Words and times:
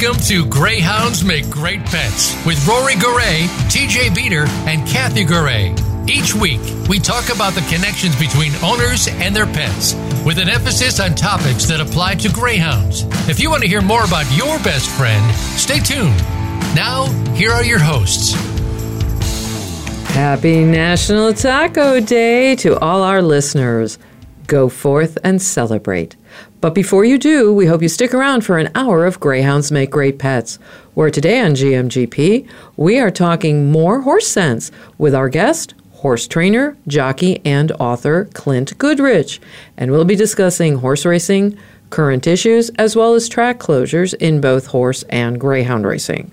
Welcome 0.00 0.22
to 0.26 0.46
Greyhounds 0.46 1.24
Make 1.24 1.50
Great 1.50 1.84
Pets 1.84 2.32
with 2.46 2.64
Rory 2.68 2.92
Goree, 2.94 3.48
TJ 3.68 4.14
Beater, 4.14 4.44
and 4.68 4.86
Kathy 4.86 5.24
Goree. 5.24 5.76
Each 6.08 6.32
week, 6.36 6.60
we 6.88 7.00
talk 7.00 7.34
about 7.34 7.54
the 7.54 7.62
connections 7.62 8.14
between 8.16 8.54
owners 8.62 9.08
and 9.08 9.34
their 9.34 9.46
pets, 9.46 9.94
with 10.24 10.38
an 10.38 10.48
emphasis 10.48 11.00
on 11.00 11.16
topics 11.16 11.64
that 11.66 11.80
apply 11.80 12.14
to 12.16 12.28
greyhounds. 12.28 13.02
If 13.28 13.40
you 13.40 13.50
want 13.50 13.62
to 13.64 13.68
hear 13.68 13.80
more 13.82 14.04
about 14.04 14.24
your 14.36 14.58
best 14.60 14.88
friend, 14.88 15.34
stay 15.34 15.80
tuned. 15.80 16.16
Now, 16.76 17.06
here 17.32 17.50
are 17.50 17.64
your 17.64 17.80
hosts. 17.80 18.34
Happy 20.14 20.64
National 20.64 21.34
Taco 21.34 21.98
Day 21.98 22.54
to 22.56 22.78
all 22.78 23.02
our 23.02 23.20
listeners. 23.20 23.98
Go 24.46 24.68
forth 24.68 25.18
and 25.24 25.42
celebrate. 25.42 26.14
But 26.60 26.74
before 26.74 27.04
you 27.04 27.18
do, 27.18 27.54
we 27.54 27.66
hope 27.66 27.82
you 27.82 27.88
stick 27.88 28.12
around 28.12 28.44
for 28.44 28.58
an 28.58 28.70
hour 28.74 29.06
of 29.06 29.20
Greyhounds 29.20 29.70
Make 29.70 29.90
Great 29.90 30.18
Pets, 30.18 30.58
where 30.94 31.08
today 31.08 31.40
on 31.40 31.52
GMGP, 31.52 32.48
we 32.76 32.98
are 32.98 33.12
talking 33.12 33.70
more 33.70 34.00
horse 34.00 34.26
sense 34.26 34.72
with 34.98 35.14
our 35.14 35.28
guest, 35.28 35.74
horse 35.92 36.26
trainer, 36.26 36.76
jockey, 36.88 37.40
and 37.44 37.70
author 37.72 38.24
Clint 38.34 38.76
Goodrich. 38.76 39.40
And 39.76 39.92
we'll 39.92 40.04
be 40.04 40.16
discussing 40.16 40.78
horse 40.78 41.04
racing, 41.04 41.56
current 41.90 42.26
issues, 42.26 42.70
as 42.70 42.96
well 42.96 43.14
as 43.14 43.28
track 43.28 43.60
closures 43.60 44.12
in 44.14 44.40
both 44.40 44.66
horse 44.66 45.04
and 45.04 45.38
greyhound 45.38 45.86
racing. 45.86 46.32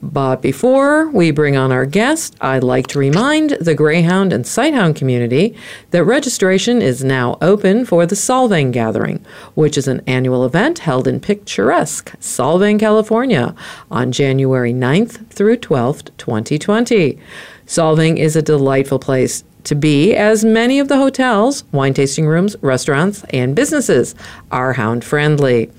But 0.00 0.42
before 0.42 1.08
we 1.08 1.32
bring 1.32 1.56
on 1.56 1.72
our 1.72 1.84
guest, 1.84 2.36
I'd 2.40 2.62
like 2.62 2.86
to 2.88 2.98
remind 3.00 3.50
the 3.60 3.74
Greyhound 3.74 4.32
and 4.32 4.44
Sighthound 4.44 4.94
community 4.94 5.56
that 5.90 6.04
registration 6.04 6.80
is 6.80 7.02
now 7.02 7.36
open 7.42 7.84
for 7.84 8.06
the 8.06 8.14
Solvang 8.14 8.70
Gathering, 8.70 9.24
which 9.54 9.76
is 9.76 9.88
an 9.88 10.02
annual 10.06 10.44
event 10.44 10.80
held 10.80 11.08
in 11.08 11.18
picturesque 11.18 12.16
Solvang, 12.20 12.78
California 12.78 13.56
on 13.90 14.12
January 14.12 14.72
9th 14.72 15.28
through 15.30 15.56
12th, 15.56 16.10
2020. 16.16 17.18
Solvang 17.66 18.18
is 18.18 18.36
a 18.36 18.42
delightful 18.42 19.00
place 19.00 19.42
to 19.64 19.74
be, 19.74 20.14
as 20.14 20.44
many 20.44 20.78
of 20.78 20.88
the 20.88 20.96
hotels, 20.96 21.64
wine 21.72 21.92
tasting 21.92 22.26
rooms, 22.26 22.56
restaurants, 22.62 23.24
and 23.30 23.54
businesses 23.54 24.14
are 24.50 24.72
hound 24.72 25.04
friendly. 25.04 25.70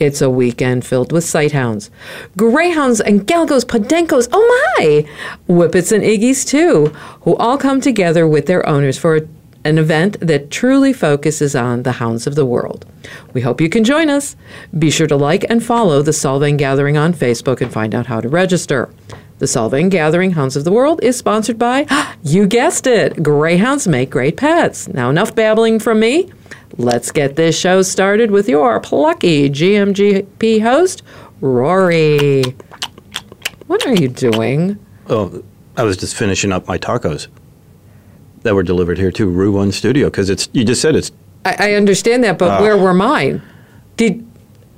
It's 0.00 0.20
a 0.20 0.28
weekend 0.28 0.84
filled 0.84 1.12
with 1.12 1.24
sighthounds, 1.24 1.90
greyhounds 2.36 3.00
and 3.00 3.26
galgos, 3.26 3.64
podencos, 3.64 4.28
oh 4.32 4.74
my! 4.78 5.06
Whippets 5.46 5.92
and 5.92 6.02
iggies 6.02 6.44
too, 6.46 6.86
who 7.22 7.36
all 7.36 7.56
come 7.56 7.80
together 7.80 8.26
with 8.26 8.46
their 8.46 8.68
owners 8.68 8.98
for 8.98 9.20
an 9.64 9.78
event 9.78 10.18
that 10.20 10.50
truly 10.50 10.92
focuses 10.92 11.56
on 11.56 11.84
the 11.84 11.92
hounds 11.92 12.26
of 12.26 12.34
the 12.34 12.44
world. 12.44 12.84
We 13.32 13.40
hope 13.40 13.60
you 13.60 13.68
can 13.68 13.84
join 13.84 14.10
us. 14.10 14.36
Be 14.78 14.90
sure 14.90 15.06
to 15.06 15.16
like 15.16 15.44
and 15.48 15.64
follow 15.64 16.02
the 16.02 16.10
Solvang 16.10 16.58
Gathering 16.58 16.96
on 16.96 17.14
Facebook 17.14 17.60
and 17.60 17.72
find 17.72 17.94
out 17.94 18.06
how 18.06 18.20
to 18.20 18.28
register. 18.28 18.90
The 19.38 19.46
Solvang 19.46 19.90
Gathering 19.90 20.32
Hounds 20.32 20.54
of 20.56 20.64
the 20.64 20.72
World 20.72 21.02
is 21.02 21.16
sponsored 21.16 21.58
by, 21.58 21.86
you 22.22 22.46
guessed 22.46 22.86
it, 22.86 23.22
Greyhounds 23.22 23.88
Make 23.88 24.10
Great 24.10 24.36
Pets. 24.36 24.88
Now, 24.88 25.08
enough 25.08 25.34
babbling 25.34 25.78
from 25.78 26.00
me. 26.00 26.30
Let's 26.76 27.12
get 27.12 27.36
this 27.36 27.58
show 27.58 27.82
started 27.82 28.30
with 28.30 28.48
your 28.48 28.80
plucky 28.80 29.48
GMGP 29.48 30.60
host, 30.62 31.02
Rory. 31.40 32.42
What 33.66 33.86
are 33.86 33.94
you 33.94 34.08
doing? 34.08 34.78
Oh, 35.08 35.42
I 35.76 35.84
was 35.84 35.96
just 35.96 36.16
finishing 36.16 36.52
up 36.52 36.66
my 36.66 36.78
tacos 36.78 37.28
that 38.42 38.54
were 38.54 38.62
delivered 38.62 38.98
here 38.98 39.12
to 39.12 39.26
Rue 39.26 39.52
One 39.52 39.70
Studio 39.72 40.08
because 40.08 40.30
it's. 40.30 40.48
You 40.52 40.64
just 40.64 40.82
said 40.82 40.96
it's. 40.96 41.12
I, 41.44 41.56
I 41.58 41.72
understand 41.74 42.24
that, 42.24 42.38
but 42.38 42.50
ah. 42.50 42.60
where 42.60 42.76
were 42.76 42.94
mine? 42.94 43.42
Did 43.96 44.26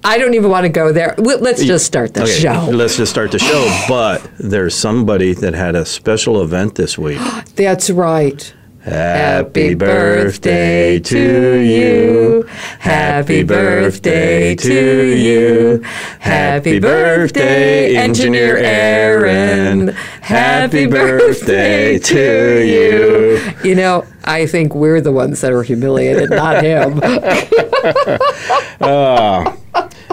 I 0.04 0.18
don't 0.18 0.34
even 0.34 0.50
want 0.50 0.64
to 0.64 0.68
go 0.68 0.92
there. 0.92 1.14
Let's 1.18 1.64
just 1.64 1.84
start 1.84 2.14
the 2.14 2.22
Okay, 2.22 2.32
show. 2.32 2.68
Let's 2.72 2.96
just 2.96 3.10
start 3.10 3.32
the 3.32 3.40
show. 3.40 3.84
but 3.88 4.28
there's 4.38 4.74
somebody 4.74 5.32
that 5.34 5.54
had 5.54 5.74
a 5.74 5.84
special 5.84 6.42
event 6.42 6.76
this 6.76 6.96
week. 6.96 7.18
That's 7.56 7.90
right. 7.90 8.54
Happy 8.86 9.74
birthday 9.74 11.00
to 11.00 11.58
you. 11.58 12.44
Happy 12.78 13.42
birthday 13.42 14.54
to 14.54 15.16
you. 15.16 15.82
Happy 16.20 16.78
birthday, 16.78 17.96
Engineer 17.96 18.56
Aaron. 18.58 19.88
Happy 20.20 20.86
birthday 20.86 21.98
to 21.98 22.64
you. 22.64 23.40
You 23.68 23.74
know, 23.74 24.06
I 24.22 24.46
think 24.46 24.72
we're 24.72 25.00
the 25.00 25.10
ones 25.10 25.40
that 25.40 25.52
are 25.52 25.64
humiliated, 25.64 26.30
not 26.30 26.62
him. 26.62 27.00
Ah. 28.78 29.56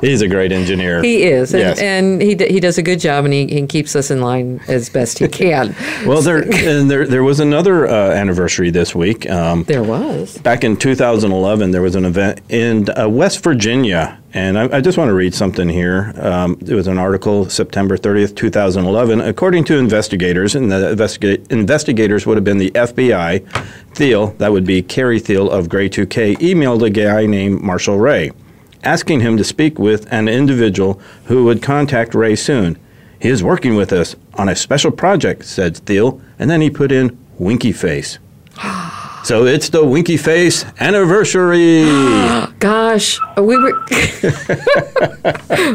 He's 0.03 0.22
a 0.22 0.28
great 0.28 0.52
engineer. 0.52 1.02
He 1.02 1.24
is, 1.24 1.53
and, 1.53 1.62
Yes. 1.62 1.80
and 1.80 2.22
he 2.22 2.36
d- 2.36 2.52
he 2.52 2.59
does 2.59 2.78
a 2.78 2.84
good 2.84 3.00
job, 3.00 3.25
and 3.25 3.34
he, 3.34 3.47
he 3.47 3.66
keeps 3.68 3.96
us 3.96 4.12
in 4.12 4.22
line 4.22 4.59
as 4.68 4.90
best 4.90 5.19
he 5.19 5.28
can. 5.28 5.75
Well, 6.06 6.22
there 6.22 6.41
and 6.44 6.91
there 6.91 7.08
there 7.08 7.24
was 7.24 7.40
another 7.40 7.88
uh, 7.88 8.12
anniversary 8.12 8.69
this 8.72 8.94
week. 8.94 9.30
Um, 9.30 9.63
there 9.63 9.84
was. 9.84 10.38
back 10.40 10.63
in 10.66 10.75
2011, 10.75 11.72
there 11.72 11.81
was 11.81 11.96
an 11.96 12.03
event 12.06 12.42
in 12.50 12.90
uh, 12.90 13.08
West 13.08 13.42
Virginia, 13.44 14.19
and 14.34 14.58
I, 14.59 14.78
I 14.78 14.81
just 14.81 14.97
want 14.97 15.08
to 15.09 15.13
read 15.13 15.34
something 15.34 15.69
here. 15.69 16.13
Um, 16.18 16.58
it 16.68 16.74
was 16.74 16.88
an 16.88 16.97
article, 16.97 17.50
September 17.50 17.96
30th, 17.97 18.36
2011. 18.36 19.22
According 19.22 19.63
to 19.66 19.78
investigators, 19.78 20.56
and 20.56 20.69
the 20.69 20.94
investiga- 20.94 21.50
investigators 21.52 22.25
would 22.25 22.36
have 22.36 22.44
been 22.44 22.58
the 22.58 22.72
FBI, 22.72 23.47
Theil, 23.96 24.28
that 24.40 24.52
would 24.52 24.66
be 24.66 24.81
Carey 24.81 25.19
Theil 25.19 25.50
of 25.50 25.68
GREY2K, 25.68 26.38
emailed 26.40 26.84
a 26.86 26.90
guy 26.90 27.25
named 27.25 27.62
Marshall 27.62 27.97
Ray, 27.97 28.31
asking 28.83 29.21
him 29.21 29.38
to 29.38 29.44
speak 29.44 29.79
with 29.79 30.11
an 30.11 30.27
individual 30.27 30.99
who 31.25 31.45
would 31.45 31.61
contact 31.61 32.13
Ray 32.13 32.35
soon. 32.35 32.77
He 33.19 33.29
is 33.29 33.41
working 33.44 33.75
with 33.75 33.94
us 33.94 34.16
on 34.35 34.49
a 34.49 34.55
special 34.55 34.91
project, 34.91 35.45
said 35.45 35.77
Theil, 35.77 36.21
and 36.38 36.49
then 36.49 36.61
he 36.61 36.69
put 36.69 36.91
in 36.91 37.17
winky 37.39 37.71
face. 37.71 38.19
So 39.23 39.45
it's 39.45 39.69
the 39.69 39.85
Winky 39.85 40.17
Face 40.17 40.66
anniversary. 40.81 41.83
Gosh, 42.59 43.17
we 43.38 43.55
were 43.55 43.71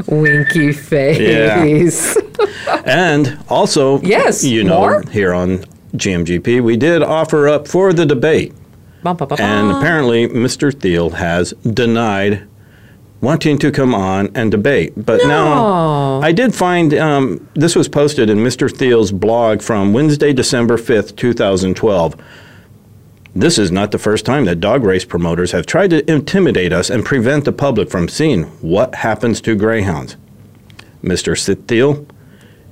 winky 0.06 0.72
face. 0.72 2.16
and 2.84 3.38
also, 3.48 4.00
Yes, 4.02 4.44
you 4.44 4.64
know, 4.64 4.80
more? 4.80 5.02
here 5.10 5.32
on 5.32 5.64
GMGP, 5.96 6.62
we 6.62 6.76
did 6.76 7.02
offer 7.02 7.48
up 7.48 7.66
for 7.66 7.94
the 7.94 8.04
debate. 8.04 8.52
Bum, 9.02 9.16
ba, 9.16 9.26
ba. 9.26 9.36
And 9.40 9.70
apparently, 9.70 10.28
Mr. 10.28 10.70
Theil 10.78 11.10
has 11.10 11.52
denied 11.72 12.46
wanting 13.20 13.58
to 13.58 13.70
come 13.72 13.94
on 13.94 14.30
and 14.34 14.50
debate. 14.50 14.92
But 14.96 15.20
now, 15.26 16.20
I 16.20 16.32
did 16.32 16.54
find 16.54 16.94
um, 16.94 17.48
this 17.54 17.74
was 17.74 17.88
posted 17.88 18.30
in 18.30 18.38
Mr. 18.38 18.74
Theil's 18.74 19.12
blog 19.12 19.62
from 19.62 19.92
Wednesday, 19.92 20.32
December 20.32 20.76
5th, 20.76 21.16
2012. 21.16 22.14
This 23.34 23.58
is 23.58 23.70
not 23.70 23.92
the 23.92 23.98
first 23.98 24.24
time 24.24 24.46
that 24.46 24.60
dog 24.60 24.82
race 24.82 25.04
promoters 25.04 25.52
have 25.52 25.66
tried 25.66 25.90
to 25.90 26.10
intimidate 26.10 26.72
us 26.72 26.90
and 26.90 27.04
prevent 27.04 27.44
the 27.44 27.52
public 27.52 27.90
from 27.90 28.08
seeing 28.08 28.44
what 28.62 28.94
happens 28.96 29.40
to 29.42 29.54
greyhounds. 29.54 30.16
Mr. 31.02 31.36
Theil, 31.66 32.06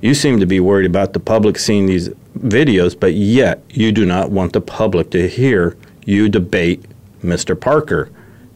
you 0.01 0.13
seem 0.13 0.39
to 0.39 0.45
be 0.45 0.59
worried 0.59 0.85
about 0.85 1.13
the 1.13 1.19
public 1.19 1.57
seeing 1.57 1.85
these 1.85 2.09
videos, 2.37 2.99
but 2.99 3.13
yet 3.13 3.63
you 3.69 3.91
do 3.91 4.05
not 4.05 4.31
want 4.31 4.53
the 4.53 4.61
public 4.61 5.09
to 5.11 5.27
hear 5.27 5.77
you 6.05 6.29
debate 6.29 6.83
Mr. 7.23 7.59
Parker. 7.59 8.09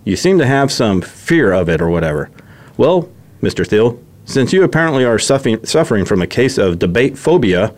You 0.03 0.15
seem 0.15 0.39
to 0.39 0.45
have 0.45 0.71
some 0.71 1.01
fear 1.01 1.51
of 1.51 1.69
it 1.69 1.81
or 1.81 1.89
whatever. 1.89 2.29
Well, 2.77 3.09
Mr. 3.41 3.65
Theil, 3.65 3.99
since 4.25 4.53
you 4.53 4.63
apparently 4.63 5.03
are 5.03 5.19
suffering, 5.19 6.05
from 6.05 6.21
a 6.21 6.27
case 6.27 6.57
of 6.57 6.79
debate 6.79 7.17
phobia, 7.17 7.73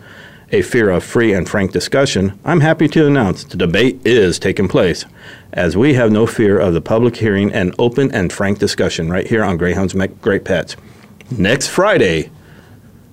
a 0.52 0.62
fear 0.62 0.90
of 0.90 1.02
free 1.02 1.32
and 1.32 1.48
frank 1.48 1.72
discussion, 1.72 2.38
I'm 2.44 2.60
happy 2.60 2.86
to 2.88 3.06
announce 3.06 3.44
the 3.44 3.56
debate 3.56 4.00
is 4.04 4.38
taking 4.38 4.68
place, 4.68 5.04
as 5.52 5.76
we 5.76 5.94
have 5.94 6.12
no 6.12 6.26
fear 6.26 6.58
of 6.58 6.74
the 6.74 6.80
public 6.80 7.16
hearing 7.16 7.52
an 7.52 7.72
open 7.78 8.10
and 8.12 8.32
frank 8.32 8.58
discussion 8.58 9.10
right 9.10 9.26
here 9.26 9.42
on 9.42 9.56
Greyhounds 9.56 9.94
Make 9.94 10.20
Great 10.20 10.44
Pets. 10.44 10.76
Next 11.30 11.68
Friday, 11.68 12.30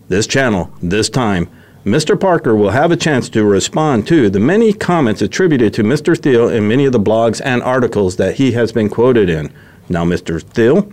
this 0.07 0.27
channel, 0.27 0.71
this 0.81 1.09
time, 1.09 1.49
Mr. 1.85 2.19
Parker 2.19 2.55
will 2.55 2.69
have 2.69 2.91
a 2.91 2.95
chance 2.95 3.27
to 3.27 3.43
respond 3.43 4.07
to 4.07 4.29
the 4.29 4.39
many 4.39 4.71
comments 4.71 5.19
attributed 5.19 5.73
to 5.73 5.81
Mr. 5.81 6.15
Theil 6.15 6.47
in 6.47 6.67
many 6.67 6.85
of 6.85 6.91
the 6.91 6.99
blogs 6.99 7.41
and 7.43 7.63
articles 7.63 8.17
that 8.17 8.35
he 8.35 8.51
has 8.51 8.71
been 8.71 8.87
quoted 8.87 9.31
in. 9.31 9.51
Now, 9.89 10.05
Mr. 10.05 10.43
Theil, 10.43 10.91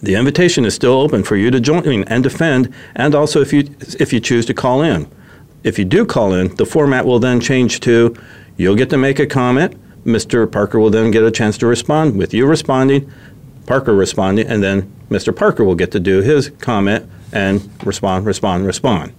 the 0.00 0.14
invitation 0.14 0.64
is 0.64 0.72
still 0.72 0.92
open 0.92 1.24
for 1.24 1.34
you 1.34 1.50
to 1.50 1.58
join 1.58 2.04
and 2.04 2.22
defend, 2.22 2.72
and 2.94 3.12
also 3.12 3.40
if 3.40 3.52
you 3.52 3.68
if 3.98 4.12
you 4.12 4.20
choose 4.20 4.46
to 4.46 4.54
call 4.54 4.82
in. 4.82 5.10
If 5.64 5.80
you 5.80 5.84
do 5.84 6.06
call 6.06 6.32
in, 6.32 6.54
the 6.54 6.64
format 6.64 7.04
will 7.04 7.18
then 7.18 7.40
change 7.40 7.80
to 7.80 8.14
you'll 8.56 8.76
get 8.76 8.90
to 8.90 8.96
make 8.96 9.18
a 9.18 9.26
comment. 9.26 9.74
Mr. 10.04 10.50
Parker 10.50 10.78
will 10.78 10.90
then 10.90 11.10
get 11.10 11.24
a 11.24 11.30
chance 11.32 11.58
to 11.58 11.66
respond 11.66 12.16
with 12.16 12.32
you 12.32 12.46
responding, 12.46 13.12
Parker 13.66 13.96
responding, 13.96 14.46
and 14.46 14.62
then 14.62 14.94
Mr. 15.10 15.34
Parker 15.34 15.64
will 15.64 15.74
get 15.74 15.90
to 15.90 15.98
do 15.98 16.20
his 16.22 16.50
comment 16.60 17.10
and 17.32 17.68
respond, 17.84 18.26
respond, 18.26 18.64
respond. 18.64 19.12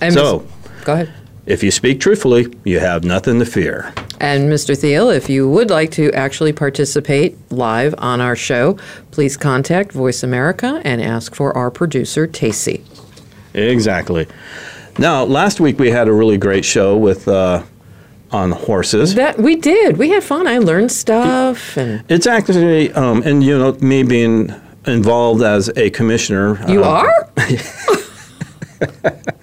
And 0.00 0.14
so, 0.14 0.46
Go 0.84 0.94
ahead. 0.94 1.12
if 1.46 1.62
you 1.62 1.70
speak 1.70 2.00
truthfully, 2.00 2.46
you 2.64 2.80
have 2.80 3.04
nothing 3.04 3.38
to 3.38 3.46
fear. 3.46 3.92
And 4.20 4.50
Mr. 4.50 4.78
Theil, 4.78 5.10
if 5.10 5.28
you 5.28 5.48
would 5.48 5.70
like 5.70 5.90
to 5.92 6.10
actually 6.12 6.52
participate 6.52 7.36
live 7.50 7.94
on 7.98 8.20
our 8.20 8.36
show, 8.36 8.78
please 9.10 9.36
contact 9.36 9.92
Voice 9.92 10.22
America 10.22 10.80
and 10.84 11.02
ask 11.02 11.34
for 11.34 11.56
our 11.56 11.70
producer, 11.70 12.26
Tacey. 12.26 12.84
Exactly. 13.54 14.26
Now, 14.98 15.24
last 15.24 15.60
week 15.60 15.78
we 15.78 15.90
had 15.90 16.08
a 16.08 16.12
really 16.12 16.38
great 16.38 16.64
show 16.64 16.96
with 16.96 17.26
uh, 17.28 17.62
on 18.30 18.52
horses. 18.52 19.14
That 19.14 19.38
we 19.38 19.56
did. 19.56 19.96
We 19.96 20.10
had 20.10 20.22
fun. 20.24 20.46
I 20.46 20.58
learned 20.58 20.92
stuff, 20.92 21.76
and 21.76 22.04
It's 22.08 22.26
actually, 22.26 22.92
um, 22.92 23.22
and 23.22 23.42
you 23.42 23.58
know, 23.58 23.72
me 23.80 24.02
being 24.04 24.52
involved 24.86 25.42
as 25.42 25.70
a 25.76 25.90
commissioner. 25.90 26.58
you 26.68 26.84
uh, 26.84 26.88
are. 27.04 27.28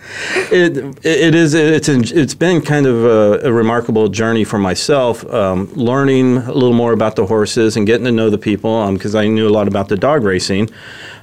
It, 0.52 1.06
it 1.06 1.34
is 1.34 1.54
it's 1.54 1.88
it's 1.88 2.34
been 2.36 2.62
kind 2.62 2.86
of 2.86 3.06
a, 3.06 3.48
a 3.48 3.54
remarkable 3.54 4.10
journey 4.10 4.44
for 4.44 4.58
myself, 4.58 5.26
um, 5.34 5.72
learning 5.76 6.38
a 6.38 6.52
little 6.52 6.74
more 6.74 6.92
about 6.92 7.16
the 7.16 7.26
horses 7.26 7.78
and 7.78 7.88
getting 7.88 8.04
to 8.04 8.12
know 8.12 8.30
the 8.30 8.38
people 8.38 8.92
because 8.92 9.16
I 9.16 9.28
knew 9.28 9.48
a 9.48 9.50
lot 9.50 9.70
about 9.70 9.88
the 9.88 9.96
dog 9.96 10.24
racing. 10.24 10.70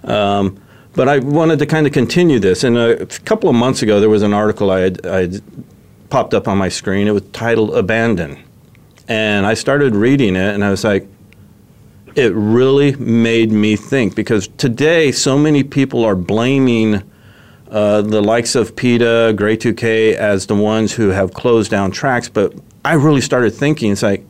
Um, 0.05 0.59
but 0.95 1.09
I 1.09 1.19
wanted 1.19 1.59
to 1.59 1.67
kind 1.67 1.87
of 1.87 1.93
continue 1.93 2.39
this. 2.39 2.65
And 2.65 2.79
a 2.79 3.05
couple 3.07 3.51
of 3.51 3.55
months 3.55 3.83
ago, 3.83 4.01
there 4.01 4.09
was 4.09 4.23
an 4.23 4.33
article 4.33 4.71
I 4.71 4.81
had, 4.81 5.07
I 5.07 5.21
had 5.21 5.43
popped 6.09 6.33
up 6.33 6.49
on 6.49 6.57
my 6.57 6.71
screen. 6.71 7.07
It 7.07 7.13
was 7.13 7.23
titled 7.33 7.75
"Abandon," 7.77 8.43
and 9.09 9.45
I 9.45 9.53
started 9.53 9.95
reading 9.95 10.37
it, 10.37 10.55
and 10.55 10.65
I 10.65 10.71
was 10.71 10.85
like, 10.85 11.07
it 12.17 12.33
really 12.35 12.97
made 12.97 13.53
me 13.53 13.77
think 13.77 14.17
because 14.17 14.49
today 14.57 15.13
so 15.13 15.39
many 15.39 15.63
people 15.63 16.05
are 16.05 16.17
blaming 16.17 17.03
uh, 17.71 18.03
the 18.03 18.23
likes 18.23 18.55
of 18.55 18.75
PETA, 18.77 19.35
GREY2K 19.37 20.15
as 20.15 20.47
the 20.47 20.55
ones 20.55 20.95
who 20.95 21.09
have 21.09 21.35
closed 21.35 21.71
down 21.71 21.91
tracks. 21.91 22.29
But 22.29 22.55
I 22.85 22.95
really 22.95 23.21
started 23.21 23.53
thinking, 23.53 23.93
it's 23.93 24.03
like, 24.03 24.25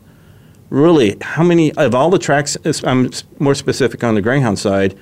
really, 0.71 1.17
how 1.21 1.43
many 1.43 1.73
of 1.73 1.95
all 1.95 2.11
the 2.11 2.19
tracks? 2.19 2.57
I'm 2.85 3.11
more 3.39 3.55
specific 3.55 4.03
on 4.03 4.15
the 4.15 4.23
Greyhound 4.23 4.59
side. 4.59 4.99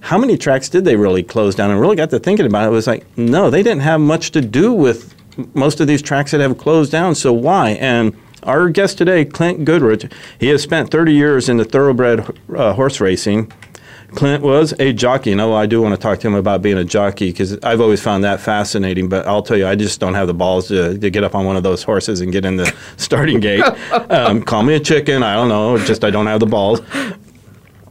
How 0.00 0.18
many 0.18 0.36
tracks 0.36 0.68
did 0.68 0.84
they 0.84 0.96
really 0.96 1.22
close 1.22 1.54
down? 1.54 1.70
And 1.70 1.80
really 1.80 1.96
got 1.96 2.10
to 2.10 2.18
thinking 2.18 2.46
about 2.46 2.64
it. 2.64 2.68
It 2.68 2.72
was 2.72 2.86
like, 2.86 3.06
no, 3.18 3.50
they 3.50 3.62
didn't 3.62 3.82
have 3.82 4.00
much 4.00 4.30
to 4.32 4.40
do 4.40 4.72
with 4.72 5.14
most 5.54 5.80
of 5.80 5.86
these 5.86 6.02
tracks 6.02 6.32
that 6.32 6.40
have 6.40 6.58
closed 6.58 6.90
down. 6.90 7.14
So 7.14 7.32
why? 7.32 7.70
And 7.70 8.16
our 8.42 8.70
guest 8.70 8.98
today, 8.98 9.24
Clint 9.24 9.64
Goodrich, 9.64 10.10
he 10.38 10.48
has 10.48 10.62
spent 10.62 10.90
30 10.90 11.12
years 11.12 11.48
in 11.48 11.58
the 11.58 11.64
thoroughbred 11.64 12.38
uh, 12.56 12.72
horse 12.72 13.00
racing. 13.00 13.52
Clint 14.14 14.42
was 14.42 14.72
a 14.80 14.92
jockey. 14.92 15.34
No, 15.34 15.54
I 15.54 15.66
do 15.66 15.80
want 15.80 15.94
to 15.94 16.00
talk 16.00 16.18
to 16.20 16.26
him 16.26 16.34
about 16.34 16.62
being 16.62 16.78
a 16.78 16.84
jockey 16.84 17.30
because 17.30 17.58
I've 17.62 17.80
always 17.80 18.02
found 18.02 18.24
that 18.24 18.40
fascinating. 18.40 19.08
But 19.08 19.26
I'll 19.26 19.42
tell 19.42 19.56
you, 19.56 19.66
I 19.66 19.76
just 19.76 20.00
don't 20.00 20.14
have 20.14 20.26
the 20.26 20.34
balls 20.34 20.68
to, 20.68 20.98
to 20.98 21.10
get 21.10 21.24
up 21.24 21.34
on 21.34 21.46
one 21.46 21.56
of 21.56 21.62
those 21.62 21.82
horses 21.82 22.20
and 22.20 22.32
get 22.32 22.44
in 22.44 22.56
the 22.56 22.74
starting 22.96 23.40
gate. 23.40 23.64
Um, 24.10 24.42
call 24.42 24.62
me 24.62 24.74
a 24.74 24.80
chicken. 24.80 25.22
I 25.22 25.34
don't 25.34 25.48
know. 25.48 25.78
Just 25.78 26.04
I 26.04 26.10
don't 26.10 26.26
have 26.26 26.40
the 26.40 26.46
balls. 26.46 26.80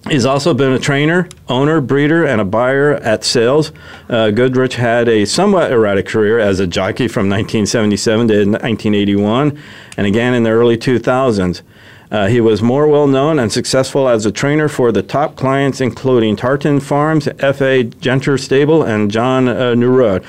He's 0.10 0.26
also 0.26 0.54
been 0.54 0.74
a 0.74 0.80
trainer, 0.80 1.28
owner, 1.48 1.82
breeder, 1.82 2.26
and 2.26 2.42
a 2.42 2.46
buyer 2.46 2.96
at 2.96 3.24
sales. 3.24 3.72
Uh, 4.10 4.32
Goodrich 4.32 4.76
had 4.76 5.08
a 5.08 5.26
somewhat 5.26 5.72
erratic 5.72 6.08
career 6.08 6.40
as 6.40 6.60
a 6.60 6.68
jockey 6.68 7.08
from 7.08 7.30
1977 7.30 8.28
to 8.28 8.34
1981, 8.34 9.62
and 9.98 10.08
again 10.08 10.34
in 10.34 10.44
the 10.44 10.50
early 10.50 10.78
2000s. 10.78 11.62
Uh, 12.12 12.28
he 12.28 12.42
was 12.42 12.62
more 12.62 12.88
well 12.88 13.06
known 13.06 13.38
and 13.38 13.52
successful 13.52 14.10
as 14.10 14.26
a 14.26 14.32
trainer 14.32 14.68
for 14.68 14.92
the 14.92 15.04
top 15.04 15.36
clients, 15.36 15.80
including 15.80 16.36
Tartan 16.36 16.80
Farms, 16.80 17.28
F.A. 17.40 17.84
Genter 17.84 18.40
Stable, 18.40 18.82
and 18.82 19.12
John 19.12 19.48
uh, 19.48 19.76
Nerud. 19.76 20.26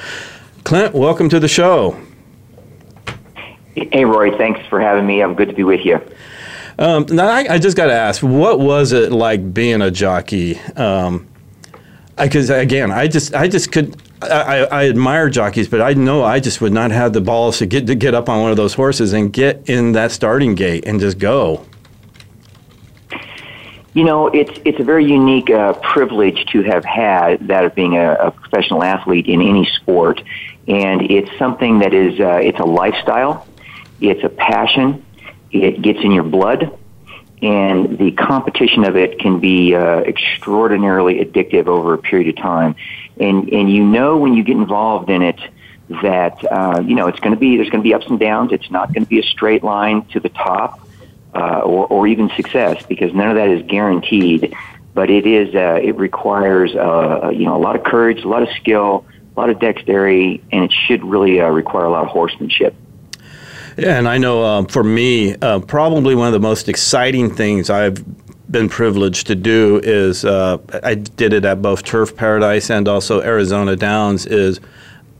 Clint, 0.64 0.94
welcome 0.94 1.30
to 1.30 1.40
the 1.40 1.48
show. 1.48 1.98
Hey, 3.74 4.04
Roy. 4.04 4.36
thanks 4.36 4.60
for 4.68 4.78
having 4.78 5.06
me. 5.06 5.22
I'm 5.22 5.34
good 5.34 5.48
to 5.48 5.54
be 5.54 5.62
with 5.62 5.86
you. 5.86 6.00
Um, 6.78 7.06
now, 7.10 7.28
I, 7.28 7.46
I 7.54 7.58
just 7.58 7.76
got 7.78 7.86
to 7.86 7.94
ask, 7.94 8.22
what 8.22 8.60
was 8.60 8.92
it 8.92 9.10
like 9.10 9.54
being 9.54 9.80
a 9.80 9.90
jockey? 9.90 10.54
Because 10.54 12.50
um, 12.50 12.58
again, 12.58 12.90
I 12.90 13.08
just, 13.08 13.34
I 13.34 13.48
just 13.48 13.72
could. 13.72 13.96
I, 14.22 14.66
I, 14.70 14.88
admire 14.90 15.30
jockeys, 15.30 15.66
but 15.66 15.80
I 15.80 15.94
know 15.94 16.22
I 16.22 16.40
just 16.40 16.60
would 16.60 16.74
not 16.74 16.90
have 16.90 17.14
the 17.14 17.22
balls 17.22 17.56
to 17.58 17.64
get 17.64 17.86
to 17.86 17.94
get 17.94 18.14
up 18.14 18.28
on 18.28 18.42
one 18.42 18.50
of 18.50 18.58
those 18.58 18.74
horses 18.74 19.14
and 19.14 19.32
get 19.32 19.66
in 19.66 19.92
that 19.92 20.12
starting 20.12 20.54
gate 20.54 20.84
and 20.86 21.00
just 21.00 21.18
go. 21.18 21.64
You 23.92 24.04
know, 24.04 24.28
it's 24.28 24.60
it's 24.64 24.78
a 24.78 24.84
very 24.84 25.04
unique 25.04 25.50
uh, 25.50 25.72
privilege 25.72 26.46
to 26.52 26.62
have 26.62 26.84
had 26.84 27.48
that 27.48 27.64
of 27.64 27.74
being 27.74 27.96
a, 27.96 28.12
a, 28.14 28.30
professional 28.30 28.84
athlete 28.84 29.26
in 29.26 29.42
any 29.42 29.66
sport, 29.66 30.22
and 30.68 31.10
it's 31.10 31.36
something 31.38 31.80
that 31.80 31.92
is 31.92 32.20
uh, 32.20 32.38
it's 32.40 32.60
a 32.60 32.64
lifestyle, 32.64 33.48
it's 34.00 34.22
a 34.22 34.28
passion, 34.28 35.04
it 35.50 35.82
gets 35.82 35.98
in 36.04 36.12
your 36.12 36.22
blood, 36.22 36.78
and 37.42 37.98
the 37.98 38.12
competition 38.12 38.84
of 38.84 38.96
it 38.96 39.18
can 39.18 39.40
be 39.40 39.74
uh, 39.74 40.02
extraordinarily 40.02 41.24
addictive 41.24 41.66
over 41.66 41.94
a 41.94 41.98
period 41.98 42.28
of 42.28 42.36
time, 42.36 42.76
and 43.18 43.48
and 43.48 43.72
you 43.72 43.84
know 43.84 44.18
when 44.18 44.34
you 44.34 44.44
get 44.44 44.56
involved 44.56 45.10
in 45.10 45.22
it 45.22 45.40
that 46.02 46.44
uh, 46.44 46.80
you 46.86 46.94
know 46.94 47.08
it's 47.08 47.18
going 47.18 47.34
to 47.34 47.40
be 47.40 47.56
there's 47.56 47.70
going 47.70 47.82
to 47.82 47.88
be 47.88 47.92
ups 47.92 48.06
and 48.06 48.20
downs. 48.20 48.52
It's 48.52 48.70
not 48.70 48.92
going 48.92 49.04
to 49.04 49.10
be 49.10 49.18
a 49.18 49.24
straight 49.24 49.64
line 49.64 50.04
to 50.12 50.20
the 50.20 50.28
top 50.28 50.78
uh, 51.34 51.60
or, 51.60 51.86
or 51.86 52.06
even 52.06 52.30
success 52.36 52.84
because 52.86 53.12
none 53.14 53.28
of 53.28 53.36
that 53.36 53.48
is 53.48 53.62
guaranteed. 53.66 54.54
But 54.92 55.10
it 55.10 55.26
is 55.26 55.54
uh, 55.54 55.78
it 55.82 55.96
requires 55.96 56.74
uh, 56.74 57.30
you 57.32 57.44
know 57.44 57.56
a 57.56 57.62
lot 57.62 57.76
of 57.76 57.84
courage, 57.84 58.24
a 58.24 58.28
lot 58.28 58.42
of 58.42 58.48
skill, 58.56 59.06
a 59.36 59.40
lot 59.40 59.50
of 59.50 59.60
dexterity, 59.60 60.42
and 60.50 60.64
it 60.64 60.72
should 60.72 61.04
really 61.04 61.40
uh, 61.40 61.48
require 61.48 61.84
a 61.84 61.90
lot 61.90 62.02
of 62.02 62.08
horsemanship. 62.08 62.74
Yeah, 63.76 63.96
and 63.96 64.08
I 64.08 64.18
know 64.18 64.44
um, 64.44 64.66
for 64.66 64.82
me, 64.82 65.36
uh, 65.36 65.60
probably 65.60 66.14
one 66.14 66.26
of 66.26 66.32
the 66.32 66.40
most 66.40 66.68
exciting 66.68 67.32
things 67.34 67.70
I've 67.70 68.04
been 68.50 68.68
privileged 68.68 69.28
to 69.28 69.36
do 69.36 69.80
is 69.82 70.24
uh, 70.24 70.58
I 70.82 70.96
did 70.96 71.32
it 71.32 71.44
at 71.44 71.62
both 71.62 71.84
Turf 71.84 72.16
Paradise 72.16 72.68
and 72.68 72.88
also 72.88 73.22
Arizona 73.22 73.76
Downs. 73.76 74.26
Is 74.26 74.60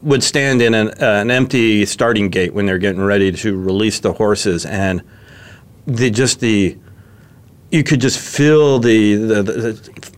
would 0.03 0.23
stand 0.23 0.63
in 0.63 0.75
an, 0.75 0.89
uh, 0.89 1.21
an 1.21 1.31
empty 1.31 1.85
starting 1.87 2.31
gate 2.31 2.55
when 2.55 2.67
they're 2.67 2.79
getting 2.79 3.03
ready 3.03 3.31
to 3.31 3.59
release 3.59 4.01
the 4.01 4.15
horses 4.15 4.65
and 4.65 5.03
the 5.87 6.11
just 6.11 6.41
the 6.41 6.77
you 7.71 7.85
could 7.85 8.01
just 8.01 8.19
feel 8.19 8.79
the, 8.79 9.15
the, 9.15 9.43
the 9.43 10.11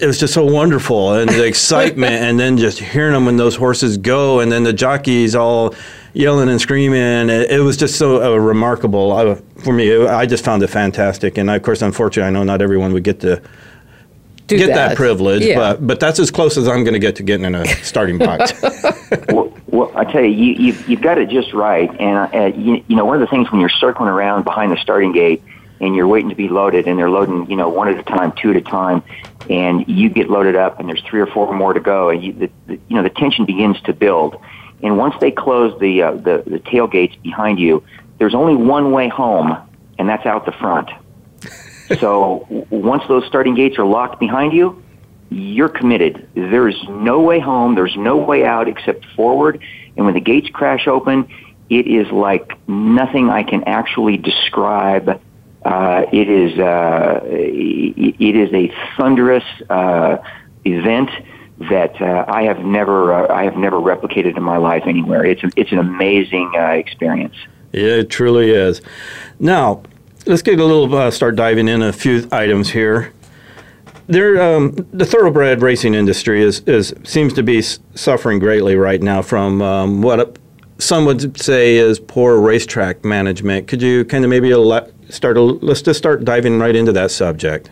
it 0.00 0.06
was 0.06 0.18
just 0.18 0.34
so 0.34 0.44
wonderful 0.44 1.14
and 1.14 1.28
the 1.28 1.44
excitement 1.44 2.12
and 2.22 2.38
then 2.38 2.56
just 2.56 2.78
hearing 2.78 3.12
them 3.12 3.26
when 3.26 3.36
those 3.36 3.56
horses 3.56 3.96
go 3.96 4.40
and 4.40 4.52
then 4.52 4.62
the 4.62 4.72
jockeys 4.72 5.34
all 5.34 5.74
yelling 6.12 6.48
and 6.48 6.60
screaming. 6.60 7.28
It, 7.28 7.50
it 7.50 7.60
was 7.60 7.76
just 7.76 7.96
so 7.96 8.22
uh, 8.22 8.36
remarkable. 8.36 9.12
I, 9.12 9.34
for 9.60 9.72
me 9.72 9.88
it, 9.88 10.08
i 10.08 10.26
just 10.26 10.44
found 10.44 10.62
it 10.62 10.68
fantastic. 10.68 11.38
And 11.38 11.50
of 11.50 11.62
course 11.62 11.82
unfortunately 11.82 12.28
i 12.28 12.30
know 12.30 12.44
not 12.44 12.62
everyone 12.62 12.92
would 12.92 13.04
get 13.04 13.20
to 13.20 13.42
Do 14.48 14.58
get 14.58 14.68
that, 14.68 14.88
that, 14.88 14.96
privilege 14.96 15.44
Yeah. 15.44 15.56
but 15.56 15.86
but 15.86 16.00
that's 16.00 16.18
as 16.18 16.30
close 16.30 16.56
as 16.56 16.66
i'm 16.68 16.82
going 16.82 16.94
to 16.94 16.98
get 16.98 17.16
to 17.16 17.22
getting 17.22 17.46
in 17.46 17.54
a 17.54 17.66
starting 17.84 18.18
box 18.18 18.52
well, 19.28 19.52
well, 19.66 19.92
I 19.94 20.04
tell 20.04 20.22
you, 20.22 20.30
you 20.30 20.54
you've, 20.54 20.88
you've 20.88 21.00
got 21.00 21.18
it 21.18 21.28
just 21.28 21.52
right. 21.52 21.88
And 22.00 22.34
uh, 22.34 22.56
you, 22.56 22.84
you 22.88 22.96
know, 22.96 23.04
one 23.04 23.14
of 23.14 23.20
the 23.20 23.26
things 23.28 23.50
when 23.52 23.60
you're 23.60 23.68
circling 23.68 24.08
around 24.08 24.44
behind 24.44 24.72
the 24.72 24.76
starting 24.76 25.12
gate 25.12 25.42
and 25.80 25.94
you're 25.94 26.08
waiting 26.08 26.30
to 26.30 26.34
be 26.34 26.48
loaded, 26.48 26.88
and 26.88 26.98
they're 26.98 27.10
loading, 27.10 27.48
you 27.48 27.56
know, 27.56 27.68
one 27.68 27.86
at 27.86 27.96
a 27.96 28.02
time, 28.02 28.32
two 28.32 28.50
at 28.50 28.56
a 28.56 28.60
time, 28.60 29.00
and 29.48 29.86
you 29.86 30.08
get 30.08 30.28
loaded 30.28 30.56
up, 30.56 30.80
and 30.80 30.88
there's 30.88 31.00
three 31.02 31.20
or 31.20 31.26
four 31.26 31.54
more 31.54 31.72
to 31.72 31.78
go, 31.78 32.10
and 32.10 32.24
you, 32.24 32.32
the, 32.32 32.50
the, 32.66 32.72
you 32.88 32.96
know, 32.96 33.04
the 33.04 33.10
tension 33.10 33.44
begins 33.44 33.80
to 33.82 33.92
build. 33.92 34.36
And 34.82 34.98
once 34.98 35.14
they 35.20 35.30
close 35.30 35.78
the 35.78 36.02
uh, 36.02 36.12
the 36.12 36.42
the 36.44 36.58
tailgates 36.58 37.20
behind 37.22 37.60
you, 37.60 37.84
there's 38.18 38.34
only 38.34 38.56
one 38.56 38.90
way 38.90 39.08
home, 39.08 39.56
and 39.98 40.08
that's 40.08 40.26
out 40.26 40.46
the 40.46 40.52
front. 40.52 40.90
So 41.98 42.46
once 42.70 43.02
those 43.08 43.26
starting 43.26 43.54
gates 43.54 43.78
are 43.78 43.84
locked 43.84 44.20
behind 44.20 44.52
you, 44.52 44.82
you're 45.30 45.68
committed. 45.68 46.28
There 46.34 46.68
is 46.68 46.76
no 46.88 47.20
way 47.20 47.38
home. 47.38 47.74
There's 47.74 47.96
no 47.96 48.16
way 48.16 48.44
out 48.44 48.68
except 48.68 49.04
forward. 49.16 49.62
And 49.96 50.04
when 50.04 50.14
the 50.14 50.20
gates 50.20 50.48
crash 50.48 50.86
open, 50.86 51.28
it 51.68 51.86
is 51.86 52.10
like 52.10 52.56
nothing 52.68 53.28
I 53.28 53.42
can 53.42 53.64
actually 53.64 54.16
describe. 54.16 55.20
Uh, 55.64 56.06
it 56.12 56.28
is 56.28 56.58
uh, 56.58 57.20
it 57.24 58.36
is 58.36 58.52
a 58.54 58.72
thunderous 58.96 59.44
uh, 59.68 60.18
event 60.64 61.10
that 61.68 62.00
uh, 62.00 62.24
I 62.28 62.44
have 62.44 62.60
never 62.60 63.12
uh, 63.12 63.34
I 63.34 63.44
have 63.44 63.56
never 63.56 63.76
replicated 63.76 64.36
in 64.36 64.42
my 64.42 64.56
life 64.56 64.84
anywhere. 64.86 65.26
It's 65.26 65.42
a, 65.42 65.50
it's 65.56 65.72
an 65.72 65.78
amazing 65.78 66.52
uh, 66.56 66.68
experience. 66.68 67.34
Yeah, 67.72 67.96
it 67.96 68.08
truly 68.08 68.50
is. 68.50 68.80
Now, 69.38 69.82
let's 70.26 70.42
get 70.42 70.58
a 70.58 70.64
little 70.64 70.94
uh, 70.94 71.10
start 71.10 71.36
diving 71.36 71.68
in 71.68 71.82
a 71.82 71.92
few 71.92 72.28
items 72.32 72.70
here. 72.70 73.12
There, 74.06 74.40
um, 74.40 74.72
the 74.92 75.04
thoroughbred 75.04 75.60
racing 75.60 75.94
industry 75.94 76.42
is, 76.42 76.60
is 76.60 76.94
seems 77.04 77.34
to 77.34 77.42
be 77.42 77.60
suffering 77.60 78.38
greatly 78.38 78.74
right 78.76 79.02
now 79.02 79.20
from 79.20 79.60
um, 79.60 80.00
what 80.00 80.38
some 80.78 81.04
would 81.04 81.38
say 81.38 81.76
is 81.76 81.98
poor 81.98 82.40
racetrack 82.40 83.04
management. 83.04 83.68
Could 83.68 83.82
you 83.82 84.04
kind 84.04 84.24
of 84.24 84.30
maybe 84.30 84.50
start? 85.10 85.36
A, 85.36 85.42
let's 85.42 85.82
just 85.82 85.98
start 85.98 86.24
diving 86.24 86.58
right 86.58 86.74
into 86.74 86.92
that 86.92 87.10
subject. 87.10 87.70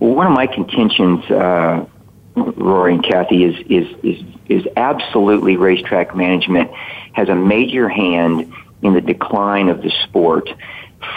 Well, 0.00 0.14
one 0.14 0.26
of 0.26 0.32
my 0.32 0.48
contentions, 0.48 1.24
uh, 1.30 1.86
Rory 2.34 2.94
and 2.94 3.04
Kathy, 3.04 3.44
is, 3.44 3.54
is 3.68 3.96
is 4.02 4.24
is 4.48 4.66
absolutely 4.76 5.56
racetrack 5.56 6.16
management 6.16 6.70
has 7.12 7.28
a 7.28 7.34
major 7.34 7.88
hand 7.88 8.52
in 8.84 8.94
the 8.94 9.00
decline 9.00 9.68
of 9.68 9.82
the 9.82 9.90
sport. 10.04 10.48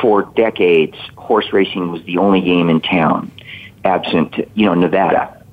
For 0.02 0.24
decades, 0.24 0.98
horse 1.16 1.54
racing 1.54 1.92
was 1.92 2.04
the 2.04 2.18
only 2.18 2.42
game 2.42 2.70
in 2.70 2.82
town, 2.82 3.32
absent, 3.84 4.36
you 4.56 4.66
know, 4.66 4.74
Nevada. 4.74 5.46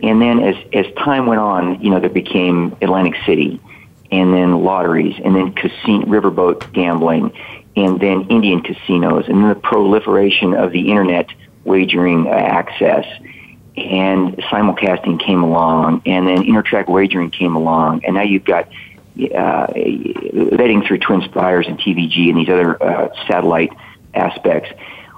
And 0.00 0.20
then 0.20 0.40
as, 0.40 0.54
as 0.72 0.86
time 0.94 1.26
went 1.26 1.40
on, 1.40 1.82
you 1.82 1.90
know, 1.90 1.98
there 2.00 2.10
became 2.10 2.76
Atlantic 2.80 3.14
City 3.24 3.60
and 4.10 4.32
then 4.32 4.62
lotteries 4.62 5.16
and 5.22 5.34
then 5.34 5.52
casino, 5.52 6.06
riverboat 6.06 6.72
gambling 6.72 7.32
and 7.76 8.00
then 8.00 8.28
Indian 8.28 8.62
casinos 8.62 9.26
and 9.28 9.42
then 9.42 9.48
the 9.48 9.54
proliferation 9.54 10.54
of 10.54 10.72
the 10.72 10.90
internet 10.90 11.28
wagering 11.64 12.28
access 12.28 13.04
and 13.76 14.36
simulcasting 14.36 15.20
came 15.20 15.42
along 15.42 16.02
and 16.06 16.26
then 16.26 16.38
intertrack 16.44 16.88
wagering 16.88 17.30
came 17.30 17.56
along 17.56 18.04
and 18.04 18.14
now 18.14 18.22
you've 18.22 18.44
got 18.44 18.68
uh, 19.16 19.66
vetting 19.68 20.86
through 20.86 20.98
TwinSpires 20.98 21.68
and 21.68 21.78
TVG 21.78 22.28
and 22.28 22.38
these 22.38 22.48
other 22.48 22.82
uh, 22.82 23.08
satellite 23.26 23.72
aspects. 24.14 24.70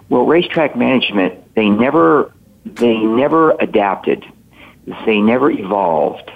Well, 0.08 0.24
racetrack 0.24 0.76
management, 0.76 1.54
they 1.54 1.68
never, 1.68 2.32
they 2.64 2.96
never 2.96 3.52
adapted. 3.52 4.24
They 5.04 5.20
never 5.20 5.50
evolved. 5.50 6.30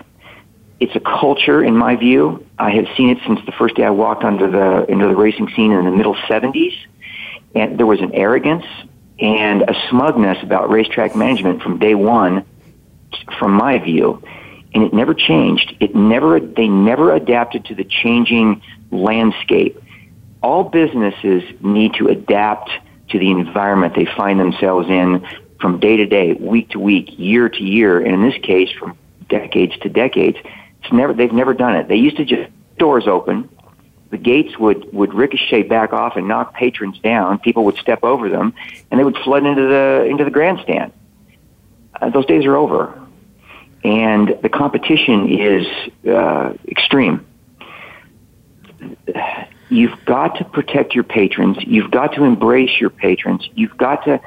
It's 0.80 0.94
a 0.96 1.00
culture, 1.00 1.62
in 1.62 1.76
my 1.76 1.96
view. 1.96 2.44
I 2.58 2.70
have 2.72 2.86
seen 2.96 3.10
it 3.10 3.18
since 3.26 3.40
the 3.46 3.52
first 3.52 3.76
day 3.76 3.84
I 3.84 3.90
walked 3.90 4.24
onto 4.24 4.50
the 4.50 4.84
into 4.90 5.06
the 5.06 5.14
racing 5.14 5.48
scene 5.54 5.70
in 5.70 5.84
the 5.84 5.92
middle 5.92 6.16
'70s, 6.16 6.76
and 7.54 7.78
there 7.78 7.86
was 7.86 8.00
an 8.00 8.12
arrogance 8.12 8.66
and 9.18 9.62
a 9.62 9.74
smugness 9.88 10.42
about 10.42 10.68
racetrack 10.70 11.14
management 11.14 11.62
from 11.62 11.78
day 11.78 11.94
one, 11.94 12.44
from 13.38 13.52
my 13.52 13.78
view 13.78 14.22
and 14.74 14.82
it 14.82 14.92
never 14.92 15.14
changed. 15.14 15.76
It 15.80 15.94
never, 15.94 16.40
they 16.40 16.68
never 16.68 17.14
adapted 17.14 17.66
to 17.66 17.74
the 17.74 17.84
changing 17.84 18.62
landscape. 18.90 19.80
All 20.42 20.64
businesses 20.64 21.42
need 21.60 21.94
to 21.94 22.08
adapt 22.08 22.70
to 23.10 23.18
the 23.18 23.30
environment 23.30 23.94
they 23.94 24.06
find 24.06 24.40
themselves 24.40 24.88
in 24.88 25.26
from 25.60 25.78
day 25.78 25.96
to 25.96 26.06
day, 26.06 26.32
week 26.34 26.70
to 26.70 26.80
week, 26.80 27.18
year 27.18 27.48
to 27.48 27.62
year, 27.62 28.00
and 28.00 28.14
in 28.14 28.22
this 28.22 28.40
case, 28.42 28.70
from 28.72 28.96
decades 29.28 29.76
to 29.78 29.88
decades. 29.88 30.38
It's 30.82 30.92
never, 30.92 31.12
they've 31.12 31.32
never 31.32 31.54
done 31.54 31.76
it. 31.76 31.86
They 31.88 31.96
used 31.96 32.16
to 32.16 32.24
just 32.24 32.50
doors 32.78 33.06
open, 33.06 33.48
the 34.10 34.18
gates 34.18 34.58
would, 34.58 34.92
would 34.92 35.14
ricochet 35.14 35.62
back 35.62 35.92
off 35.92 36.16
and 36.16 36.26
knock 36.26 36.54
patrons 36.54 36.98
down. 36.98 37.38
People 37.38 37.64
would 37.64 37.76
step 37.76 38.02
over 38.02 38.28
them, 38.28 38.52
and 38.90 38.98
they 38.98 39.04
would 39.04 39.16
flood 39.18 39.46
into 39.46 39.62
the 39.62 40.06
into 40.10 40.24
the 40.24 40.30
grandstand. 40.30 40.92
Uh, 42.00 42.10
those 42.10 42.26
days 42.26 42.44
are 42.44 42.56
over 42.56 43.01
and 43.84 44.38
the 44.42 44.48
competition 44.48 45.28
is 45.28 45.66
uh, 46.08 46.52
extreme. 46.68 47.26
You've 49.68 50.04
got 50.04 50.36
to 50.36 50.44
protect 50.44 50.94
your 50.94 51.04
patrons. 51.04 51.56
You've 51.60 51.90
got 51.90 52.14
to 52.14 52.24
embrace 52.24 52.80
your 52.80 52.90
patrons. 52.90 53.48
You've 53.54 53.76
got 53.76 54.04
to 54.04 54.20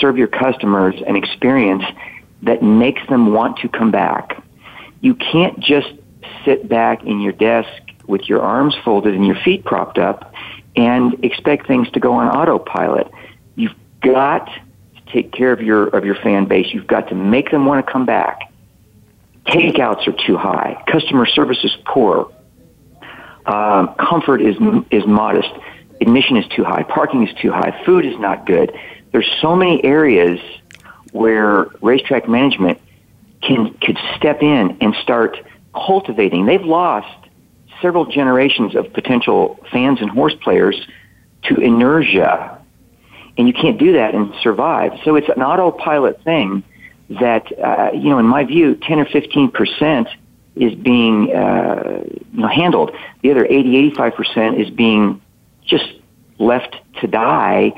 serve 0.00 0.18
your 0.18 0.28
customers 0.28 0.96
an 1.06 1.16
experience 1.16 1.84
that 2.42 2.62
makes 2.62 3.00
them 3.08 3.32
want 3.32 3.58
to 3.58 3.68
come 3.68 3.90
back. 3.90 4.42
You 5.00 5.14
can't 5.14 5.58
just 5.60 5.88
sit 6.44 6.68
back 6.68 7.04
in 7.04 7.20
your 7.20 7.32
desk 7.32 7.70
with 8.06 8.28
your 8.28 8.42
arms 8.42 8.74
folded 8.84 9.14
and 9.14 9.24
your 9.26 9.36
feet 9.36 9.64
propped 9.64 9.98
up 9.98 10.32
and 10.76 11.24
expect 11.24 11.66
things 11.66 11.90
to 11.92 12.00
go 12.00 12.14
on 12.14 12.28
autopilot. 12.28 13.10
You've 13.54 13.74
got 14.00 14.46
to 14.46 15.12
take 15.12 15.32
care 15.32 15.52
of 15.52 15.60
your 15.60 15.88
of 15.88 16.04
your 16.04 16.14
fan 16.16 16.46
base. 16.46 16.72
You've 16.72 16.86
got 16.86 17.08
to 17.08 17.14
make 17.14 17.50
them 17.50 17.66
want 17.66 17.84
to 17.84 17.92
come 17.92 18.06
back. 18.06 18.47
Takeouts 19.48 20.06
are 20.06 20.26
too 20.26 20.36
high. 20.36 20.82
Customer 20.86 21.24
service 21.26 21.64
is 21.64 21.74
poor. 21.86 22.30
Um, 23.46 23.94
comfort 23.94 24.42
is 24.42 24.56
is 24.90 25.06
modest. 25.06 25.48
Admission 26.00 26.36
is 26.36 26.46
too 26.48 26.64
high. 26.64 26.82
Parking 26.82 27.26
is 27.26 27.34
too 27.40 27.50
high. 27.50 27.82
Food 27.84 28.04
is 28.04 28.18
not 28.18 28.46
good. 28.46 28.78
There's 29.10 29.30
so 29.40 29.56
many 29.56 29.82
areas 29.82 30.38
where 31.12 31.68
racetrack 31.80 32.28
management 32.28 32.78
can 33.40 33.72
could 33.78 33.98
step 34.16 34.42
in 34.42 34.76
and 34.82 34.94
start 34.96 35.38
cultivating. 35.74 36.44
They've 36.44 36.60
lost 36.60 37.28
several 37.80 38.04
generations 38.04 38.74
of 38.76 38.92
potential 38.92 39.58
fans 39.72 40.00
and 40.02 40.10
horse 40.10 40.34
players 40.34 40.76
to 41.44 41.54
inertia, 41.56 42.58
and 43.38 43.48
you 43.48 43.54
can't 43.54 43.78
do 43.78 43.94
that 43.94 44.14
and 44.14 44.34
survive. 44.42 44.92
So 45.04 45.16
it's 45.16 45.28
an 45.28 45.42
autopilot 45.42 46.22
thing 46.22 46.64
that, 47.10 47.46
uh, 47.58 47.90
you 47.92 48.10
know, 48.10 48.18
in 48.18 48.26
my 48.26 48.44
view, 48.44 48.74
10 48.74 49.00
or 49.00 49.06
15 49.06 49.50
percent 49.50 50.08
is 50.56 50.74
being 50.74 51.34
uh, 51.34 52.02
you 52.32 52.40
know, 52.40 52.48
handled. 52.48 52.94
The 53.22 53.30
other 53.30 53.44
80, 53.44 53.76
85 53.76 54.14
percent 54.14 54.60
is 54.60 54.70
being 54.70 55.20
just 55.64 55.86
left 56.38 56.76
to 57.00 57.06
die 57.06 57.72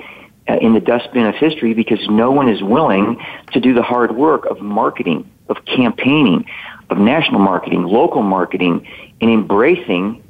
uh, 0.49 0.56
in 0.56 0.75
the 0.75 0.80
dustbin 0.80 1.26
of 1.26 1.34
history 1.34 1.75
because 1.75 2.00
no 2.08 2.30
one 2.30 2.49
is 2.49 2.62
willing 2.62 3.20
to 3.52 3.60
do 3.60 3.75
the 3.75 3.82
hard 3.82 4.16
work 4.16 4.46
of 4.46 4.60
marketing, 4.60 5.30
of 5.49 5.64
campaigning, 5.64 6.46
of 6.88 6.99
national 6.99 7.40
marketing, 7.40 7.84
local 7.84 8.22
marketing, 8.22 8.87
and 9.20 9.30
embracing 9.30 10.22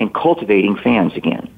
and 0.00 0.12
cultivating 0.14 0.76
fans 0.76 1.12
again. 1.14 1.48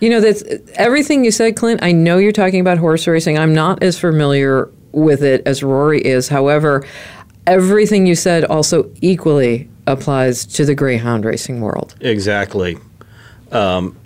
You 0.00 0.10
know, 0.10 0.20
that's 0.20 0.42
everything 0.74 1.24
you 1.24 1.30
said, 1.30 1.56
Clint. 1.56 1.82
I 1.82 1.92
know 1.92 2.18
you're 2.18 2.32
talking 2.32 2.60
about 2.60 2.78
horse 2.78 3.06
racing. 3.06 3.38
I'm 3.38 3.54
not 3.54 3.82
as 3.82 3.98
familiar 3.98 4.70
with 4.92 5.22
it 5.22 5.42
as 5.46 5.62
Rory 5.62 6.00
is. 6.00 6.28
However, 6.28 6.84
everything 7.46 8.06
you 8.06 8.14
said 8.14 8.44
also 8.44 8.90
equally 9.00 9.68
applies 9.86 10.44
to 10.46 10.64
the 10.64 10.74
greyhound 10.74 11.24
racing 11.24 11.60
world. 11.60 11.94
Exactly. 12.00 12.78
Um, 13.50 13.96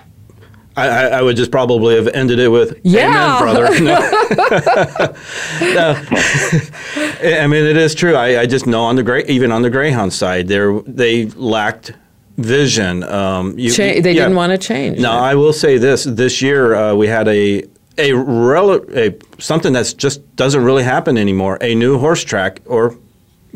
I, 0.76 0.88
I, 0.88 1.22
would 1.22 1.36
just 1.36 1.52
probably 1.52 1.94
have 1.94 2.08
ended 2.08 2.40
it 2.40 2.48
with 2.48 2.80
yeah. 2.82 3.38
"Amen, 3.38 3.54
brother." 3.54 3.80
No. 3.84 4.00
no. 5.74 6.02
I 7.42 7.46
mean, 7.46 7.64
it 7.64 7.76
is 7.76 7.94
true. 7.94 8.16
I, 8.16 8.40
I 8.40 8.46
just 8.46 8.66
know 8.66 8.82
on 8.82 8.96
the 8.96 9.04
gray, 9.04 9.24
even 9.26 9.52
on 9.52 9.62
the 9.62 9.70
greyhound 9.70 10.12
side, 10.12 10.48
they 10.48 10.80
they 10.86 11.26
lacked 11.26 11.92
vision. 12.38 13.04
Um, 13.04 13.56
you, 13.56 13.70
Cha- 13.70 13.82
they 13.82 13.94
yeah. 13.94 14.24
didn't 14.24 14.34
want 14.34 14.50
to 14.50 14.58
change. 14.58 14.98
Now, 14.98 15.18
I 15.18 15.36
will 15.36 15.52
say 15.52 15.78
this: 15.78 16.04
this 16.04 16.42
year 16.42 16.74
uh, 16.74 16.94
we 16.94 17.06
had 17.06 17.28
a 17.28 17.62
a, 17.98 18.12
rel- 18.12 18.84
a 18.96 19.14
something 19.38 19.72
that's 19.72 19.92
just 19.92 20.36
doesn't 20.36 20.62
really 20.62 20.82
happen 20.82 21.16
anymore. 21.16 21.58
A 21.60 21.74
new 21.74 21.98
horse 21.98 22.24
track, 22.24 22.60
or 22.66 22.96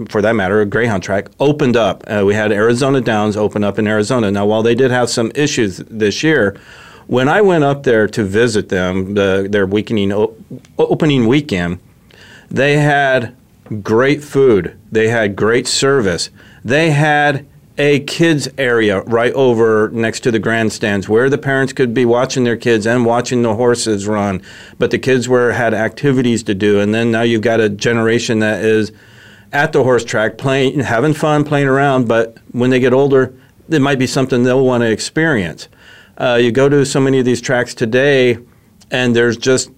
for 0.09 0.23
that 0.23 0.35
matter, 0.35 0.61
a 0.61 0.67
greyhound 0.67 1.03
track, 1.03 1.29
opened 1.41 1.77
up. 1.77 2.05
Uh, 2.07 2.23
we 2.25 2.35
had 2.35 2.53
Arizona 2.53 3.01
Downs 3.01 3.37
open 3.37 3.65
up 3.65 3.79
in 3.79 3.87
Arizona. 3.87 4.31
Now, 4.31 4.47
while 4.47 4.63
they 4.63 4.75
did 4.75 4.91
have 4.91 5.11
some 5.11 5.33
issues 5.35 5.79
this 5.79 6.23
year, 6.23 6.57
when 7.07 7.29
I 7.29 7.41
went 7.41 7.65
up 7.65 7.83
there 7.83 8.07
to 8.07 8.23
visit 8.23 8.69
them, 8.69 9.15
the, 9.15 9.49
their 9.51 9.67
weekending, 9.67 10.13
opening 10.79 11.27
weekend, 11.27 11.81
they 12.51 12.77
had 12.77 13.35
great 13.83 14.23
food. 14.23 14.79
They 14.93 15.09
had 15.09 15.35
great 15.35 15.67
service. 15.67 16.31
They 16.65 16.91
had 16.91 17.47
a 17.79 18.01
kids 18.01 18.49
area 18.59 19.03
right 19.03 19.33
over 19.35 19.89
next 19.93 20.21
to 20.21 20.31
the 20.33 20.39
grandstands 20.39 21.09
where 21.09 21.31
the 21.31 21.39
parents 21.39 21.73
could 21.73 21.95
be 21.95 22.05
watching 22.05 22.45
their 22.45 22.57
kids 22.57 22.87
and 22.87 23.07
watching 23.07 23.43
the 23.43 23.55
horses 23.55 24.07
run. 24.07 24.43
But 24.79 24.91
the 24.91 24.99
kids 24.99 25.29
were 25.29 25.53
had 25.53 25.73
activities 25.73 26.43
to 26.45 26.55
do. 26.55 26.81
And 26.81 26.93
then 26.93 27.13
now 27.13 27.23
you've 27.23 27.43
got 27.43 27.61
a 27.61 27.69
generation 27.69 28.41
that 28.41 28.65
is 28.65 28.93
at 29.53 29.73
the 29.73 29.85
horse 29.85 30.05
track 30.05 30.37
playing 30.37 30.81
having 30.81 31.15
fun 31.15 31.45
playing 31.45 31.69
around. 31.69 32.09
But 32.09 32.37
when 32.53 32.71
they 32.71 32.81
get 32.81 32.93
older 32.93 33.33
it 33.71 33.81
might 33.81 33.99
be 33.99 34.07
something 34.07 34.45
they'll 34.45 34.65
want 34.65 34.83
to 34.83 34.91
experience. 34.91 35.69
Uh, 36.17 36.39
you 36.41 36.51
go 36.51 36.69
to 36.69 36.85
so 36.85 37.01
many 37.01 37.19
of 37.19 37.25
these 37.25 37.41
tracks 37.41 37.75
today 37.75 38.39
and 38.91 39.15
there's 39.15 39.37
just 39.37 39.71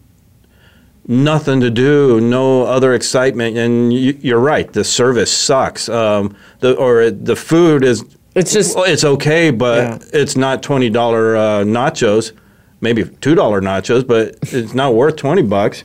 nothing 1.07 1.61
to 1.61 1.71
do, 1.71 2.21
no 2.21 2.65
other 2.65 2.95
excitement, 2.95 3.57
and 3.57 3.93
you, 3.93 4.37
are 4.37 4.41
right. 4.41 4.73
The 4.73 4.85
service 4.85 5.33
sucks. 5.33 5.89
Um, 5.89 6.37
the 6.61 6.75
or 6.77 7.11
the 7.11 7.37
food 7.37 7.85
is 7.85 8.05
it's 8.35 8.53
just 8.53 8.77
well, 8.77 8.85
it's 8.85 9.05
okay, 9.05 9.51
but 9.51 9.79
yeah. 9.79 10.09
it's 10.21 10.37
not 10.37 10.63
twenty 10.63 10.91
dollar 10.91 11.37
uh, 11.37 11.65
nachos, 11.65 12.33
maybe 12.81 13.05
two 13.21 13.35
dollar 13.35 13.61
nachos, 13.61 14.07
but 14.07 14.37
it's 14.43 14.75
not 14.75 14.95
worth 14.95 15.17
twenty 15.17 15.43
bucks. 15.43 15.85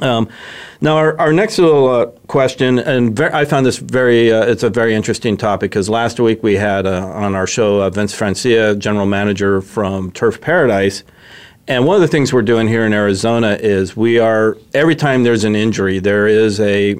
Um, 0.00 0.28
now, 0.80 0.96
our, 0.96 1.18
our 1.20 1.32
next 1.32 1.58
little 1.58 1.88
uh, 1.88 2.06
question, 2.26 2.78
and 2.78 3.14
ver- 3.14 3.32
I 3.32 3.44
found 3.44 3.66
this 3.66 3.76
very, 3.76 4.32
uh, 4.32 4.44
it's 4.46 4.62
a 4.62 4.70
very 4.70 4.94
interesting 4.94 5.36
topic 5.36 5.70
because 5.70 5.88
last 5.88 6.18
week 6.18 6.42
we 6.42 6.56
had 6.56 6.86
uh, 6.86 7.06
on 7.08 7.34
our 7.34 7.46
show 7.46 7.82
uh, 7.82 7.90
Vince 7.90 8.14
Francia, 8.14 8.74
general 8.74 9.06
manager 9.06 9.60
from 9.60 10.10
Turf 10.12 10.40
Paradise, 10.40 11.04
and 11.68 11.86
one 11.86 11.94
of 11.94 12.02
the 12.02 12.08
things 12.08 12.32
we're 12.32 12.42
doing 12.42 12.66
here 12.66 12.84
in 12.84 12.92
Arizona 12.92 13.56
is 13.60 13.96
we 13.96 14.18
are, 14.18 14.56
every 14.74 14.96
time 14.96 15.22
there's 15.22 15.44
an 15.44 15.54
injury, 15.54 15.98
there 16.00 16.26
is 16.26 16.58
a 16.60 16.96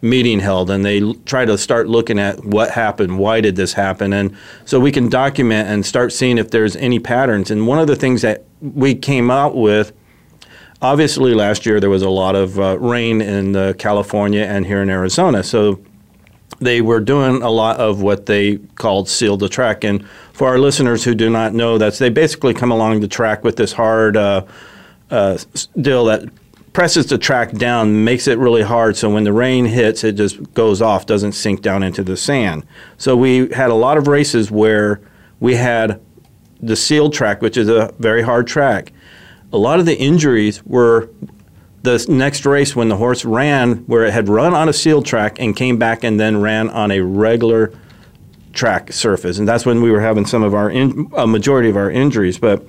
meeting 0.00 0.40
held 0.40 0.70
and 0.70 0.84
they 0.84 1.12
try 1.24 1.44
to 1.44 1.58
start 1.58 1.88
looking 1.88 2.18
at 2.18 2.44
what 2.44 2.70
happened, 2.70 3.18
why 3.18 3.40
did 3.40 3.56
this 3.56 3.72
happen, 3.72 4.12
and 4.12 4.36
so 4.64 4.78
we 4.80 4.92
can 4.92 5.08
document 5.08 5.68
and 5.68 5.84
start 5.84 6.12
seeing 6.12 6.38
if 6.38 6.50
there's 6.50 6.76
any 6.76 6.98
patterns. 6.98 7.50
And 7.50 7.66
one 7.66 7.78
of 7.78 7.86
the 7.86 7.96
things 7.96 8.22
that 8.22 8.44
we 8.60 8.94
came 8.94 9.30
out 9.30 9.56
with, 9.56 9.92
obviously 10.80 11.34
last 11.34 11.66
year 11.66 11.80
there 11.80 11.90
was 11.90 12.02
a 12.02 12.10
lot 12.10 12.36
of 12.36 12.58
uh, 12.58 12.78
rain 12.78 13.20
in 13.20 13.56
uh, 13.56 13.72
California 13.78 14.44
and 14.44 14.66
here 14.66 14.82
in 14.82 14.90
Arizona, 14.90 15.42
so 15.42 15.80
they 16.58 16.80
were 16.80 17.00
doing 17.00 17.42
a 17.42 17.50
lot 17.50 17.78
of 17.78 18.02
what 18.02 18.26
they 18.26 18.56
called 18.76 19.08
seal 19.08 19.36
the 19.36 19.48
track. 19.48 19.84
And 19.84 20.06
for 20.32 20.48
our 20.48 20.58
listeners 20.58 21.04
who 21.04 21.14
do 21.14 21.30
not 21.30 21.54
know, 21.54 21.78
that's 21.78 21.98
they 21.98 22.08
basically 22.08 22.54
come 22.54 22.70
along 22.70 23.00
the 23.00 23.08
track 23.08 23.44
with 23.44 23.56
this 23.56 23.72
hard 23.72 24.16
uh, 24.16 24.44
uh, 25.10 25.38
deal 25.80 26.06
that 26.06 26.28
presses 26.72 27.06
the 27.06 27.16
track 27.16 27.52
down, 27.52 28.04
makes 28.04 28.26
it 28.28 28.38
really 28.38 28.62
hard. 28.62 28.96
So 28.96 29.08
when 29.08 29.24
the 29.24 29.32
rain 29.32 29.64
hits, 29.64 30.04
it 30.04 30.12
just 30.12 30.52
goes 30.52 30.82
off, 30.82 31.06
doesn't 31.06 31.32
sink 31.32 31.62
down 31.62 31.82
into 31.82 32.02
the 32.02 32.16
sand. 32.16 32.66
So 32.98 33.16
we 33.16 33.48
had 33.48 33.70
a 33.70 33.74
lot 33.74 33.96
of 33.96 34.08
races 34.08 34.50
where 34.50 35.00
we 35.40 35.54
had 35.54 36.00
the 36.60 36.76
sealed 36.76 37.14
track, 37.14 37.40
which 37.40 37.56
is 37.56 37.68
a 37.68 37.94
very 37.98 38.22
hard 38.22 38.46
track. 38.46 38.92
A 39.52 39.58
lot 39.58 39.78
of 39.80 39.86
the 39.86 39.96
injuries 39.96 40.62
were 40.64 41.08
the 41.86 42.04
next 42.08 42.44
race 42.44 42.76
when 42.76 42.88
the 42.88 42.96
horse 42.96 43.24
ran 43.24 43.76
where 43.86 44.04
it 44.04 44.12
had 44.12 44.28
run 44.28 44.52
on 44.52 44.68
a 44.68 44.72
sealed 44.72 45.06
track 45.06 45.38
and 45.38 45.56
came 45.56 45.78
back 45.78 46.04
and 46.04 46.20
then 46.20 46.42
ran 46.42 46.68
on 46.68 46.90
a 46.90 47.00
regular 47.00 47.72
track 48.52 48.92
surface. 48.92 49.38
And 49.38 49.48
that's 49.48 49.64
when 49.64 49.80
we 49.80 49.90
were 49.90 50.00
having 50.00 50.26
some 50.26 50.42
of 50.42 50.54
our 50.54 50.68
in, 50.68 51.10
a 51.16 51.26
majority 51.26 51.70
of 51.70 51.76
our 51.76 51.90
injuries. 51.90 52.38
But 52.38 52.66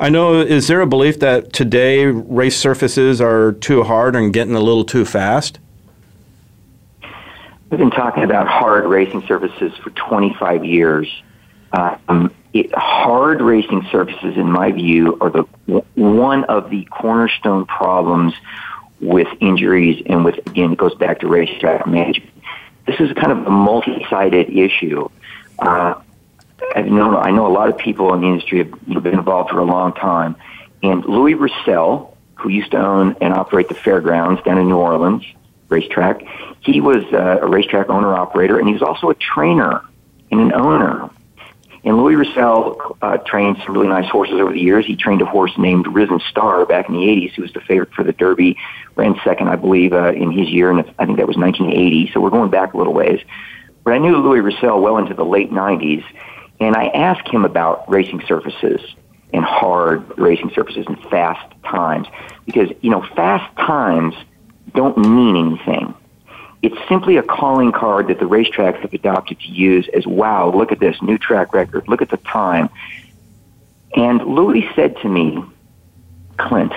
I 0.00 0.10
know 0.10 0.40
is 0.40 0.66
there 0.66 0.80
a 0.80 0.86
belief 0.86 1.20
that 1.20 1.52
today 1.52 2.06
race 2.06 2.56
surfaces 2.56 3.20
are 3.20 3.52
too 3.52 3.84
hard 3.84 4.16
and 4.16 4.32
getting 4.32 4.54
a 4.54 4.60
little 4.60 4.84
too 4.84 5.04
fast? 5.04 5.58
We've 7.70 7.78
been 7.78 7.90
talking 7.90 8.24
about 8.24 8.48
hard 8.48 8.86
racing 8.86 9.26
surfaces 9.26 9.72
for 9.82 9.90
25 9.90 10.64
years. 10.64 11.22
Um, 11.72 12.32
it, 12.60 12.74
hard 12.74 13.40
racing 13.40 13.86
surfaces, 13.90 14.36
in 14.36 14.50
my 14.50 14.72
view, 14.72 15.18
are 15.20 15.30
the 15.30 15.42
one 15.94 16.44
of 16.44 16.70
the 16.70 16.84
cornerstone 16.86 17.66
problems 17.66 18.34
with 19.00 19.28
injuries 19.40 20.02
and 20.06 20.24
with 20.24 20.38
again 20.46 20.72
it 20.72 20.78
goes 20.78 20.94
back 20.94 21.20
to 21.20 21.28
racetrack 21.28 21.86
management. 21.86 22.32
This 22.86 22.98
is 23.00 23.12
kind 23.12 23.32
of 23.32 23.46
a 23.46 23.50
multi-sided 23.50 24.50
issue. 24.50 25.08
Uh, 25.58 25.94
I 26.74 26.82
know 26.82 27.16
I 27.16 27.30
know 27.30 27.46
a 27.46 27.52
lot 27.52 27.68
of 27.68 27.78
people 27.78 28.12
in 28.14 28.20
the 28.20 28.26
industry 28.26 28.58
have 28.58 29.02
been 29.02 29.14
involved 29.14 29.50
for 29.50 29.58
a 29.58 29.64
long 29.64 29.92
time, 29.92 30.36
and 30.82 31.04
Louis 31.04 31.34
Roussel, 31.34 32.16
who 32.34 32.48
used 32.48 32.72
to 32.72 32.78
own 32.78 33.16
and 33.20 33.32
operate 33.32 33.68
the 33.68 33.74
fairgrounds 33.74 34.42
down 34.42 34.58
in 34.58 34.68
New 34.68 34.76
Orleans 34.76 35.24
racetrack, 35.68 36.22
he 36.60 36.80
was 36.80 37.04
uh, 37.12 37.38
a 37.42 37.46
racetrack 37.46 37.90
owner 37.90 38.14
operator, 38.14 38.58
and 38.58 38.66
he 38.66 38.72
was 38.72 38.82
also 38.82 39.10
a 39.10 39.14
trainer 39.14 39.82
and 40.30 40.40
an 40.40 40.52
owner 40.52 41.10
and 41.84 41.96
Louis 41.96 42.16
Roussel 42.16 42.96
uh, 43.00 43.18
trained 43.18 43.58
some 43.64 43.74
really 43.74 43.88
nice 43.88 44.08
horses 44.10 44.34
over 44.34 44.52
the 44.52 44.60
years. 44.60 44.84
He 44.84 44.96
trained 44.96 45.22
a 45.22 45.26
horse 45.26 45.52
named 45.56 45.86
Risen 45.86 46.20
Star 46.28 46.66
back 46.66 46.88
in 46.88 46.94
the 46.94 47.02
80s, 47.02 47.34
who 47.34 47.42
was 47.42 47.52
the 47.52 47.60
favorite 47.60 47.92
for 47.92 48.02
the 48.02 48.12
Derby, 48.12 48.56
ran 48.96 49.18
second, 49.22 49.48
I 49.48 49.56
believe, 49.56 49.92
uh, 49.92 50.12
in 50.12 50.32
his 50.32 50.48
year, 50.48 50.70
and 50.70 50.80
I 50.98 51.06
think 51.06 51.18
that 51.18 51.28
was 51.28 51.36
1980. 51.36 52.10
So 52.12 52.20
we're 52.20 52.30
going 52.30 52.50
back 52.50 52.74
a 52.74 52.76
little 52.76 52.94
ways. 52.94 53.20
But 53.84 53.94
I 53.94 53.98
knew 53.98 54.16
Louis 54.16 54.40
Roussel 54.40 54.80
well 54.80 54.98
into 54.98 55.14
the 55.14 55.24
late 55.24 55.50
90s, 55.50 56.04
and 56.60 56.74
I 56.74 56.88
asked 56.88 57.28
him 57.28 57.44
about 57.44 57.88
racing 57.88 58.22
surfaces 58.26 58.80
and 59.32 59.44
hard 59.44 60.18
racing 60.18 60.50
surfaces 60.54 60.86
and 60.86 61.00
fast 61.04 61.54
times 61.62 62.08
because, 62.44 62.70
you 62.80 62.90
know, 62.90 63.02
fast 63.14 63.54
times 63.56 64.14
don't 64.74 64.98
mean 64.98 65.36
anything. 65.36 65.94
It's 66.60 66.76
simply 66.88 67.16
a 67.16 67.22
calling 67.22 67.72
card 67.72 68.08
that 68.08 68.18
the 68.18 68.24
racetracks 68.24 68.80
have 68.80 68.92
adopted 68.92 69.38
to 69.40 69.48
use 69.48 69.88
as, 69.94 70.06
wow, 70.06 70.50
look 70.50 70.72
at 70.72 70.80
this 70.80 71.00
new 71.00 71.16
track 71.16 71.54
record, 71.54 71.86
look 71.88 72.02
at 72.02 72.10
the 72.10 72.16
time. 72.16 72.68
And 73.94 74.22
Louis 74.24 74.68
said 74.74 74.96
to 75.02 75.08
me, 75.08 75.42
Clint, 76.36 76.72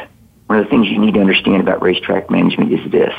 one 0.46 0.60
of 0.60 0.66
the 0.66 0.70
things 0.70 0.88
you 0.88 1.00
need 1.00 1.16
to 1.16 1.20
understand 1.20 1.62
about 1.62 1.82
racetrack 1.82 2.30
management 2.30 2.74
is 2.74 2.92
this. 2.92 3.14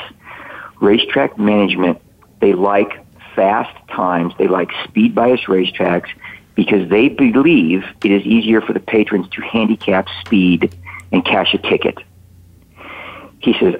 Racetrack 0.79 1.37
management, 1.37 2.01
they 2.39 2.53
like 2.53 3.05
fast 3.35 3.75
times, 3.89 4.33
they 4.37 4.47
like 4.47 4.69
speed 4.85 5.15
bias 5.15 5.41
racetracks 5.41 6.09
because 6.55 6.89
they 6.89 7.09
believe 7.09 7.83
it 8.03 8.11
is 8.11 8.23
easier 8.23 8.61
for 8.61 8.73
the 8.73 8.79
patrons 8.79 9.27
to 9.29 9.41
handicap 9.41 10.07
speed 10.21 10.75
and 11.11 11.25
cash 11.25 11.53
a 11.53 11.57
ticket. 11.57 11.97
He 13.39 13.53
says, 13.59 13.75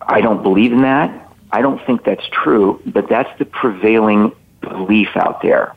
I 0.00 0.20
don't 0.20 0.42
believe 0.42 0.72
in 0.72 0.82
that. 0.82 1.25
I 1.52 1.62
don't 1.62 1.84
think 1.86 2.04
that's 2.04 2.26
true, 2.28 2.80
but 2.84 3.08
that's 3.08 3.38
the 3.38 3.44
prevailing 3.44 4.32
belief 4.60 5.16
out 5.16 5.42
there. 5.42 5.74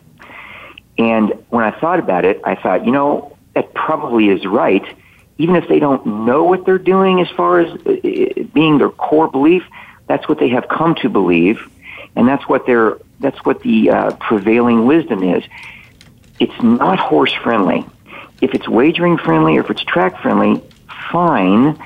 And 0.97 1.33
when 1.49 1.63
I 1.63 1.71
thought 1.79 1.99
about 1.99 2.25
it, 2.25 2.41
I 2.43 2.55
thought, 2.55 2.85
you 2.85 2.91
know, 2.91 3.37
that 3.53 3.73
probably 3.73 4.29
is 4.29 4.45
right. 4.45 4.83
Even 5.37 5.55
if 5.55 5.69
they 5.69 5.79
don't 5.79 6.25
know 6.25 6.43
what 6.43 6.65
they're 6.65 6.77
doing 6.77 7.21
as 7.21 7.29
far 7.29 7.59
as 7.61 7.71
uh, 7.85 7.91
uh, 7.91 8.43
being 8.53 8.77
their 8.77 8.89
core 8.89 9.29
belief, 9.29 9.63
that's 10.07 10.27
what 10.27 10.39
they 10.39 10.49
have 10.49 10.67
come 10.67 10.95
to 10.95 11.09
believe, 11.09 11.69
and 12.15 12.27
that's 12.27 12.47
what 12.49 12.65
their 12.65 12.97
that's 13.19 13.37
what 13.45 13.61
the 13.61 13.89
uh, 13.89 14.11
prevailing 14.13 14.85
wisdom 14.85 15.23
is. 15.23 15.43
It's 16.39 16.61
not 16.61 16.99
horse 16.99 17.33
friendly. 17.33 17.85
If 18.41 18.53
it's 18.53 18.67
wagering 18.67 19.17
friendly 19.17 19.57
or 19.57 19.61
if 19.61 19.69
it's 19.69 19.83
track 19.83 20.21
friendly, 20.21 20.61
fine 21.11 21.77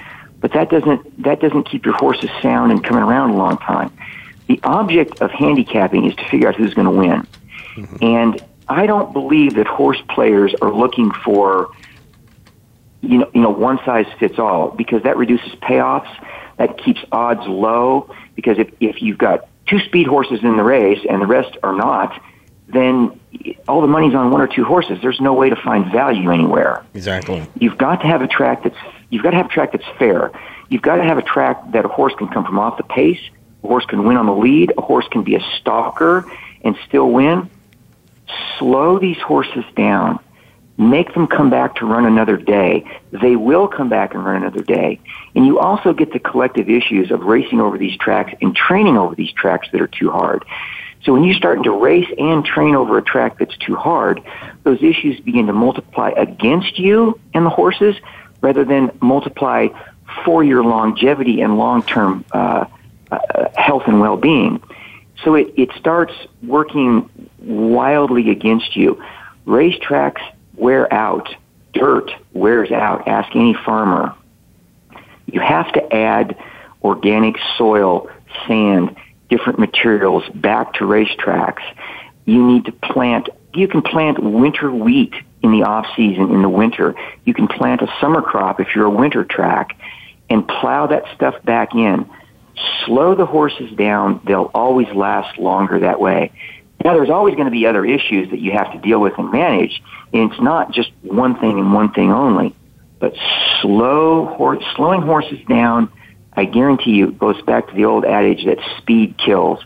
but 0.43 0.51
that 0.51 0.69
doesn't 0.69 1.23
that 1.23 1.39
doesn't 1.39 1.63
keep 1.63 1.85
your 1.85 1.95
horses 1.95 2.29
sound 2.41 2.73
and 2.73 2.83
coming 2.83 3.01
around 3.01 3.29
a 3.29 3.37
long 3.37 3.57
time. 3.59 3.89
The 4.47 4.59
object 4.63 5.21
of 5.21 5.31
handicapping 5.31 6.03
is 6.03 6.13
to 6.15 6.27
figure 6.27 6.49
out 6.49 6.55
who's 6.55 6.73
going 6.73 6.85
to 6.85 6.91
win, 6.91 7.25
mm-hmm. 7.75 8.03
and 8.03 8.45
I 8.67 8.85
don't 8.85 9.13
believe 9.13 9.55
that 9.55 9.67
horse 9.67 10.01
players 10.09 10.53
are 10.61 10.69
looking 10.69 11.11
for 11.11 11.71
you 12.99 13.19
know 13.19 13.31
you 13.33 13.39
know 13.39 13.51
one 13.51 13.79
size 13.85 14.05
fits 14.19 14.37
all 14.37 14.71
because 14.71 15.03
that 15.03 15.15
reduces 15.15 15.53
payoffs, 15.61 16.13
that 16.57 16.77
keeps 16.77 16.99
odds 17.13 17.47
low. 17.47 18.13
Because 18.35 18.59
if 18.59 18.69
if 18.81 19.01
you've 19.01 19.17
got 19.17 19.47
two 19.67 19.79
speed 19.79 20.07
horses 20.07 20.43
in 20.43 20.57
the 20.57 20.63
race 20.63 20.99
and 21.09 21.21
the 21.21 21.25
rest 21.25 21.55
are 21.63 21.73
not, 21.73 22.21
then 22.67 23.19
all 23.67 23.81
the 23.81 23.87
money's 23.87 24.15
on 24.15 24.31
one 24.31 24.41
or 24.41 24.47
two 24.47 24.63
horses. 24.63 24.99
There's 25.01 25.21
no 25.21 25.33
way 25.33 25.49
to 25.49 25.55
find 25.55 25.91
value 25.91 26.31
anywhere. 26.31 26.85
Exactly. 26.93 27.45
You've 27.59 27.77
got 27.77 28.01
to 28.01 28.07
have 28.07 28.21
a 28.21 28.27
track 28.27 28.63
that's 28.63 28.77
you've 29.09 29.23
got 29.23 29.31
to 29.31 29.37
have 29.37 29.47
a 29.47 29.49
track 29.49 29.71
that's 29.71 29.87
fair. 29.97 30.31
You've 30.69 30.81
got 30.81 30.95
to 30.97 31.03
have 31.03 31.17
a 31.17 31.21
track 31.21 31.71
that 31.71 31.85
a 31.85 31.87
horse 31.87 32.13
can 32.17 32.27
come 32.29 32.45
from 32.45 32.59
off 32.59 32.77
the 32.77 32.83
pace. 32.83 33.19
A 33.63 33.67
horse 33.67 33.85
can 33.85 34.05
win 34.05 34.17
on 34.17 34.25
the 34.25 34.35
lead. 34.35 34.73
A 34.77 34.81
horse 34.81 35.07
can 35.11 35.23
be 35.23 35.35
a 35.35 35.41
stalker 35.59 36.29
and 36.63 36.75
still 36.87 37.09
win. 37.09 37.49
Slow 38.57 38.99
these 38.99 39.19
horses 39.19 39.65
down. 39.75 40.19
Make 40.77 41.13
them 41.13 41.27
come 41.27 41.51
back 41.51 41.75
to 41.75 41.85
run 41.85 42.05
another 42.05 42.35
day. 42.35 42.83
They 43.11 43.35
will 43.35 43.67
come 43.67 43.89
back 43.89 44.15
and 44.15 44.25
run 44.25 44.37
another 44.37 44.63
day. 44.63 44.99
And 45.35 45.45
you 45.45 45.59
also 45.59 45.93
get 45.93 46.11
the 46.13 46.19
collective 46.19 46.69
issues 46.69 47.11
of 47.11 47.21
racing 47.21 47.61
over 47.61 47.77
these 47.77 47.95
tracks 47.97 48.33
and 48.41 48.55
training 48.55 48.97
over 48.97 49.13
these 49.13 49.31
tracks 49.33 49.67
that 49.71 49.81
are 49.81 49.87
too 49.87 50.09
hard. 50.09 50.43
So 51.03 51.13
when 51.13 51.23
you're 51.23 51.35
starting 51.35 51.63
to 51.63 51.71
race 51.71 52.09
and 52.17 52.45
train 52.45 52.75
over 52.75 52.97
a 52.97 53.01
track 53.01 53.37
that's 53.37 53.57
too 53.57 53.75
hard, 53.75 54.21
those 54.63 54.81
issues 54.81 55.19
begin 55.19 55.47
to 55.47 55.53
multiply 55.53 56.11
against 56.11 56.79
you 56.79 57.19
and 57.33 57.45
the 57.45 57.49
horses 57.49 57.95
rather 58.41 58.63
than 58.63 58.91
multiply 59.01 59.67
for 60.23 60.43
your 60.43 60.63
longevity 60.63 61.41
and 61.41 61.57
long-term 61.57 62.23
uh, 62.31 62.65
uh, 63.11 63.49
health 63.55 63.83
and 63.87 63.99
well-being. 63.99 64.61
So 65.23 65.35
it, 65.35 65.53
it 65.57 65.69
starts 65.77 66.13
working 66.41 67.09
wildly 67.39 68.29
against 68.29 68.75
you. 68.75 69.03
Racetracks 69.45 70.21
wear 70.55 70.91
out. 70.93 71.33
Dirt 71.73 72.11
wears 72.33 72.71
out. 72.71 73.07
Ask 73.07 73.35
any 73.35 73.53
farmer. 73.53 74.15
You 75.25 75.39
have 75.39 75.71
to 75.73 75.93
add 75.93 76.37
organic 76.83 77.35
soil, 77.57 78.09
sand, 78.47 78.95
different 79.35 79.57
materials 79.57 80.23
back 80.35 80.73
to 80.75 80.83
racetracks. 80.83 81.63
You 82.25 82.45
need 82.45 82.65
to 82.65 82.71
plant, 82.71 83.29
you 83.55 83.67
can 83.67 83.81
plant 83.81 84.21
winter 84.21 84.71
wheat 84.71 85.13
in 85.41 85.51
the 85.51 85.63
off 85.63 85.87
season 85.95 86.31
in 86.31 86.43
the 86.43 86.49
winter. 86.49 86.93
You 87.25 87.33
can 87.33 87.47
plant 87.47 87.81
a 87.81 87.91
summer 87.99 88.21
crop 88.21 88.59
if 88.59 88.75
you're 88.75 88.85
a 88.85 88.91
winter 88.91 89.25
track 89.25 89.75
and 90.29 90.47
plow 90.47 90.85
that 90.87 91.03
stuff 91.15 91.43
back 91.43 91.73
in. 91.73 92.07
Slow 92.85 93.15
the 93.15 93.25
horses 93.25 93.71
down. 93.75 94.21
They'll 94.23 94.51
always 94.53 94.87
last 94.89 95.39
longer 95.39 95.79
that 95.79 95.99
way. 95.99 96.31
Now, 96.85 96.93
there's 96.93 97.09
always 97.09 97.33
going 97.33 97.45
to 97.45 97.51
be 97.51 97.65
other 97.65 97.83
issues 97.83 98.29
that 98.29 98.39
you 98.39 98.51
have 98.51 98.71
to 98.73 98.77
deal 98.77 98.99
with 98.99 99.17
and 99.17 99.31
manage, 99.31 99.81
and 100.13 100.31
it's 100.31 100.41
not 100.41 100.71
just 100.71 100.91
one 101.01 101.39
thing 101.39 101.57
and 101.57 101.73
one 101.73 101.91
thing 101.91 102.11
only. 102.11 102.55
But 102.99 103.15
slow 103.61 104.27
horse, 104.27 104.63
slowing 104.75 105.01
horses 105.01 105.39
down, 105.47 105.91
I 106.35 106.45
guarantee 106.45 106.91
you, 106.91 107.09
it 107.09 107.19
goes 107.19 107.41
back 107.43 107.67
to 107.67 107.75
the 107.75 107.85
old 107.85 108.05
adage 108.05 108.45
that 108.45 108.57
speed 108.77 109.17
kills. 109.17 109.63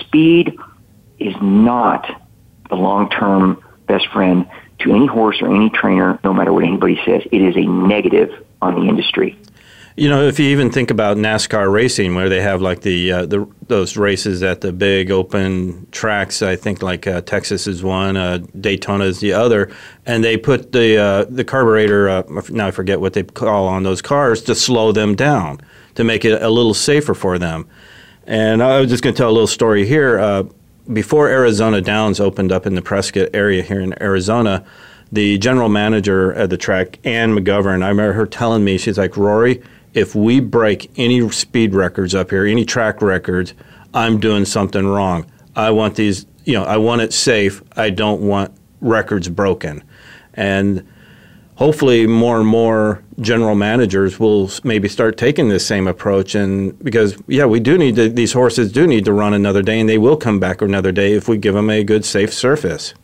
Speed 0.00 0.56
is 1.18 1.34
not 1.40 2.22
the 2.68 2.76
long-term 2.76 3.62
best 3.86 4.08
friend 4.08 4.48
to 4.80 4.94
any 4.94 5.06
horse 5.06 5.40
or 5.40 5.54
any 5.54 5.70
trainer, 5.70 6.18
no 6.24 6.32
matter 6.32 6.52
what 6.52 6.64
anybody 6.64 7.00
says. 7.04 7.22
It 7.30 7.42
is 7.42 7.56
a 7.56 7.66
negative 7.66 8.30
on 8.60 8.74
the 8.74 8.88
industry. 8.88 9.38
You 9.96 10.08
know, 10.08 10.26
if 10.26 10.40
you 10.40 10.46
even 10.46 10.72
think 10.72 10.90
about 10.90 11.18
NASCAR 11.18 11.70
racing, 11.72 12.16
where 12.16 12.28
they 12.28 12.40
have 12.40 12.60
like 12.60 12.80
the 12.80 13.12
uh, 13.12 13.26
the 13.26 13.48
those 13.68 13.96
races 13.96 14.42
at 14.42 14.60
the 14.60 14.72
big 14.72 15.12
open 15.12 15.86
tracks, 15.92 16.42
I 16.42 16.56
think 16.56 16.82
like 16.82 17.06
uh, 17.06 17.20
Texas 17.20 17.68
is 17.68 17.84
one, 17.84 18.16
uh, 18.16 18.38
Daytona 18.60 19.04
is 19.04 19.20
the 19.20 19.34
other, 19.34 19.70
and 20.04 20.24
they 20.24 20.36
put 20.36 20.72
the 20.72 20.96
uh, 20.96 21.24
the 21.28 21.44
carburetor. 21.44 22.24
Now 22.50 22.66
I 22.66 22.70
forget 22.72 23.00
what 23.00 23.12
they 23.12 23.22
call 23.22 23.68
on 23.68 23.84
those 23.84 24.02
cars 24.02 24.42
to 24.42 24.56
slow 24.56 24.90
them 24.90 25.14
down 25.14 25.60
to 25.94 26.04
make 26.04 26.24
it 26.24 26.42
a 26.42 26.50
little 26.50 26.74
safer 26.74 27.14
for 27.14 27.38
them. 27.38 27.68
And 28.26 28.62
I 28.62 28.80
was 28.80 28.90
just 28.90 29.02
going 29.02 29.14
to 29.14 29.18
tell 29.18 29.30
a 29.30 29.32
little 29.32 29.46
story 29.46 29.86
here. 29.86 30.18
Uh, 30.18 30.44
before 30.92 31.28
Arizona 31.28 31.80
Downs 31.80 32.20
opened 32.20 32.52
up 32.52 32.66
in 32.66 32.74
the 32.74 32.82
Prescott 32.82 33.28
area 33.32 33.62
here 33.62 33.80
in 33.80 34.00
Arizona, 34.02 34.64
the 35.12 35.38
general 35.38 35.68
manager 35.68 36.32
at 36.34 36.50
the 36.50 36.56
track, 36.56 36.98
Ann 37.04 37.34
McGovern, 37.34 37.82
I 37.82 37.88
remember 37.88 38.12
her 38.12 38.26
telling 38.26 38.64
me, 38.64 38.78
she's 38.78 38.98
like, 38.98 39.16
Rory, 39.16 39.62
if 39.92 40.14
we 40.14 40.40
break 40.40 40.90
any 40.96 41.28
speed 41.30 41.74
records 41.74 42.14
up 42.14 42.30
here, 42.30 42.44
any 42.44 42.64
track 42.64 43.00
records, 43.00 43.54
I'm 43.94 44.18
doing 44.18 44.44
something 44.44 44.86
wrong. 44.86 45.26
I 45.54 45.70
want 45.70 45.94
these, 45.94 46.26
you 46.44 46.54
know, 46.54 46.64
I 46.64 46.78
want 46.78 47.00
it 47.00 47.12
safe. 47.12 47.62
I 47.76 47.90
don't 47.90 48.22
want 48.22 48.52
records 48.80 49.28
broken. 49.28 49.84
And 50.34 50.86
hopefully 51.56 52.06
more 52.06 52.38
and 52.38 52.46
more 52.46 53.02
general 53.20 53.54
managers 53.54 54.18
will 54.18 54.50
maybe 54.64 54.88
start 54.88 55.16
taking 55.16 55.48
this 55.48 55.66
same 55.66 55.86
approach 55.86 56.34
and 56.34 56.76
because 56.82 57.16
yeah 57.28 57.44
we 57.44 57.60
do 57.60 57.78
need 57.78 57.94
to, 57.94 58.08
these 58.08 58.32
horses 58.32 58.72
do 58.72 58.86
need 58.86 59.04
to 59.04 59.12
run 59.12 59.32
another 59.32 59.62
day 59.62 59.78
and 59.78 59.88
they 59.88 59.98
will 59.98 60.16
come 60.16 60.40
back 60.40 60.60
another 60.60 60.90
day 60.90 61.12
if 61.12 61.28
we 61.28 61.36
give 61.38 61.54
them 61.54 61.70
a 61.70 61.84
good 61.84 62.04
safe 62.04 62.34
surface 62.34 62.94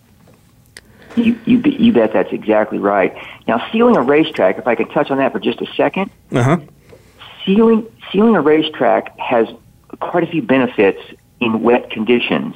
you, 1.16 1.38
you, 1.44 1.60
you 1.60 1.92
bet 1.92 2.12
that's 2.12 2.32
exactly 2.32 2.78
right. 2.78 3.14
Now, 3.48 3.66
sealing 3.72 3.96
a 3.96 4.02
racetrack, 4.02 4.58
if 4.58 4.66
I 4.66 4.74
could 4.74 4.90
touch 4.90 5.10
on 5.10 5.18
that 5.18 5.32
for 5.32 5.40
just 5.40 5.60
a 5.60 5.66
second. 5.74 6.10
Uh-huh. 6.32 6.58
Sealing, 7.44 7.86
sealing 8.12 8.36
a 8.36 8.40
racetrack 8.40 9.18
has 9.18 9.48
quite 10.00 10.24
a 10.24 10.26
few 10.26 10.42
benefits 10.42 11.00
in 11.40 11.62
wet 11.62 11.90
conditions. 11.90 12.54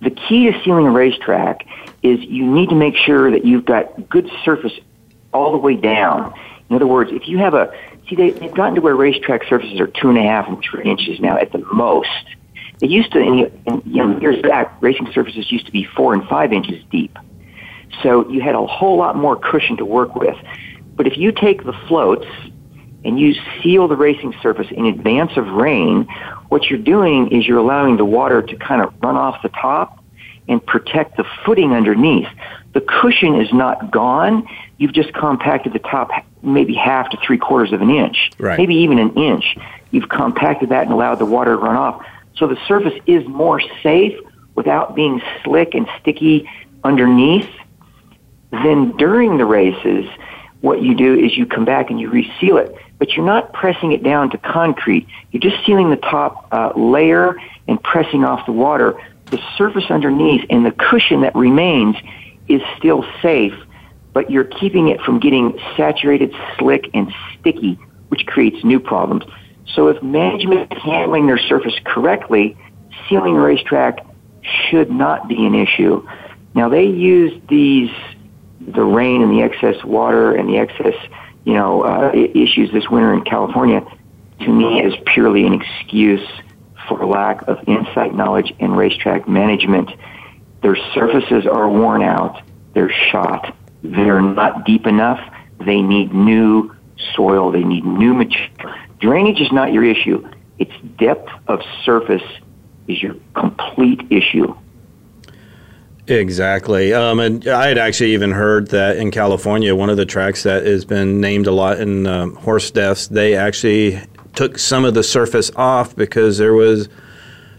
The 0.00 0.10
key 0.10 0.50
to 0.50 0.62
sealing 0.62 0.86
a 0.86 0.90
racetrack 0.90 1.66
is 2.02 2.20
you 2.20 2.46
need 2.46 2.68
to 2.68 2.74
make 2.74 2.94
sure 2.94 3.30
that 3.30 3.44
you've 3.44 3.64
got 3.64 4.08
good 4.08 4.30
surface 4.44 4.78
all 5.38 5.52
the 5.52 5.58
way 5.58 5.76
down. 5.76 6.34
In 6.68 6.76
other 6.76 6.86
words, 6.86 7.10
if 7.12 7.28
you 7.28 7.38
have 7.38 7.54
a, 7.54 7.72
see, 8.08 8.16
they, 8.16 8.30
they've 8.30 8.54
gotten 8.54 8.74
to 8.74 8.80
where 8.80 8.96
racetrack 8.96 9.44
surfaces 9.44 9.78
are 9.80 9.86
two 9.86 10.08
and 10.08 10.18
a 10.18 10.22
half 10.22 10.48
and 10.48 10.62
three 10.62 10.84
inches 10.84 11.20
now 11.20 11.38
at 11.38 11.52
the 11.52 11.64
most. 11.72 12.08
It 12.82 12.90
used 12.90 13.12
to, 13.12 13.20
in, 13.20 13.62
in 13.66 13.82
you 13.86 14.04
know, 14.04 14.20
years 14.20 14.42
back, 14.42 14.76
racing 14.82 15.10
surfaces 15.12 15.50
used 15.50 15.66
to 15.66 15.72
be 15.72 15.84
four 15.84 16.12
and 16.14 16.26
five 16.28 16.52
inches 16.52 16.82
deep. 16.90 17.16
So 18.02 18.28
you 18.28 18.40
had 18.40 18.54
a 18.54 18.66
whole 18.66 18.96
lot 18.96 19.16
more 19.16 19.36
cushion 19.36 19.76
to 19.78 19.84
work 19.84 20.14
with. 20.14 20.36
But 20.94 21.06
if 21.06 21.16
you 21.16 21.32
take 21.32 21.64
the 21.64 21.72
floats 21.86 22.26
and 23.04 23.18
you 23.18 23.34
seal 23.62 23.88
the 23.88 23.96
racing 23.96 24.34
surface 24.42 24.66
in 24.70 24.86
advance 24.86 25.36
of 25.36 25.46
rain, 25.46 26.06
what 26.48 26.64
you're 26.64 26.78
doing 26.78 27.30
is 27.30 27.46
you're 27.46 27.58
allowing 27.58 27.96
the 27.96 28.04
water 28.04 28.42
to 28.42 28.56
kind 28.56 28.82
of 28.82 28.92
run 29.02 29.16
off 29.16 29.40
the 29.42 29.48
top 29.50 30.04
and 30.48 30.64
protect 30.64 31.16
the 31.16 31.24
footing 31.44 31.72
underneath. 31.72 32.28
The 32.74 32.80
cushion 32.80 33.40
is 33.40 33.52
not 33.52 33.90
gone. 33.90 34.46
You've 34.76 34.92
just 34.92 35.12
compacted 35.14 35.72
the 35.72 35.78
top 35.78 36.10
maybe 36.42 36.74
half 36.74 37.10
to 37.10 37.16
three 37.26 37.38
quarters 37.38 37.72
of 37.72 37.82
an 37.82 37.90
inch, 37.90 38.30
right. 38.38 38.58
maybe 38.58 38.76
even 38.76 38.98
an 38.98 39.14
inch. 39.14 39.56
You've 39.90 40.08
compacted 40.08 40.68
that 40.68 40.84
and 40.84 40.92
allowed 40.92 41.16
the 41.16 41.26
water 41.26 41.52
to 41.52 41.56
run 41.56 41.76
off. 41.76 42.04
So 42.36 42.46
the 42.46 42.58
surface 42.68 42.98
is 43.06 43.26
more 43.26 43.60
safe 43.82 44.16
without 44.54 44.94
being 44.94 45.20
slick 45.42 45.74
and 45.74 45.88
sticky 46.00 46.48
underneath 46.84 47.48
then 48.50 48.96
during 48.96 49.36
the 49.36 49.44
races, 49.44 50.06
what 50.60 50.82
you 50.82 50.94
do 50.94 51.14
is 51.14 51.36
you 51.36 51.46
come 51.46 51.64
back 51.64 51.90
and 51.90 52.00
you 52.00 52.10
reseal 52.10 52.56
it, 52.56 52.74
but 52.98 53.12
you're 53.12 53.26
not 53.26 53.52
pressing 53.52 53.92
it 53.92 54.02
down 54.02 54.30
to 54.30 54.38
concrete. 54.38 55.06
You're 55.30 55.40
just 55.40 55.64
sealing 55.64 55.90
the 55.90 55.96
top 55.96 56.48
uh, 56.50 56.72
layer 56.76 57.36
and 57.66 57.82
pressing 57.82 58.24
off 58.24 58.46
the 58.46 58.52
water. 58.52 59.00
The 59.26 59.40
surface 59.56 59.84
underneath 59.90 60.46
and 60.48 60.64
the 60.64 60.72
cushion 60.72 61.20
that 61.20 61.34
remains 61.34 61.96
is 62.48 62.62
still 62.76 63.04
safe, 63.22 63.54
but 64.12 64.30
you're 64.30 64.44
keeping 64.44 64.88
it 64.88 65.00
from 65.00 65.18
getting 65.20 65.58
saturated, 65.76 66.34
slick, 66.58 66.90
and 66.94 67.12
sticky, 67.38 67.78
which 68.08 68.26
creates 68.26 68.64
new 68.64 68.80
problems. 68.80 69.24
So 69.66 69.88
if 69.88 70.02
management 70.02 70.72
is 70.72 70.82
handling 70.82 71.26
their 71.26 71.38
surface 71.38 71.74
correctly, 71.84 72.56
sealing 73.08 73.36
a 73.36 73.40
racetrack 73.40 74.04
should 74.42 74.90
not 74.90 75.28
be 75.28 75.46
an 75.46 75.54
issue. 75.54 76.06
Now 76.54 76.68
they 76.68 76.86
use 76.86 77.40
these 77.48 77.90
the 78.60 78.84
rain 78.84 79.22
and 79.22 79.32
the 79.32 79.42
excess 79.42 79.82
water 79.84 80.34
and 80.34 80.48
the 80.48 80.58
excess, 80.58 80.94
you 81.44 81.54
know, 81.54 81.82
uh, 81.82 82.12
issues 82.12 82.70
this 82.72 82.88
winter 82.90 83.14
in 83.14 83.22
California, 83.22 83.80
to 84.40 84.48
me 84.48 84.82
is 84.82 84.94
purely 85.06 85.46
an 85.46 85.54
excuse 85.54 86.26
for 86.86 87.04
lack 87.06 87.46
of 87.48 87.58
insight, 87.66 88.14
knowledge, 88.14 88.52
and 88.60 88.76
racetrack 88.76 89.28
management. 89.28 89.90
Their 90.62 90.76
surfaces 90.94 91.46
are 91.46 91.68
worn 91.68 92.02
out. 92.02 92.42
They're 92.74 92.92
shot. 93.10 93.54
They're 93.82 94.20
not 94.20 94.64
deep 94.64 94.86
enough. 94.86 95.20
They 95.58 95.82
need 95.82 96.12
new 96.12 96.74
soil. 97.14 97.50
They 97.50 97.64
need 97.64 97.84
new 97.84 98.14
material. 98.14 98.74
Drainage 99.00 99.40
is 99.40 99.52
not 99.52 99.72
your 99.72 99.84
issue. 99.84 100.28
Its 100.58 100.72
depth 100.98 101.30
of 101.46 101.60
surface 101.84 102.22
is 102.88 103.02
your 103.02 103.14
complete 103.34 104.00
issue. 104.10 104.56
Exactly. 106.08 106.94
Um, 106.94 107.20
and 107.20 107.46
I 107.46 107.68
had 107.68 107.78
actually 107.78 108.14
even 108.14 108.32
heard 108.32 108.68
that 108.68 108.96
in 108.96 109.10
California, 109.10 109.74
one 109.74 109.90
of 109.90 109.98
the 109.98 110.06
tracks 110.06 110.42
that 110.44 110.64
has 110.64 110.84
been 110.84 111.20
named 111.20 111.46
a 111.46 111.52
lot 111.52 111.78
in 111.80 112.06
um, 112.06 112.34
horse 112.36 112.70
deaths, 112.70 113.08
they 113.08 113.36
actually 113.36 114.00
took 114.34 114.58
some 114.58 114.84
of 114.84 114.94
the 114.94 115.02
surface 115.02 115.50
off 115.54 115.94
because 115.94 116.38
there 116.38 116.54
was 116.54 116.88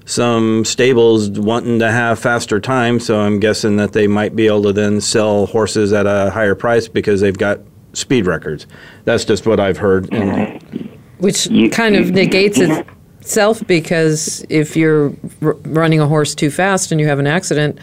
some 0.10 0.66
stables 0.66 1.30
wanting 1.30 1.78
to 1.78 1.92
have 1.92 2.18
faster 2.18 2.60
time. 2.60 3.00
So 3.00 3.20
I'm 3.20 3.40
guessing 3.40 3.76
that 3.76 3.94
they 3.94 4.08
might 4.08 4.36
be 4.36 4.48
able 4.48 4.64
to 4.64 4.74
then 4.74 5.02
sell 5.02 5.46
horses 5.46 5.94
at 5.94 6.08
a 6.08 6.32
higher 6.32 6.56
price 6.56 6.88
because 6.88 7.22
they've 7.22 7.38
got 7.38 7.60
speed 7.94 8.26
records. 8.26 8.66
That's 9.04 9.24
just 9.24 9.46
what 9.46 9.60
I've 9.60 9.78
heard. 9.78 10.12
Which 11.20 11.48
kind 11.72 11.96
of 11.96 12.10
negates 12.10 12.58
itself 12.58 13.66
because 13.68 14.44
if 14.50 14.76
you're 14.76 15.14
r- 15.44 15.54
running 15.66 16.00
a 16.00 16.08
horse 16.08 16.34
too 16.34 16.50
fast 16.50 16.92
and 16.92 17.00
you 17.00 17.06
have 17.06 17.20
an 17.20 17.28
accident, 17.28 17.78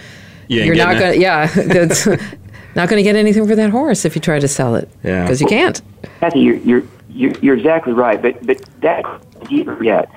you 0.49 0.73
are 0.73 0.75
not 0.75 0.99
going 0.99 1.13
to, 1.13 1.21
yeah, 1.21 1.47
that's 1.55 2.07
not 2.75 2.89
going 2.89 2.97
to 2.97 3.05
get 3.05 3.15
anything 3.15 3.47
for 3.47 3.55
that 3.55 3.71
horse 3.71 4.05
if 4.05 4.17
you 4.17 4.21
try 4.21 4.41
to 4.41 4.49
sell 4.49 4.75
it. 4.75 4.89
Yeah. 5.05 5.23
Because 5.23 5.41
you 5.41 5.47
can't. 5.47 5.81
Kathy, 6.19 6.41
you're, 6.41 6.57
you're, 6.57 6.83
you're, 7.09 7.39
you're 7.39 7.57
exactly 7.57 7.93
right, 7.93 8.21
but, 8.21 8.45
but 8.45 8.61
that 8.81 9.05
deeper 9.49 9.81
yet. 9.85 10.11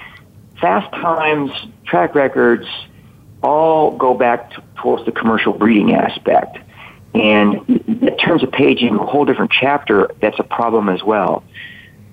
Fast 0.62 0.92
times, 0.92 1.52
track 1.86 2.16
records, 2.16 2.68
all 3.42 3.96
go 3.98 4.14
back 4.14 4.52
to, 4.52 4.64
towards 4.76 5.06
the 5.06 5.12
commercial 5.12 5.54
breeding 5.54 5.94
aspect. 5.94 6.58
And 7.14 7.68
in 7.70 8.18
terms 8.18 8.44
of 8.44 8.52
paging, 8.52 8.96
a 8.96 9.06
whole 9.06 9.26
different 9.26 9.52
chapter, 9.52 10.12
that's 10.22 10.38
a 10.40 10.44
problem 10.44 10.90
as 10.90 11.04
well. 11.04 11.44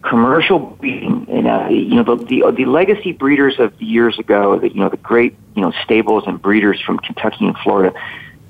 Commercial 0.02 0.58
breeding, 0.58 1.26
and 1.28 1.48
uh, 1.48 1.68
you 1.68 1.96
know 1.96 2.04
the, 2.04 2.24
the 2.24 2.52
the 2.52 2.64
legacy 2.64 3.12
breeders 3.12 3.58
of 3.58 3.80
years 3.82 4.18
ago, 4.18 4.58
the, 4.58 4.68
you 4.72 4.78
know 4.80 4.88
the 4.88 4.96
great 4.96 5.36
you 5.56 5.62
know 5.62 5.72
stables 5.82 6.24
and 6.26 6.40
breeders 6.40 6.80
from 6.80 6.98
Kentucky 6.98 7.46
and 7.46 7.56
Florida, 7.58 7.98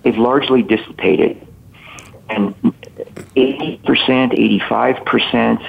they've 0.02 0.18
largely 0.18 0.62
dissipated, 0.62 1.46
and 2.28 2.54
eighty 3.36 3.80
percent, 3.86 4.34
eighty 4.34 4.60
five 4.68 5.02
percent 5.06 5.62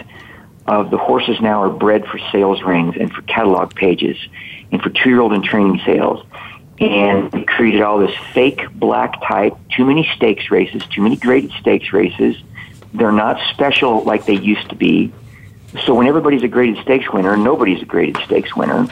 of 0.67 0.91
the 0.91 0.97
horses 0.97 1.39
now 1.41 1.63
are 1.63 1.69
bred 1.69 2.05
for 2.05 2.19
sales 2.31 2.61
rings 2.61 2.95
and 2.99 3.11
for 3.11 3.21
catalog 3.23 3.73
pages, 3.73 4.17
and 4.71 4.81
for 4.81 4.89
two 4.89 5.09
year 5.09 5.21
old 5.21 5.33
and 5.33 5.43
training 5.43 5.79
sales 5.85 6.25
and 6.79 7.31
they 7.31 7.43
created 7.43 7.81
all 7.81 7.97
this 7.99 8.15
fake 8.33 8.61
black 8.73 9.21
type, 9.27 9.55
too 9.75 9.85
many 9.85 10.07
stakes 10.15 10.51
races, 10.51 10.83
too 10.87 11.01
many 11.01 11.15
graded 11.15 11.51
stakes 11.59 11.91
races. 11.91 12.35
They're 12.93 13.11
not 13.11 13.39
special 13.51 14.03
like 14.03 14.25
they 14.25 14.37
used 14.37 14.69
to 14.69 14.75
be. 14.75 15.11
So 15.85 15.95
when 15.95 16.07
everybody's 16.07 16.43
a 16.43 16.47
graded 16.47 16.83
stakes 16.83 17.11
winner, 17.11 17.35
nobody's 17.35 17.81
a 17.81 17.85
graded 17.85 18.17
stakes 18.25 18.55
winner. 18.55 18.87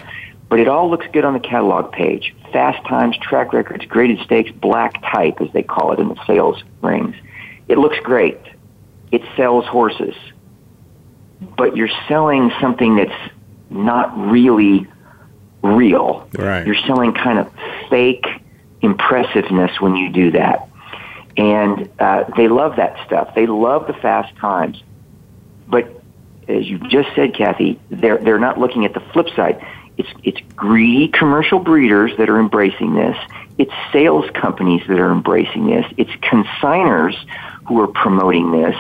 But 0.49 0.59
it 0.59 0.67
all 0.67 0.89
looks 0.89 1.05
good 1.11 1.25
on 1.25 1.33
the 1.33 1.39
catalog 1.39 1.91
page. 1.91 2.35
Fast 2.51 2.85
times, 2.87 3.17
track 3.17 3.53
records, 3.53 3.85
graded 3.85 4.19
stakes, 4.25 4.51
black 4.51 5.01
type, 5.01 5.41
as 5.41 5.51
they 5.53 5.63
call 5.63 5.91
it 5.93 5.99
in 5.99 6.09
the 6.09 6.25
sales 6.25 6.63
rings. 6.81 7.15
It 7.67 7.77
looks 7.77 7.97
great. 7.99 8.39
It 9.11 9.21
sells 9.35 9.65
horses. 9.65 10.15
But 11.57 11.75
you're 11.75 11.89
selling 12.07 12.51
something 12.61 12.95
that's 12.95 13.31
not 13.69 14.17
really 14.17 14.87
real. 15.61 16.27
Right. 16.33 16.65
You're 16.65 16.75
selling 16.87 17.13
kind 17.13 17.39
of 17.39 17.51
fake 17.89 18.25
impressiveness 18.81 19.79
when 19.79 19.95
you 19.95 20.09
do 20.09 20.31
that. 20.31 20.69
And 21.37 21.89
uh, 21.99 22.25
they 22.37 22.47
love 22.47 22.77
that 22.77 23.05
stuff. 23.05 23.35
They 23.35 23.47
love 23.47 23.87
the 23.87 23.93
fast 23.93 24.35
times. 24.37 24.81
But 25.67 26.01
as 26.47 26.65
you 26.65 26.79
just 26.87 27.09
said, 27.15 27.33
Kathy, 27.35 27.79
they're, 27.89 28.17
they're 28.17 28.39
not 28.39 28.59
looking 28.59 28.85
at 28.85 28.93
the 28.93 28.99
flip 28.99 29.27
side. 29.35 29.65
It's, 29.97 30.09
it's 30.23 30.39
greedy 30.55 31.07
commercial 31.07 31.59
breeders 31.59 32.11
that 32.17 32.29
are 32.29 32.39
embracing 32.39 32.95
this. 32.95 33.17
It's 33.57 33.71
sales 33.91 34.29
companies 34.33 34.81
that 34.87 34.99
are 34.99 35.11
embracing 35.11 35.67
this. 35.67 35.85
It's 35.97 36.11
consigners 36.21 37.15
who 37.67 37.81
are 37.81 37.87
promoting 37.87 38.51
this. 38.51 38.75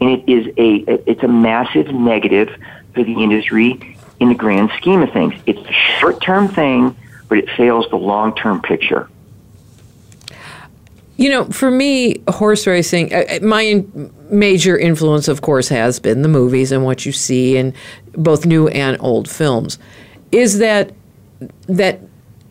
And 0.00 0.10
it 0.10 0.28
is 0.28 0.46
a, 0.56 0.84
it's 1.10 1.22
a 1.22 1.28
massive 1.28 1.92
negative 1.92 2.48
for 2.94 3.02
the 3.02 3.22
industry 3.22 3.96
in 4.20 4.28
the 4.28 4.34
grand 4.34 4.70
scheme 4.76 5.02
of 5.02 5.12
things. 5.12 5.34
It's 5.46 5.60
a 5.60 5.72
short 5.72 6.20
term 6.20 6.48
thing, 6.48 6.96
but 7.28 7.38
it 7.38 7.48
fails 7.50 7.88
the 7.90 7.96
long 7.96 8.34
term 8.34 8.60
picture. 8.60 9.08
You 11.16 11.30
know, 11.30 11.44
for 11.46 11.70
me, 11.70 12.22
horse 12.28 12.64
racing, 12.66 13.12
uh, 13.12 13.24
uh, 13.28 13.38
my 13.42 13.84
major 14.30 14.78
influence, 14.78 15.26
of 15.26 15.42
course, 15.42 15.68
has 15.68 15.98
been 15.98 16.22
the 16.22 16.28
movies 16.28 16.70
and 16.70 16.84
what 16.84 17.04
you 17.04 17.10
see 17.10 17.56
in 17.56 17.74
both 18.12 18.46
new 18.46 18.68
and 18.68 18.96
old 19.00 19.28
films. 19.28 19.78
Is 20.30 20.58
that 20.58 20.92
that 21.66 22.00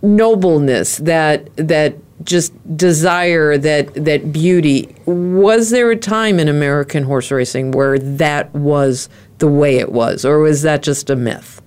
nobleness, 0.02 0.98
that 0.98 1.56
that 1.56 1.96
just 2.24 2.54
desire, 2.76 3.58
that 3.58 3.94
that 3.94 4.32
beauty. 4.32 4.96
Was 5.06 5.70
there 5.70 5.92
a 5.92 5.96
time 5.96 6.40
in 6.40 6.48
American 6.48 7.04
horse 7.04 7.32
racing 7.32 7.72
where 7.72 8.00
that 8.00 8.54
was 8.54 9.10
the 9.40 9.48
way 9.48 9.78
it 9.78 9.92
was, 9.92 10.26
or 10.26 10.40
was 10.40 10.64
that 10.64 10.84
just 10.84 11.10
a 11.10 11.16
myth? 11.16 11.62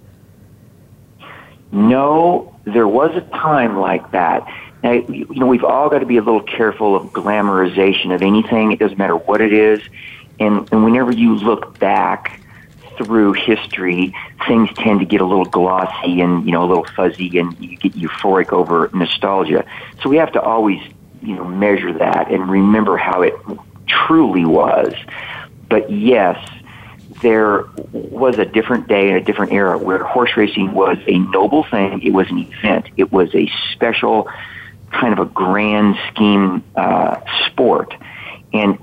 No, 1.73 2.55
there 2.65 2.89
was 2.89 3.15
a 3.15 3.21
time 3.31 3.79
like 3.79 4.11
that. 4.11 4.47
Now, 4.83 4.93
you 4.93 5.27
know, 5.31 5.47
we've 5.47 5.65
all 5.65 5.89
got 5.89 5.99
to 5.99 6.07
be 6.07 6.17
a 6.17 6.23
little 6.23 6.43
careful 6.43 6.97
of 6.97 7.13
glamorization 7.13 8.15
of 8.15 8.23
anything. 8.23 8.73
It 8.73 8.79
doesn't 8.79 8.99
matter 8.99 9.17
what 9.17 9.41
it 9.41 9.53
is. 9.53 9.81
And, 10.39 10.67
and 10.73 10.85
whenever 10.85 11.13
you 11.13 11.37
look 11.37 11.79
back 11.79 12.40
through 13.05 13.33
history, 13.33 14.15
things 14.47 14.69
tend 14.77 15.01
to 15.01 15.07
get 15.07 15.21
a 15.21 15.25
little 15.25 15.45
glossy 15.45 16.21
and, 16.21 16.45
you 16.45 16.53
know, 16.53 16.65
a 16.65 16.69
little 16.69 16.87
fuzzy 16.97 17.39
and 17.39 17.59
you 17.59 17.77
get 17.77 17.93
euphoric 17.93 18.53
over 18.53 18.91
nostalgia. 18.93 19.65
So 20.03 20.09
we 20.09 20.17
have 20.17 20.33
to 20.33 20.41
always, 20.41 20.81
you 21.23 21.35
know, 21.35 21.45
measure 21.45 21.93
that 21.95 22.31
and 22.31 22.51
remember 22.51 22.97
how 22.97 23.23
it 23.23 23.35
truly 23.87 24.45
was. 24.45 24.93
But 25.69 25.91
yes, 25.91 26.39
there 27.23 27.65
was 27.93 28.39
a 28.39 28.45
different 28.45 28.89
day 28.89 29.09
and 29.09 29.17
a 29.17 29.21
different 29.21 29.53
era 29.53 29.79
where 29.79 30.03
horse 30.05 30.37
racing 30.37 30.73
was 30.73 30.99
a 31.07 31.19
noble 31.19 31.65
thing. 31.65 32.03
It 32.03 32.13
was 32.13 32.29
an 32.31 32.39
event. 32.39 32.87
It 32.97 33.13
was 33.13 33.35
a 33.35 33.51
special 33.73 34.29
kind 34.91 35.13
of 35.13 35.19
a 35.21 35.31
grand 35.31 35.97
scheme 36.09 36.65
uh, 36.75 37.21
sport. 37.47 37.95
And 38.53 38.79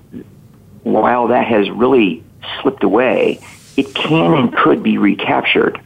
while 0.84 1.28
that 1.28 1.46
has 1.48 1.70
really 1.70 2.24
slipped 2.62 2.84
away, 2.84 3.40
it 3.78 3.94
can 3.94 4.34
and 4.34 4.56
could 4.56 4.84
be 4.84 4.98
recaptured. 4.98 5.80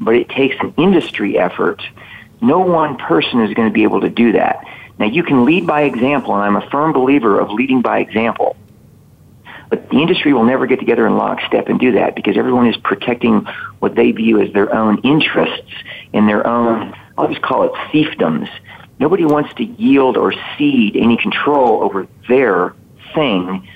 But 0.00 0.14
it 0.14 0.28
takes 0.28 0.56
an 0.60 0.74
industry 0.76 1.38
effort. 1.38 1.82
No 2.40 2.60
one 2.60 2.96
person 2.96 3.42
is 3.42 3.54
going 3.54 3.68
to 3.68 3.72
be 3.72 3.82
able 3.82 4.00
to 4.00 4.08
do 4.08 4.32
that. 4.32 4.64
Now, 4.98 5.06
you 5.06 5.22
can 5.22 5.44
lead 5.44 5.66
by 5.66 5.82
example, 5.82 6.34
and 6.34 6.42
I'm 6.42 6.56
a 6.56 6.70
firm 6.70 6.92
believer 6.92 7.38
of 7.38 7.50
leading 7.50 7.82
by 7.82 8.00
example. 8.00 8.56
But 9.68 9.90
the 9.90 10.00
industry 10.00 10.32
will 10.32 10.44
never 10.44 10.66
get 10.66 10.78
together 10.78 11.06
in 11.06 11.16
lockstep 11.16 11.68
and 11.68 11.78
do 11.78 11.92
that 11.92 12.16
because 12.16 12.36
everyone 12.36 12.66
is 12.68 12.76
protecting 12.78 13.46
what 13.80 13.94
they 13.94 14.12
view 14.12 14.40
as 14.40 14.52
their 14.52 14.74
own 14.74 14.98
interests 15.02 15.70
and 16.14 16.28
their 16.28 16.46
own, 16.46 16.94
I'll 17.16 17.28
just 17.28 17.42
call 17.42 17.64
it 17.64 17.72
fiefdoms. 17.92 18.48
Nobody 18.98 19.24
wants 19.24 19.52
to 19.54 19.64
yield 19.64 20.16
or 20.16 20.32
cede 20.56 20.96
any 20.96 21.16
control 21.16 21.82
over 21.82 22.08
their 22.28 22.74
thing 23.14 23.68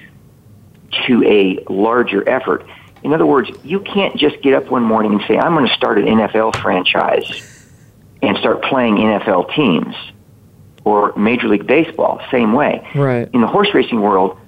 to 1.07 1.25
a 1.25 1.63
larger 1.71 2.27
effort. 2.29 2.67
In 3.03 3.13
other 3.13 3.27
words, 3.27 3.51
you 3.65 3.81
can't 3.81 4.17
just 4.17 4.41
get 4.43 4.55
up 4.55 4.71
one 4.71 4.83
morning 4.83 5.13
and 5.13 5.23
say, 5.27 5.37
I'm 5.37 5.55
going 5.55 5.67
to 5.67 5.75
start 5.75 5.99
an 5.99 6.05
NFL 6.05 6.57
franchise 6.63 7.69
and 8.23 8.37
start 8.39 8.63
playing 8.63 8.97
NFL 8.97 9.55
teams 9.55 9.95
or 10.85 11.15
Major 11.17 11.49
League 11.49 11.67
Baseball, 11.67 12.21
same 12.31 12.53
way. 12.53 12.87
Right. 12.95 13.29
In 13.33 13.41
the 13.41 13.47
horse 13.47 13.69
racing 13.75 14.01
world, 14.01 14.39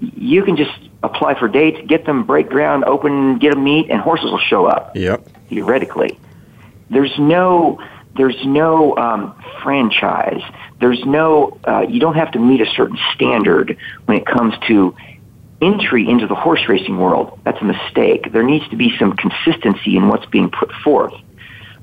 you 0.00 0.42
can 0.42 0.56
just 0.56 0.72
apply 1.02 1.38
for 1.38 1.48
dates, 1.48 1.78
get 1.86 2.06
them, 2.06 2.24
break 2.24 2.48
ground, 2.48 2.84
open, 2.84 3.38
get 3.38 3.54
a 3.54 3.56
meet, 3.56 3.90
and 3.90 4.00
horses 4.00 4.30
will 4.30 4.38
show 4.38 4.66
up. 4.66 4.96
Yep. 4.96 5.26
Theoretically, 5.48 6.18
there's 6.90 7.16
no 7.18 7.78
there's 8.16 8.44
no 8.44 8.96
um, 8.96 9.34
franchise. 9.62 10.42
There's 10.80 11.04
no 11.04 11.58
uh, 11.66 11.80
you 11.88 12.00
don't 12.00 12.14
have 12.14 12.32
to 12.32 12.38
meet 12.38 12.60
a 12.60 12.66
certain 12.66 12.98
standard 13.14 13.76
when 14.06 14.16
it 14.16 14.26
comes 14.26 14.54
to 14.68 14.94
entry 15.62 16.08
into 16.08 16.26
the 16.26 16.34
horse 16.34 16.68
racing 16.68 16.98
world. 16.98 17.38
That's 17.44 17.60
a 17.60 17.64
mistake. 17.64 18.32
There 18.32 18.42
needs 18.42 18.68
to 18.68 18.76
be 18.76 18.96
some 18.98 19.14
consistency 19.14 19.96
in 19.96 20.08
what's 20.08 20.26
being 20.26 20.50
put 20.50 20.72
forth. 20.84 21.14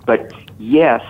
But 0.06 0.34
yes, 0.60 1.02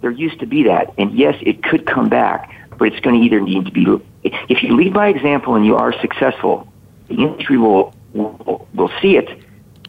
there 0.00 0.10
used 0.10 0.40
to 0.40 0.46
be 0.46 0.64
that, 0.64 0.92
and 0.98 1.12
yes, 1.16 1.36
it 1.40 1.62
could 1.62 1.86
come 1.86 2.08
back. 2.08 2.54
But 2.76 2.88
it's 2.88 3.00
going 3.00 3.18
to 3.18 3.24
either 3.24 3.40
need 3.40 3.66
to 3.66 3.72
be 3.72 3.86
if 4.22 4.62
you 4.62 4.76
lead 4.76 4.92
by 4.92 5.08
example 5.08 5.54
and 5.54 5.64
you 5.64 5.76
are 5.76 5.92
successful, 6.00 6.68
the 7.08 7.14
industry 7.14 7.58
will, 7.58 7.94
will, 8.12 8.66
will 8.74 8.90
see 9.00 9.16
it, 9.16 9.28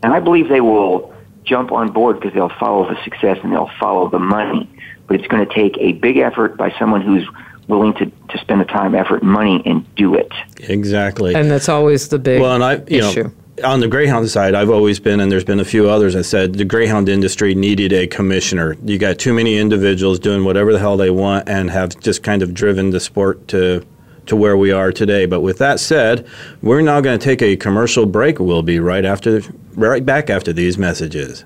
and 0.03 0.13
I 0.13 0.19
believe 0.19 0.49
they 0.49 0.61
will 0.61 1.13
jump 1.43 1.71
on 1.71 1.91
board 1.91 2.19
because 2.19 2.33
they'll 2.33 2.51
follow 2.59 2.87
the 2.87 3.01
success 3.03 3.37
and 3.43 3.51
they'll 3.51 3.71
follow 3.79 4.09
the 4.09 4.19
money. 4.19 4.69
But 5.07 5.19
it's 5.19 5.27
going 5.27 5.47
to 5.47 5.53
take 5.53 5.77
a 5.79 5.93
big 5.93 6.17
effort 6.17 6.57
by 6.57 6.73
someone 6.77 7.01
who's 7.01 7.27
willing 7.69 7.93
to, 7.93 8.05
to 8.05 8.37
spend 8.39 8.59
the 8.59 8.65
time, 8.65 8.95
effort, 8.95 9.23
money 9.23 9.61
and 9.65 9.85
do 9.95 10.15
it. 10.15 10.31
Exactly. 10.57 11.35
And 11.35 11.49
that's 11.49 11.69
always 11.69 12.09
the 12.09 12.19
big 12.19 12.41
well, 12.41 12.55
and 12.55 12.63
I, 12.63 12.75
you 12.87 13.07
issue. 13.07 13.23
Know, 13.23 13.31
on 13.63 13.79
the 13.79 13.87
greyhound 13.87 14.29
side, 14.29 14.55
I've 14.55 14.69
always 14.69 14.99
been, 14.99 15.19
and 15.19 15.31
there's 15.31 15.43
been 15.43 15.59
a 15.59 15.65
few 15.65 15.89
others 15.89 16.13
that 16.13 16.23
said 16.23 16.53
the 16.53 16.65
greyhound 16.65 17.09
industry 17.09 17.53
needed 17.53 17.91
a 17.93 18.07
commissioner. 18.07 18.75
You 18.83 18.97
got 18.97 19.19
too 19.19 19.33
many 19.33 19.57
individuals 19.57 20.19
doing 20.19 20.45
whatever 20.45 20.73
the 20.73 20.79
hell 20.79 20.97
they 20.97 21.09
want 21.09 21.47
and 21.49 21.69
have 21.69 21.99
just 21.99 22.23
kind 22.23 22.41
of 22.41 22.53
driven 22.53 22.89
the 22.91 22.99
sport 22.99 23.47
to 23.49 23.85
to 24.27 24.35
where 24.35 24.55
we 24.55 24.71
are 24.71 24.91
today. 24.91 25.25
But 25.25 25.41
with 25.41 25.57
that 25.57 25.79
said, 25.79 26.27
we're 26.61 26.81
now 26.81 27.01
going 27.01 27.17
to 27.17 27.23
take 27.23 27.41
a 27.41 27.57
commercial 27.57 28.05
break. 28.05 28.39
We'll 28.39 28.61
be 28.61 28.79
right 28.79 29.03
after, 29.03 29.41
right 29.73 30.05
back 30.05 30.29
after 30.29 30.53
these 30.53 30.77
messages. 30.77 31.45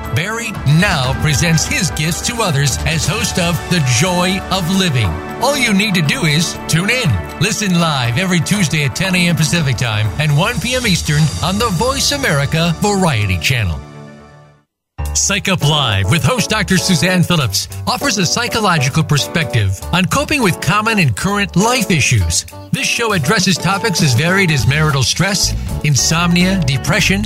Barry 0.15 0.51
now 0.79 1.13
presents 1.21 1.65
his 1.65 1.89
gifts 1.91 2.25
to 2.27 2.41
others 2.41 2.77
as 2.79 3.07
host 3.07 3.39
of 3.39 3.55
The 3.69 3.79
Joy 3.99 4.39
of 4.51 4.69
Living. 4.77 5.07
All 5.41 5.57
you 5.57 5.73
need 5.73 5.95
to 5.95 6.01
do 6.01 6.25
is 6.25 6.57
tune 6.67 6.89
in. 6.89 7.39
Listen 7.39 7.79
live 7.79 8.17
every 8.17 8.41
Tuesday 8.41 8.83
at 8.83 8.95
10 8.95 9.15
a.m. 9.15 9.35
Pacific 9.35 9.77
Time 9.77 10.07
and 10.19 10.37
1 10.37 10.59
p.m. 10.59 10.85
Eastern 10.85 11.21
on 11.43 11.57
the 11.57 11.69
Voice 11.73 12.11
America 12.11 12.75
Variety 12.79 13.39
Channel. 13.39 13.79
Psych 15.13 15.49
Up 15.49 15.61
Live 15.61 16.09
with 16.09 16.23
host 16.23 16.49
Dr. 16.49 16.77
Suzanne 16.77 17.21
Phillips 17.21 17.67
offers 17.85 18.17
a 18.17 18.25
psychological 18.25 19.03
perspective 19.03 19.77
on 19.91 20.05
coping 20.05 20.41
with 20.41 20.61
common 20.61 20.99
and 20.99 21.15
current 21.17 21.57
life 21.57 21.91
issues. 21.91 22.45
This 22.71 22.87
show 22.87 23.11
addresses 23.11 23.57
topics 23.57 24.01
as 24.01 24.13
varied 24.13 24.51
as 24.51 24.67
marital 24.67 25.03
stress, 25.03 25.53
insomnia, 25.83 26.63
depression, 26.65 27.25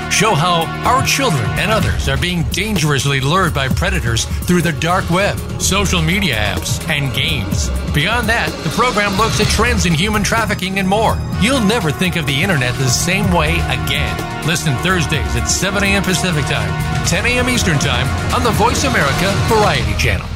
show 0.11 0.35
how 0.35 0.65
our 0.87 1.05
children 1.05 1.43
and 1.51 1.71
others 1.71 2.09
are 2.09 2.17
being 2.17 2.43
dangerously 2.51 3.21
lured 3.21 3.53
by 3.53 3.67
predators 3.69 4.25
through 4.45 4.61
the 4.61 4.73
dark 4.73 5.09
web, 5.09 5.37
social 5.61 6.01
media 6.01 6.35
apps, 6.35 6.87
and 6.89 7.13
games. 7.15 7.69
Beyond 7.93 8.27
that, 8.29 8.51
the 8.63 8.69
program 8.69 9.17
looks 9.17 9.39
at 9.39 9.47
trends 9.47 9.85
in 9.85 9.93
human 9.93 10.23
trafficking 10.23 10.79
and 10.79 10.87
more. 10.87 11.17
You'll 11.41 11.61
never 11.61 11.91
think 11.91 12.17
of 12.17 12.25
the 12.25 12.41
internet 12.41 12.73
the 12.75 12.89
same 12.89 13.31
way 13.31 13.53
again. 13.71 14.45
Listen 14.45 14.75
Thursdays 14.77 15.35
at 15.35 15.45
7 15.45 15.83
a.m. 15.83 16.03
Pacific 16.03 16.45
Time, 16.45 17.05
10 17.07 17.25
a.m. 17.25 17.49
Eastern 17.49 17.79
Time 17.79 18.07
on 18.33 18.43
the 18.43 18.51
Voice 18.51 18.83
America 18.83 19.31
Variety 19.47 19.97
Channel. 19.97 20.27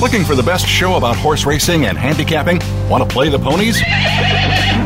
Looking 0.00 0.24
for 0.24 0.34
the 0.34 0.42
best 0.42 0.66
show 0.66 0.96
about 0.96 1.16
horse 1.16 1.46
racing 1.46 1.86
and 1.86 1.96
handicapping? 1.96 2.60
Want 2.88 3.02
to 3.02 3.08
play 3.08 3.30
the 3.30 3.38
ponies? 3.38 3.80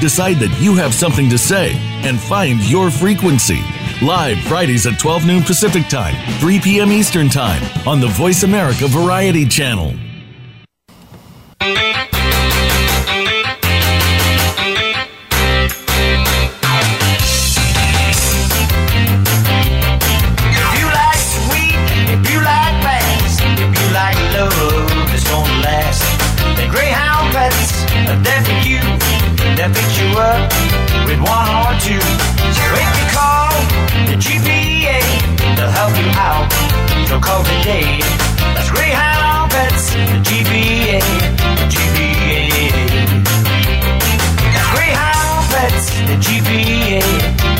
decide 0.00 0.38
that 0.38 0.60
you 0.60 0.74
have 0.74 0.94
something 0.94 1.28
to 1.28 1.38
say, 1.38 1.74
and 2.02 2.18
find 2.18 2.60
your 2.68 2.90
frequency. 2.90 3.60
Live 4.02 4.38
Fridays 4.40 4.86
at 4.86 4.98
12 4.98 5.26
noon 5.26 5.42
Pacific 5.42 5.86
Time, 5.88 6.14
3 6.38 6.58
p.m. 6.60 6.90
Eastern 6.90 7.28
Time 7.28 7.62
on 7.86 8.00
the 8.00 8.08
Voice 8.08 8.42
America 8.42 8.88
Variety 8.88 9.46
Channel. 9.46 9.94
If 11.60 11.76
you 20.78 20.86
like 20.88 21.20
sweet, 21.20 21.76
if 22.08 22.30
you 22.30 22.38
like 22.40 22.76
fast, 22.82 23.40
if 23.44 23.58
you 23.60 23.88
like 23.92 24.16
love 24.32 24.88
that's 25.10 25.28
gonna 25.28 25.62
last, 25.62 26.02
then 26.56 26.70
Greyhound 26.70 27.32
pets 27.34 28.59
They'll 29.60 29.68
fix 29.74 30.00
you 30.00 30.08
up 30.16 30.40
with 31.04 31.20
one 31.20 31.48
or 31.60 31.76
two. 31.84 32.00
So 32.00 32.64
if 32.80 32.90
you 32.96 33.06
call 33.12 33.52
the 34.08 34.16
GPA, 34.16 35.04
they'll 35.54 35.68
help 35.68 35.92
you 36.00 36.08
out. 36.16 36.48
So 37.06 37.20
call 37.20 37.44
today. 37.44 38.00
That's 38.56 38.70
Greyhound 38.70 39.50
pets, 39.50 39.92
the 39.92 40.18
GPA, 40.24 41.00
the 41.60 41.66
GPA. 41.68 42.70
That's 44.48 44.70
Greyhound 44.72 45.44
pets, 45.52 45.90
the 46.08 46.16
GPA. 46.24 47.59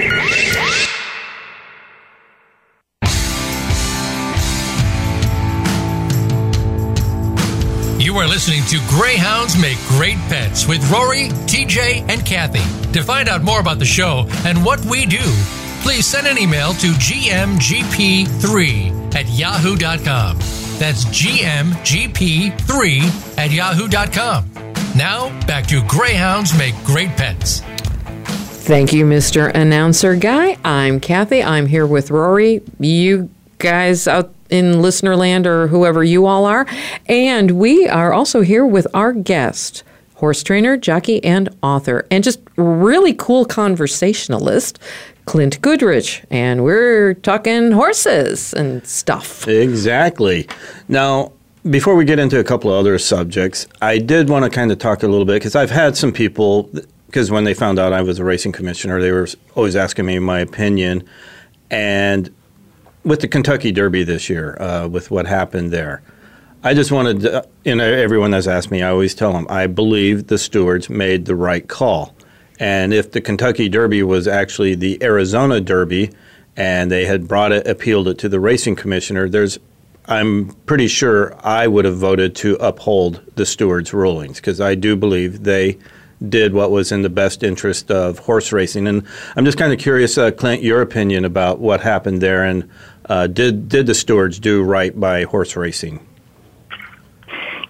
You 8.11 8.17
are 8.17 8.27
listening 8.27 8.65
to 8.65 8.77
Greyhounds 8.89 9.57
Make 9.57 9.77
Great 9.87 10.17
Pets 10.27 10.67
with 10.67 10.83
Rory, 10.91 11.29
TJ, 11.47 12.09
and 12.09 12.25
Kathy. 12.25 12.59
To 12.91 13.01
find 13.01 13.29
out 13.29 13.41
more 13.41 13.61
about 13.61 13.79
the 13.79 13.85
show 13.85 14.25
and 14.45 14.65
what 14.65 14.83
we 14.83 15.05
do, 15.05 15.23
please 15.81 16.07
send 16.07 16.27
an 16.27 16.37
email 16.37 16.73
to 16.73 16.87
gmgp3 16.87 17.55
at 19.15 19.29
yahoo.com. 19.29 20.37
That's 20.77 21.05
gmgp3 21.05 22.57
at 23.37 23.49
yahoo.com. 23.49 24.51
Now, 24.93 25.29
back 25.47 25.65
to 25.67 25.81
Greyhounds 25.87 26.53
Make 26.57 26.75
Great 26.83 27.11
Pets. 27.11 27.61
Thank 27.61 28.91
you, 28.91 29.05
Mr. 29.05 29.55
Announcer 29.55 30.17
Guy. 30.17 30.57
I'm 30.65 30.99
Kathy. 30.99 31.41
I'm 31.43 31.65
here 31.65 31.87
with 31.87 32.11
Rory. 32.11 32.61
You 32.77 33.29
guys 33.57 34.05
out 34.05 34.33
in 34.51 34.81
listener 34.81 35.15
land 35.15 35.47
or 35.47 35.67
whoever 35.67 36.03
you 36.03 36.27
all 36.27 36.45
are. 36.45 36.67
And 37.07 37.51
we 37.51 37.87
are 37.87 38.13
also 38.13 38.41
here 38.41 38.65
with 38.65 38.85
our 38.93 39.13
guest, 39.13 39.83
horse 40.15 40.43
trainer, 40.43 40.77
jockey, 40.77 41.23
and 41.23 41.49
author, 41.63 42.05
and 42.11 42.23
just 42.23 42.39
really 42.57 43.13
cool 43.13 43.45
conversationalist, 43.45 44.77
Clint 45.25 45.59
Goodrich. 45.61 46.23
And 46.29 46.63
we're 46.63 47.15
talking 47.15 47.71
horses 47.71 48.53
and 48.53 48.85
stuff. 48.85 49.47
Exactly. 49.47 50.47
Now, 50.87 51.31
before 51.69 51.95
we 51.95 52.05
get 52.05 52.19
into 52.19 52.39
a 52.39 52.43
couple 52.43 52.71
of 52.71 52.77
other 52.77 52.97
subjects, 52.97 53.67
I 53.81 53.99
did 53.99 54.29
want 54.29 54.45
to 54.45 54.49
kind 54.49 54.71
of 54.71 54.79
talk 54.79 55.03
a 55.03 55.07
little 55.07 55.25
bit 55.25 55.35
because 55.35 55.55
I've 55.55 55.69
had 55.71 55.95
some 55.95 56.11
people, 56.11 56.69
because 57.05 57.29
when 57.29 57.43
they 57.43 57.53
found 57.53 57.79
out 57.79 57.93
I 57.93 58.01
was 58.01 58.19
a 58.19 58.23
racing 58.23 58.51
commissioner, 58.51 58.99
they 58.99 59.11
were 59.11 59.27
always 59.55 59.75
asking 59.75 60.05
me 60.07 60.17
my 60.19 60.39
opinion. 60.39 61.07
And 61.69 62.33
with 63.03 63.21
the 63.21 63.27
Kentucky 63.27 63.71
Derby 63.71 64.03
this 64.03 64.29
year, 64.29 64.61
uh, 64.61 64.87
with 64.87 65.11
what 65.11 65.25
happened 65.25 65.71
there, 65.71 66.01
I 66.63 66.73
just 66.75 66.91
wanted, 66.91 67.21
to, 67.21 67.47
you 67.65 67.75
know, 67.75 67.83
everyone 67.83 68.31
that's 68.31 68.47
asked 68.47 68.69
me, 68.69 68.83
I 68.83 68.89
always 68.89 69.15
tell 69.15 69.33
them, 69.33 69.47
I 69.49 69.65
believe 69.65 70.27
the 70.27 70.37
stewards 70.37 70.89
made 70.89 71.25
the 71.25 71.35
right 71.35 71.67
call. 71.67 72.13
And 72.59 72.93
if 72.93 73.11
the 73.11 73.21
Kentucky 73.21 73.67
Derby 73.67 74.03
was 74.03 74.27
actually 74.27 74.75
the 74.75 75.01
Arizona 75.01 75.59
Derby 75.59 76.11
and 76.55 76.91
they 76.91 77.05
had 77.05 77.27
brought 77.27 77.51
it, 77.51 77.65
appealed 77.65 78.07
it 78.07 78.19
to 78.19 78.29
the 78.29 78.39
racing 78.39 78.75
commissioner, 78.75 79.27
there's, 79.27 79.57
I'm 80.05 80.49
pretty 80.67 80.87
sure 80.87 81.35
I 81.43 81.65
would 81.65 81.85
have 81.85 81.97
voted 81.97 82.35
to 82.37 82.55
uphold 82.55 83.23
the 83.35 83.45
stewards' 83.47 83.91
rulings 83.91 84.35
because 84.35 84.61
I 84.61 84.75
do 84.75 84.95
believe 84.95 85.43
they 85.43 85.79
did 86.29 86.53
what 86.53 86.69
was 86.69 86.91
in 86.91 87.01
the 87.01 87.09
best 87.09 87.41
interest 87.41 87.89
of 87.89 88.19
horse 88.19 88.51
racing. 88.51 88.87
And 88.87 89.07
I'm 89.35 89.45
just 89.45 89.57
kind 89.57 89.73
of 89.73 89.79
curious, 89.79 90.19
uh, 90.19 90.29
Clint, 90.29 90.61
your 90.61 90.83
opinion 90.83 91.25
about 91.25 91.57
what 91.57 91.81
happened 91.81 92.21
there 92.21 92.43
and 92.43 92.69
uh, 93.05 93.27
did 93.27 93.69
did 93.69 93.85
the 93.85 93.95
stewards 93.95 94.39
do 94.39 94.63
right 94.63 94.99
by 94.99 95.23
horse 95.23 95.55
racing? 95.55 96.05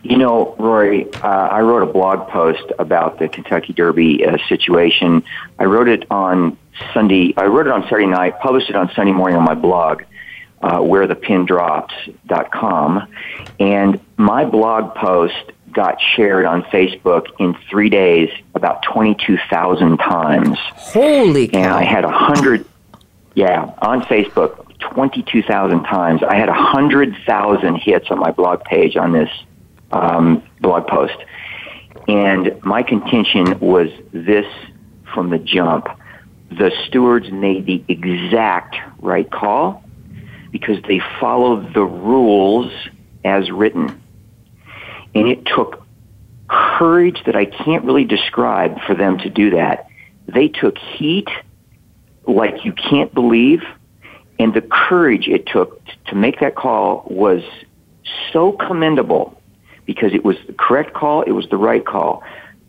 You 0.03 0.17
know, 0.17 0.55
Rory, 0.57 1.13
uh, 1.13 1.27
I 1.27 1.61
wrote 1.61 1.83
a 1.83 1.91
blog 1.91 2.27
post 2.29 2.63
about 2.79 3.19
the 3.19 3.27
Kentucky 3.27 3.73
Derby 3.73 4.25
uh, 4.25 4.37
situation. 4.49 5.21
I 5.59 5.65
wrote 5.65 5.87
it 5.87 6.09
on 6.09 6.57
Sunday. 6.93 7.35
I 7.37 7.45
wrote 7.45 7.67
it 7.67 7.71
on 7.71 7.83
Saturday 7.83 8.07
night, 8.07 8.39
published 8.39 8.71
it 8.71 8.75
on 8.75 8.91
Sunday 8.95 9.11
morning 9.11 9.37
on 9.37 9.43
my 9.43 9.53
blog, 9.53 10.01
uh, 10.63 10.79
wherethepindrops.com. 10.79 13.13
And 13.59 13.99
my 14.17 14.45
blog 14.45 14.95
post 14.95 15.35
got 15.71 15.99
shared 16.15 16.45
on 16.45 16.63
Facebook 16.63 17.27
in 17.39 17.55
three 17.69 17.89
days 17.89 18.29
about 18.55 18.81
22,000 18.83 19.97
times. 19.97 20.57
Holy 20.73 21.47
cow. 21.47 21.59
And 21.59 21.73
I 21.73 21.83
had 21.83 22.05
a 22.05 22.11
hundred, 22.11 22.65
yeah, 23.35 23.73
on 23.81 24.01
Facebook, 24.01 24.70
22,000 24.81 25.83
times. 25.83 26.21
I 26.23 26.35
had 26.35 26.49
a 26.49 26.53
hundred 26.53 27.15
thousand 27.25 27.75
hits 27.75 28.07
on 28.09 28.19
my 28.19 28.31
blog 28.31 28.63
page 28.63 28.95
on 28.95 29.13
this 29.13 29.29
um, 29.91 30.43
blog 30.59 30.87
post. 30.87 31.17
And 32.07 32.61
my 32.63 32.83
contention 32.83 33.59
was 33.59 33.89
this 34.11 34.45
from 35.13 35.29
the 35.29 35.37
jump. 35.37 35.87
the 36.49 36.71
stewards 36.87 37.31
made 37.31 37.65
the 37.65 37.83
exact 37.87 38.75
right 38.99 39.29
call 39.31 39.83
because 40.51 40.81
they 40.87 40.99
followed 41.19 41.73
the 41.73 41.83
rules 41.83 42.71
as 43.23 43.49
written. 43.49 44.01
And 45.15 45.27
it 45.27 45.45
took 45.45 45.85
courage 46.49 47.23
that 47.25 47.35
I 47.35 47.45
can't 47.45 47.85
really 47.85 48.03
describe 48.03 48.81
for 48.81 48.93
them 48.93 49.17
to 49.19 49.29
do 49.29 49.51
that. 49.51 49.87
They 50.27 50.49
took 50.49 50.77
heat 50.77 51.29
like 52.27 52.65
you 52.65 52.73
can't 52.73 53.13
believe, 53.13 53.63
and 54.41 54.55
the 54.55 54.61
courage 54.61 55.27
it 55.27 55.45
took 55.45 55.79
to 56.07 56.15
make 56.15 56.39
that 56.39 56.55
call 56.55 57.05
was 57.07 57.43
so 58.33 58.53
commendable 58.53 59.39
because 59.85 60.13
it 60.13 60.25
was 60.25 60.35
the 60.47 60.53
correct 60.53 60.95
call, 60.95 61.21
it 61.21 61.31
was 61.31 61.47
the 61.49 61.57
right 61.57 61.85
call. 61.85 62.23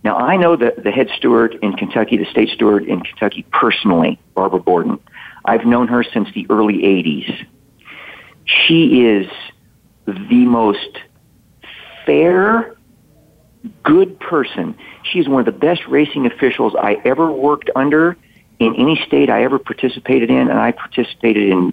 Now, 0.05 0.19
I 0.19 0.37
know 0.37 0.55
the, 0.55 0.75
the 0.77 0.91
head 0.91 1.09
steward 1.17 1.59
in 1.63 1.73
Kentucky, 1.73 2.19
the 2.19 2.27
state 2.27 2.51
steward 2.51 2.85
in 2.85 3.01
Kentucky 3.01 3.47
personally, 3.53 4.21
Barbara 4.35 4.61
Borden. 4.61 4.99
I've 5.47 5.65
known 5.65 5.89
her 5.89 6.05
since 6.05 6.29
the 6.35 6.47
early 6.51 6.79
80s. 6.79 7.47
She 8.45 9.07
is 9.07 9.27
the 10.07 10.45
most 10.45 10.99
fair, 12.05 12.77
good 13.83 14.21
person. 14.21 14.77
She's 15.05 15.27
one 15.27 15.41
of 15.41 15.47
the 15.47 15.59
best 15.59 15.87
racing 15.89 16.27
officials 16.27 16.75
I 16.79 17.01
ever 17.07 17.33
worked 17.33 17.71
under 17.75 18.19
in 18.63 18.75
any 18.77 19.01
state 19.07 19.31
I 19.31 19.45
ever 19.45 19.59
participated 19.59 20.31
in, 20.31 20.49
and 20.51 20.59
I 20.59 20.73
participated 20.73 21.51
in, 21.51 21.73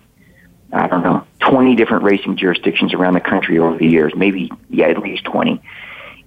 I 0.72 0.88
don't 0.88 1.04
know, 1.04 1.26
20 1.40 1.76
different 1.76 2.04
racing 2.04 2.38
jurisdictions 2.38 2.94
around 2.94 3.14
the 3.14 3.22
country 3.22 3.60
over 3.60 3.78
the 3.78 3.88
years, 3.88 4.14
maybe, 4.16 4.52
yeah, 4.70 4.88
at 4.88 5.00
least 5.00 5.26
20. 5.26 5.62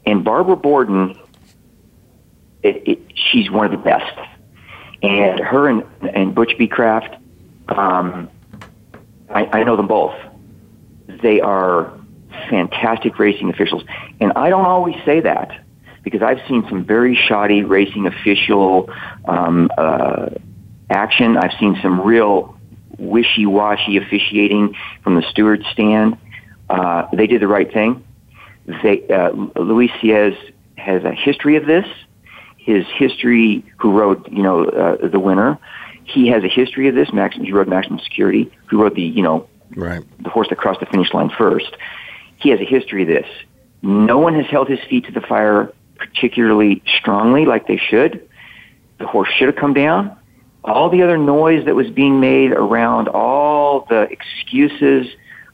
And 0.07 0.25
Barbara 0.25 0.57
Borden 0.57 1.17
it, 2.63 2.83
it, 2.87 2.99
she's 3.15 3.51
one 3.51 3.67
of 3.67 3.73
the 3.73 3.79
best. 3.79 4.19
And 5.03 5.41
her 5.41 5.69
and, 5.69 5.85
and 6.03 6.35
Butch 6.35 6.53
Becraft, 6.59 7.19
um, 7.69 8.31
I, 9.29 9.47
I 9.47 9.65
know 9.65 9.77
them 9.77 9.89
both. 9.89 10.15
They 11.09 11.41
are 11.41 11.93
fantastic 12.49 13.19
racing 13.19 13.51
officials. 13.51 13.83
And 14.21 14.33
I 14.37 14.49
don't 14.49 14.65
always 14.65 14.97
say 15.05 15.21
that 15.21 15.65
because 16.03 16.23
I've 16.23 16.41
seen 16.49 16.65
some 16.69 16.85
very 16.85 17.17
shoddy 17.17 17.63
racing 17.63 18.07
official 18.07 18.91
um, 19.25 19.71
uh, 19.77 20.31
action. 20.93 21.37
I've 21.37 21.59
seen 21.59 21.79
some 21.83 22.01
real 22.01 22.57
wishy-washy 22.99 23.97
officiating 23.97 24.77
from 25.03 25.17
the 25.17 25.23
steward 25.31 25.65
stand. 25.73 26.19
Uh, 26.71 27.09
they 27.13 27.27
did 27.27 27.43
the 27.43 27.49
right 27.49 27.71
thing. 27.73 28.05
They, 28.83 29.07
uh, 29.09 29.31
Luis 29.61 29.91
Saez 30.01 30.37
has 30.77 31.05
a 31.05 31.13
history 31.13 31.57
of 31.57 31.67
this 31.67 31.87
his 32.65 32.87
history, 32.97 33.65
who 33.77 33.99
rode, 33.99 34.27
you 34.31 34.43
know, 34.43 34.65
uh, 34.65 35.09
the 35.09 35.19
winner. 35.19 35.59
He 36.05 36.29
has 36.29 36.45
a 36.45 36.49
history 36.49 36.89
of 36.89 36.95
this. 36.95 37.13
Max, 37.13 37.35
he 37.37 37.53
rode 37.53 37.69
Maximum 37.69 37.99
Security, 38.01 38.53
who 38.67 38.81
rode 38.81 38.95
the, 38.95 39.03
you 39.03 39.23
know, 39.23 39.49
right. 39.75 40.05
the 40.23 40.31
horse 40.31 40.49
that 40.49 40.59
crossed 40.59 40.81
the 40.81 40.87
finish 40.87 41.13
line 41.13 41.31
first. 41.31 41.75
He 42.37 42.51
has 42.51 42.61
a 42.61 42.65
history 42.65 43.03
of 43.03 43.09
this. 43.09 43.27
No 43.83 44.19
one 44.19 44.35
has 44.35 44.47
held 44.47 44.69
his 44.69 44.79
feet 44.89 45.07
to 45.07 45.13
the 45.13 45.21
fire 45.21 45.73
particularly 45.97 46.83
strongly 46.99 47.47
like 47.47 47.67
they 47.67 47.77
should. 47.77 48.29
The 48.99 49.07
horse 49.07 49.29
should 49.37 49.49
have 49.49 49.57
come 49.57 49.75
down. 49.75 50.17
All 50.65 50.91
the 50.91 51.03
other 51.03 51.19
noise 51.19 51.65
that 51.65 51.75
was 51.75 51.91
being 51.91 52.21
made 52.21 52.53
around 52.53 53.09
all 53.09 53.87
the 53.89 54.03
excuses 54.03 55.07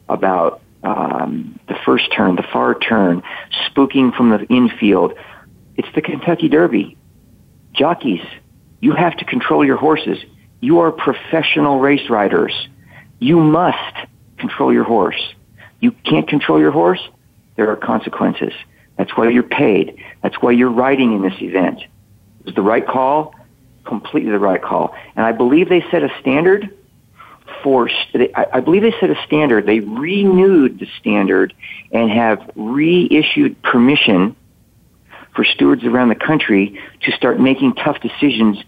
about 0.08 0.60
um, 0.82 1.58
the 1.68 1.76
first 1.84 2.12
turn, 2.12 2.36
the 2.36 2.44
far 2.52 2.78
turn, 2.78 3.22
spooking 3.66 4.14
from 4.14 4.30
the 4.30 4.44
infield. 4.46 5.14
It's 5.76 5.88
the 5.94 6.02
Kentucky 6.02 6.48
Derby 6.48 6.98
jockeys, 7.78 8.20
you 8.80 8.92
have 8.92 9.16
to 9.16 9.24
control 9.24 9.64
your 9.64 9.76
horses. 9.76 10.18
You 10.60 10.80
are 10.80 10.92
professional 10.92 11.78
race 11.78 12.10
riders. 12.10 12.52
You 13.20 13.40
must 13.40 13.96
control 14.38 14.72
your 14.72 14.84
horse. 14.84 15.34
You 15.80 15.92
can't 15.92 16.28
control 16.28 16.58
your 16.58 16.72
horse, 16.72 17.00
there 17.56 17.70
are 17.70 17.76
consequences. 17.76 18.52
That's 18.96 19.16
why 19.16 19.30
you're 19.30 19.44
paid. 19.44 19.96
That's 20.22 20.36
why 20.42 20.50
you're 20.50 20.70
riding 20.70 21.12
in 21.12 21.22
this 21.22 21.40
event. 21.40 21.80
It 21.80 22.46
was 22.46 22.54
the 22.56 22.62
right 22.62 22.84
call, 22.84 23.34
completely 23.88 24.30
the 24.30 24.38
right 24.38 24.62
call. 24.62 24.94
And 25.16 25.24
I 25.24 25.32
believe 25.32 25.68
they 25.68 25.84
set 25.90 26.02
a 26.02 26.10
standard 26.20 26.70
for, 27.62 27.90
I 28.34 28.60
believe 28.60 28.82
they 28.82 28.94
set 29.00 29.10
a 29.10 29.20
standard. 29.26 29.66
They 29.66 29.80
renewed 29.80 30.78
the 30.78 30.86
standard 31.00 31.54
and 31.90 32.10
have 32.10 32.50
reissued 32.54 33.60
permission 33.62 34.36
for 35.34 35.44
stewards 35.44 35.84
around 35.84 36.08
the 36.08 36.14
country 36.14 36.80
to 37.02 37.12
start 37.12 37.40
making 37.40 37.74
tough 37.74 38.00
decisions 38.00 38.58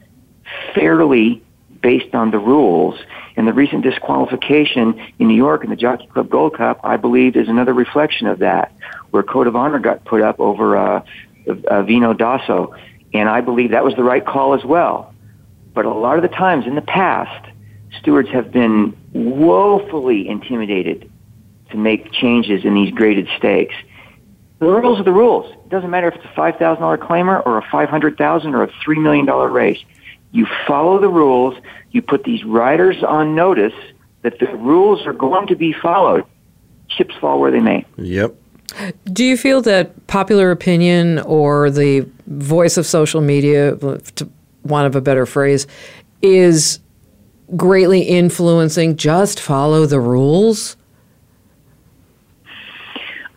fairly 0.74 1.42
based 1.82 2.14
on 2.14 2.30
the 2.30 2.38
rules. 2.38 2.98
And 3.36 3.46
the 3.46 3.52
recent 3.52 3.82
disqualification 3.82 5.00
in 5.18 5.28
New 5.28 5.36
York 5.36 5.64
in 5.64 5.70
the 5.70 5.76
Jockey 5.76 6.06
Club 6.08 6.28
Gold 6.28 6.56
Cup, 6.56 6.80
I 6.84 6.96
believe, 6.96 7.36
is 7.36 7.48
another 7.48 7.72
reflection 7.72 8.26
of 8.26 8.40
that, 8.40 8.72
where 9.10 9.22
code 9.22 9.46
of 9.46 9.56
honor 9.56 9.78
got 9.78 10.04
put 10.04 10.20
up 10.20 10.38
over 10.40 10.76
uh, 10.76 11.04
uh, 11.68 11.82
Vino 11.82 12.12
Rosso, 12.14 12.74
and 13.12 13.28
I 13.28 13.40
believe 13.40 13.70
that 13.70 13.84
was 13.84 13.94
the 13.94 14.04
right 14.04 14.24
call 14.24 14.54
as 14.54 14.64
well. 14.64 15.14
But 15.74 15.84
a 15.84 15.92
lot 15.92 16.16
of 16.16 16.22
the 16.22 16.28
times 16.28 16.66
in 16.66 16.74
the 16.74 16.82
past, 16.82 17.50
stewards 18.00 18.28
have 18.30 18.52
been 18.52 18.96
woefully 19.12 20.28
intimidated 20.28 21.10
to 21.70 21.76
make 21.76 22.12
changes 22.12 22.64
in 22.64 22.74
these 22.74 22.92
graded 22.92 23.28
stakes. 23.36 23.74
The 24.58 24.66
rules 24.66 25.00
are 25.00 25.04
the 25.04 25.12
rules. 25.12 25.50
It 25.52 25.68
doesn't 25.70 25.90
matter 25.90 26.08
if 26.08 26.16
it's 26.16 26.24
a 26.24 26.34
five 26.34 26.56
thousand 26.56 26.82
dollar 26.82 26.98
claimer 26.98 27.44
or 27.46 27.58
a 27.58 27.66
five 27.70 27.88
hundred 27.88 28.18
thousand 28.18 28.54
or 28.54 28.64
a 28.64 28.72
three 28.84 28.98
million 28.98 29.24
dollar 29.24 29.48
race. 29.48 29.78
You 30.32 30.46
follow 30.66 31.00
the 31.00 31.08
rules. 31.08 31.56
You 31.90 32.02
put 32.02 32.24
these 32.24 32.44
riders 32.44 33.02
on 33.02 33.34
notice 33.34 33.72
that 34.22 34.38
the 34.38 34.54
rules 34.56 35.06
are 35.06 35.12
going 35.12 35.46
to 35.48 35.56
be 35.56 35.72
followed. 35.72 36.24
Chips 36.88 37.14
fall 37.20 37.40
where 37.40 37.50
they 37.50 37.60
may. 37.60 37.86
Yep. 37.96 38.34
Do 39.12 39.24
you 39.24 39.36
feel 39.36 39.62
that 39.62 40.06
popular 40.06 40.50
opinion 40.50 41.18
or 41.20 41.70
the 41.70 42.08
voice 42.26 42.76
of 42.76 42.86
social 42.86 43.20
media, 43.20 43.76
to 43.76 44.28
want 44.64 44.86
of 44.86 44.94
a 44.96 45.00
better 45.00 45.26
phrase, 45.26 45.66
is 46.22 46.80
greatly 47.56 48.02
influencing 48.02 48.96
just 48.96 49.40
follow 49.40 49.86
the 49.86 50.00
rules? 50.00 50.76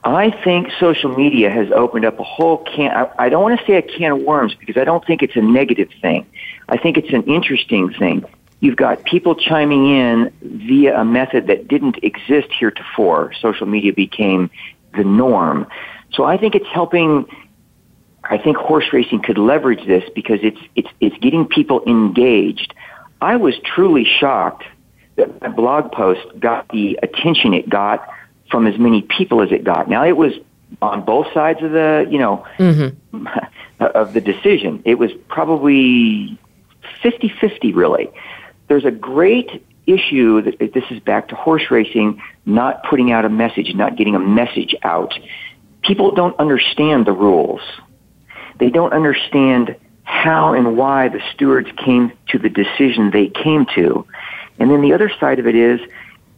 I 0.03 0.31
think 0.43 0.67
social 0.79 1.15
media 1.15 1.49
has 1.49 1.71
opened 1.71 2.03
up 2.03 2.19
a 2.19 2.23
whole 2.23 2.57
can. 2.57 2.91
I, 2.91 3.09
I 3.25 3.29
don't 3.29 3.41
want 3.41 3.59
to 3.59 3.65
say 3.65 3.77
a 3.77 3.81
can 3.81 4.11
of 4.11 4.19
worms 4.19 4.53
because 4.53 4.75
I 4.75 4.83
don't 4.83 5.05
think 5.05 5.23
it's 5.23 5.35
a 5.37 5.41
negative 5.41 5.89
thing. 6.01 6.25
I 6.67 6.77
think 6.77 6.97
it's 6.97 7.13
an 7.13 7.23
interesting 7.23 7.93
thing. 7.93 8.25
You've 8.59 8.75
got 8.75 9.03
people 9.05 9.35
chiming 9.35 9.87
in 9.87 10.31
via 10.41 10.99
a 10.99 11.05
method 11.05 11.47
that 11.47 11.67
didn't 11.67 12.03
exist 12.03 12.49
heretofore. 12.51 13.33
Social 13.41 13.65
media 13.65 13.93
became 13.93 14.49
the 14.95 15.03
norm. 15.03 15.67
So 16.13 16.23
I 16.23 16.37
think 16.37 16.55
it's 16.55 16.67
helping. 16.67 17.25
I 18.23 18.37
think 18.37 18.55
horse 18.55 18.85
racing 18.93 19.21
could 19.21 19.37
leverage 19.37 19.85
this 19.85 20.03
because 20.15 20.39
it's 20.43 20.59
it's 20.75 20.89
it's 20.99 21.17
getting 21.17 21.45
people 21.45 21.83
engaged. 21.85 22.73
I 23.21 23.35
was 23.37 23.55
truly 23.63 24.05
shocked 24.05 24.63
that 25.15 25.41
my 25.41 25.49
blog 25.49 25.91
post 25.91 26.21
got 26.39 26.67
the 26.69 26.99
attention 27.01 27.53
it 27.53 27.69
got 27.69 28.07
from 28.49 28.67
as 28.67 28.77
many 28.77 29.01
people 29.01 29.41
as 29.41 29.51
it 29.51 29.63
got. 29.63 29.89
Now 29.89 30.05
it 30.05 30.17
was 30.17 30.33
on 30.81 31.05
both 31.05 31.27
sides 31.33 31.61
of 31.61 31.71
the, 31.71 32.07
you 32.09 32.19
know, 32.19 32.45
mm-hmm. 32.57 33.27
of 33.79 34.13
the 34.13 34.21
decision. 34.21 34.81
It 34.85 34.95
was 34.95 35.11
probably 35.27 36.37
50-50 37.03 37.75
really. 37.75 38.09
There's 38.67 38.85
a 38.85 38.91
great 38.91 39.63
issue 39.85 40.41
that 40.41 40.73
this 40.73 40.83
is 40.91 40.99
back 40.99 41.29
to 41.29 41.35
horse 41.35 41.69
racing, 41.69 42.21
not 42.45 42.83
putting 42.83 43.11
out 43.11 43.25
a 43.25 43.29
message, 43.29 43.73
not 43.75 43.95
getting 43.97 44.15
a 44.15 44.19
message 44.19 44.75
out. 44.83 45.13
People 45.83 46.11
don't 46.11 46.37
understand 46.39 47.05
the 47.05 47.11
rules. 47.11 47.61
They 48.59 48.69
don't 48.69 48.93
understand 48.93 49.75
how 50.03 50.53
and 50.53 50.77
why 50.77 51.09
the 51.09 51.21
stewards 51.33 51.69
came 51.77 52.11
to 52.29 52.37
the 52.37 52.49
decision 52.49 53.11
they 53.11 53.27
came 53.27 53.65
to. 53.75 54.05
And 54.59 54.69
then 54.69 54.81
the 54.81 54.93
other 54.93 55.11
side 55.19 55.39
of 55.39 55.47
it 55.47 55.55
is 55.55 55.79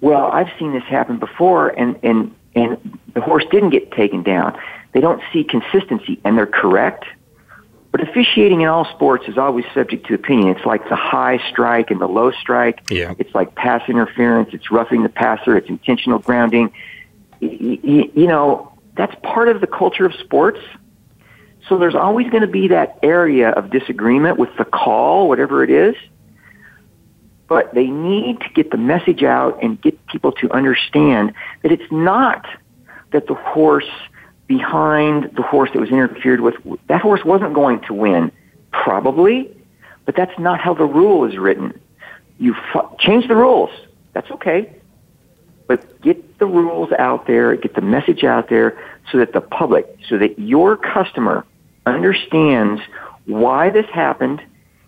well, 0.01 0.29
I've 0.31 0.49
seen 0.59 0.73
this 0.73 0.83
happen 0.83 1.17
before, 1.17 1.69
and 1.69 1.97
and 2.03 2.35
and 2.53 2.99
the 3.13 3.21
horse 3.21 3.43
didn't 3.51 3.71
get 3.71 3.91
taken 3.91 4.23
down. 4.23 4.59
They 4.93 5.01
don't 5.01 5.21
see 5.33 5.43
consistency, 5.43 6.19
and 6.23 6.37
they're 6.37 6.45
correct. 6.45 7.05
But 7.95 8.09
officiating 8.09 8.59
in 8.59 8.67
all 8.67 8.83
sports 8.83 9.23
is 9.29 9.37
always 9.37 9.63
subject 9.73 10.05
to 10.07 10.15
opinion. 10.15 10.49
It's 10.49 10.65
like 10.65 10.89
the 10.89 10.97
high 10.97 11.39
strike 11.49 11.91
and 11.91 12.01
the 12.01 12.09
low 12.09 12.29
strike. 12.31 12.91
Yeah. 12.91 13.13
It's 13.17 13.33
like 13.33 13.55
pass 13.55 13.87
interference. 13.87 14.49
It's 14.51 14.69
roughing 14.69 15.03
the 15.03 15.07
passer. 15.07 15.55
It's 15.55 15.69
intentional 15.69 16.19
grounding. 16.19 16.73
You, 17.39 18.11
you 18.13 18.27
know, 18.27 18.77
that's 18.97 19.15
part 19.23 19.47
of 19.47 19.61
the 19.61 19.67
culture 19.67 20.05
of 20.05 20.13
sports. 20.15 20.59
So 21.69 21.77
there's 21.77 21.95
always 21.95 22.29
going 22.29 22.41
to 22.41 22.49
be 22.49 22.67
that 22.67 22.99
area 23.01 23.51
of 23.51 23.69
disagreement 23.69 24.37
with 24.37 24.49
the 24.57 24.65
call, 24.65 25.29
whatever 25.29 25.63
it 25.63 25.69
is 25.69 25.95
but 27.47 27.71
they 27.75 27.85
need 27.85 28.41
to 28.41 28.49
get 28.49 28.71
the 28.71 28.77
message 28.77 29.21
out 29.21 29.61
and 29.61 29.79
get 29.79 30.03
people 30.07 30.31
to 30.31 30.51
understand 30.51 31.31
that 31.61 31.71
it's 31.71 31.91
not 31.91 32.43
that 33.11 33.27
the 33.27 33.35
horse 33.35 33.87
behind 34.47 35.31
the 35.35 35.41
horse 35.41 35.71
that 35.73 35.79
was 35.79 35.89
interfered 35.89 36.41
with, 36.41 36.55
that 36.87 37.01
horse 37.01 37.23
wasn't 37.25 37.53
going 37.53 37.81
to 37.81 37.93
win, 37.93 38.31
probably, 38.71 39.55
But 40.05 40.15
that's 40.15 40.37
not 40.37 40.59
how 40.59 40.73
the 40.73 40.85
rule 40.85 41.25
is 41.25 41.37
written. 41.37 41.79
You 42.37 42.55
f- 42.73 42.97
change 42.99 43.27
the 43.27 43.35
rules. 43.35 43.71
That's 44.13 44.29
okay. 44.31 44.71
But 45.67 46.01
get 46.01 46.37
the 46.37 46.45
rules 46.45 46.91
out 46.99 47.25
there, 47.25 47.55
get 47.55 47.73
the 47.73 47.81
message 47.81 48.23
out 48.23 48.49
there 48.49 48.77
so 49.11 49.17
that 49.17 49.33
the 49.33 49.41
public, 49.41 49.97
so 50.07 50.17
that 50.19 50.37
your 50.37 50.77
customer 50.77 51.43
understands 51.87 52.81
why 53.25 53.69
this 53.71 53.87
happened 53.87 54.41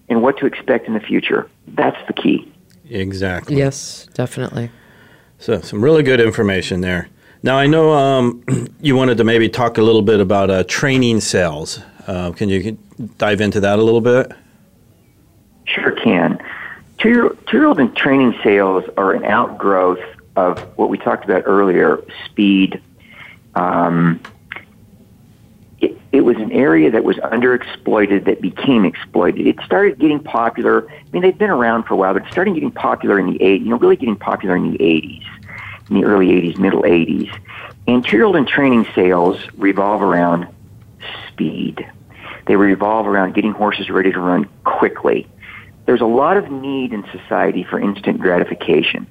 and 0.10 0.22
what 0.22 0.38
to 0.38 0.46
expect 0.46 0.88
in 0.88 0.94
the 0.94 1.00
future. 1.00 1.50
That's 1.68 1.98
the 2.08 2.14
key. 2.14 2.52
Exactly. 2.90 3.58
Yes, 3.58 4.08
definitely. 4.14 4.72
So, 5.40 5.62
some 5.62 5.84
really 5.84 6.04
good 6.04 6.20
information 6.20 6.82
there. 6.82 7.10
Now, 7.48 7.58
I 7.58 7.66
know 7.66 7.94
um, 7.94 8.44
you 8.82 8.98
wanted 8.98 9.20
to 9.20 9.24
maybe 9.24 9.48
talk 9.48 9.78
a 9.78 9.82
little 9.82 10.02
bit 10.02 10.20
about 10.20 10.50
uh, 10.50 10.66
training 10.66 11.22
sales. 11.22 11.80
Uh, 12.06 12.34
can 12.34 12.50
you 12.50 12.78
dive 13.18 13.40
into 13.40 13.62
that 13.62 13.80
a 13.80 13.82
little 13.82 14.02
bit? 14.02 14.34
Sure 15.64 15.92
can. 15.92 16.44
Two 16.98 17.38
year 17.54 17.66
old 17.66 17.80
and 17.80 17.96
training 17.96 18.38
sales 18.44 18.84
are 18.98 19.14
an 19.14 19.24
outgrowth 19.24 20.04
of 20.36 20.60
what 20.78 20.90
we 20.90 20.98
talked 20.98 21.24
about 21.24 21.44
earlier 21.46 22.04
speed. 22.26 22.82
Um, 23.56 24.20
it, 25.80 25.98
it 26.12 26.22
was 26.22 26.36
an 26.36 26.52
area 26.52 26.92
that 26.92 27.06
was 27.06 27.16
underexploited 27.16 28.26
that 28.26 28.42
became 28.42 28.84
exploited. 28.84 29.48
It 29.48 29.56
started 29.66 30.00
getting 30.00 30.20
popular. 30.20 30.92
I 30.92 31.04
mean, 31.14 31.22
they've 31.22 31.38
been 31.38 31.50
around 31.50 31.84
for 31.84 31.94
a 31.94 31.98
while, 31.98 32.12
but 32.12 32.26
it 32.26 32.32
started 32.34 32.56
getting 32.56 32.72
popular 32.72 33.18
in 33.18 33.28
the 33.28 33.40
80s, 33.40 33.60
you 33.62 33.70
know, 33.70 33.78
really 33.78 33.96
getting 33.96 34.18
popular 34.18 34.58
in 34.58 34.72
the 34.74 34.78
80s, 34.80 35.27
in 35.90 36.02
the 36.02 36.06
early 36.06 36.28
80s, 36.28 36.58
middle 36.58 36.84
80s. 36.84 37.32
And 37.88 38.06
and 38.06 38.48
training 38.48 38.86
sales 38.94 39.40
revolve 39.58 40.02
around 40.02 40.48
speed. 41.28 41.90
They 42.46 42.56
revolve 42.56 43.08
around 43.08 43.34
getting 43.34 43.54
horses 43.54 43.90
ready 43.90 44.12
to 44.12 44.20
run 44.20 44.50
quickly. 44.64 45.28
There's 45.86 46.02
a 46.02 46.06
lot 46.06 46.38
of 46.38 46.52
need 46.52 46.94
in 46.94 47.06
society 47.12 47.64
for 47.64 47.80
instant 47.80 48.20
gratification, 48.20 49.08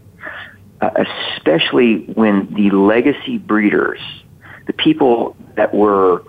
uh, 0.80 0.90
especially 1.34 2.04
when 2.14 2.52
the 2.54 2.70
legacy 2.70 3.38
breeders, 3.38 4.00
the 4.66 4.72
people 4.72 5.36
that 5.54 5.72
were 5.72 6.22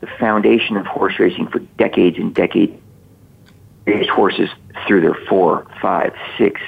the 0.00 0.06
foundation 0.18 0.76
of 0.76 0.86
horse 0.86 1.18
racing 1.18 1.48
for 1.48 1.60
decades 1.60 2.18
and 2.18 2.34
decades, 2.34 2.78
raised 3.86 4.10
horses 4.10 4.50
through 4.86 5.00
their 5.00 5.14
four, 5.28 5.66
five, 5.80 6.14
six, 6.36 6.60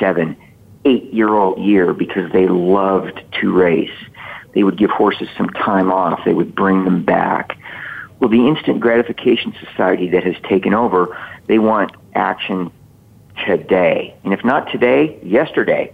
seven, 0.00 0.36
eight 0.84 1.12
year 1.12 1.28
old 1.28 1.58
year 1.58 1.92
because 1.92 2.30
they 2.32 2.48
loved 2.48 3.22
to 3.40 3.52
race. 3.52 3.90
They 4.54 4.62
would 4.62 4.76
give 4.76 4.90
horses 4.90 5.28
some 5.36 5.48
time 5.50 5.90
off. 5.90 6.24
They 6.24 6.34
would 6.34 6.54
bring 6.54 6.84
them 6.84 7.02
back. 7.02 7.58
Well, 8.18 8.30
the 8.30 8.46
instant 8.46 8.80
gratification 8.80 9.54
society 9.68 10.10
that 10.10 10.24
has 10.24 10.36
taken 10.48 10.74
over, 10.74 11.16
they 11.46 11.58
want 11.58 11.92
action 12.14 12.70
today. 13.46 14.14
And 14.24 14.32
if 14.32 14.44
not 14.44 14.70
today, 14.70 15.18
yesterday. 15.22 15.92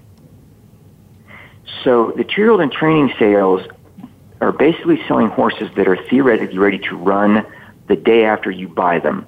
So 1.84 2.12
the 2.16 2.24
two-year-old 2.24 2.60
and 2.60 2.72
training 2.72 3.14
sales 3.18 3.66
are 4.40 4.52
basically 4.52 5.00
selling 5.06 5.28
horses 5.28 5.70
that 5.76 5.88
are 5.88 5.96
theoretically 5.96 6.58
ready 6.58 6.78
to 6.78 6.96
run 6.96 7.46
the 7.86 7.96
day 7.96 8.24
after 8.24 8.50
you 8.50 8.68
buy 8.68 8.98
them. 8.98 9.26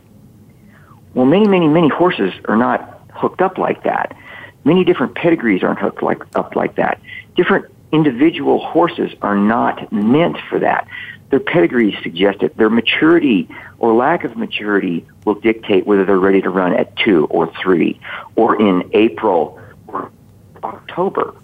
Well, 1.15 1.27
many, 1.27 1.49
many, 1.49 1.69
many 1.69 1.89
horses 1.89 2.33
are 2.47 2.57
not 2.57 3.03
hooked 3.15 3.41
up 3.41 3.59
like 3.59 3.85
that. 3.85 4.17
Many 4.65 4.85
different 4.85 5.15
pedigrees 5.15 5.63
aren't 5.63 5.79
hooked 5.79 6.03
like, 6.03 6.23
up 6.37 6.55
like 6.57 6.77
that. 6.77 7.01
Different 7.37 7.67
individual 7.93 8.65
horses 8.65 9.13
are 9.23 9.37
not 9.37 9.93
meant 9.93 10.37
for 10.49 10.59
that 10.61 10.87
their 11.31 11.41
pedigrees 11.41 11.95
suggest 12.03 12.43
it. 12.43 12.57
Their 12.57 12.71
maturity 12.71 13.49
or 13.79 13.95
lack 13.95 14.25
of 14.25 14.37
maturity 14.37 15.07
will 15.25 15.37
dictate 15.37 15.87
whether 15.87 16.05
they're 16.05 16.19
ready 16.19 16.43
to 16.43 16.51
run 16.51 16.75
at 16.75 16.95
two 16.97 17.27
or 17.27 17.53
three 17.63 18.01
or 18.35 18.61
in 18.61 18.91
April 18.93 19.59
or 19.87 20.11
October. 20.63 21.35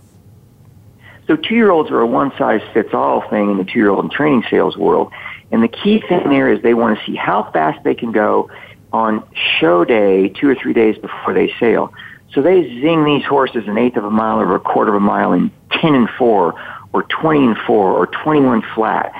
So 1.28 1.36
two 1.36 1.54
year 1.54 1.70
olds 1.70 1.90
are 1.90 2.00
a 2.00 2.06
one 2.06 2.32
size 2.36 2.62
fits 2.74 2.92
all 2.92 3.28
thing 3.28 3.50
in 3.50 3.58
the 3.58 3.64
two 3.64 3.78
year 3.78 3.90
old 3.90 4.04
and 4.04 4.12
training 4.12 4.44
sales 4.50 4.76
world. 4.76 5.12
And 5.52 5.62
the 5.62 5.68
key 5.68 6.00
thing 6.00 6.28
there 6.28 6.52
is 6.52 6.62
they 6.62 6.74
want 6.74 6.98
to 6.98 7.04
see 7.06 7.14
how 7.14 7.50
fast 7.52 7.82
they 7.84 7.94
can 7.94 8.12
go 8.12 8.50
on 8.92 9.22
show 9.60 9.84
day 9.84 10.28
two 10.28 10.48
or 10.48 10.54
three 10.56 10.72
days 10.72 10.98
before 10.98 11.32
they 11.32 11.52
sail. 11.60 11.92
So 12.32 12.42
they 12.42 12.62
zing 12.80 13.04
these 13.04 13.24
horses 13.24 13.64
an 13.66 13.78
eighth 13.78 13.96
of 13.96 14.04
a 14.04 14.10
mile 14.10 14.40
or 14.40 14.54
a 14.54 14.60
quarter 14.60 14.90
of 14.90 14.96
a 14.96 15.04
mile 15.04 15.32
in 15.32 15.50
10 15.72 15.94
and 15.94 16.08
4 16.18 16.54
or 16.92 17.02
20 17.02 17.46
and 17.46 17.56
4 17.66 17.92
or 17.92 18.06
21 18.06 18.62
flat 18.74 19.12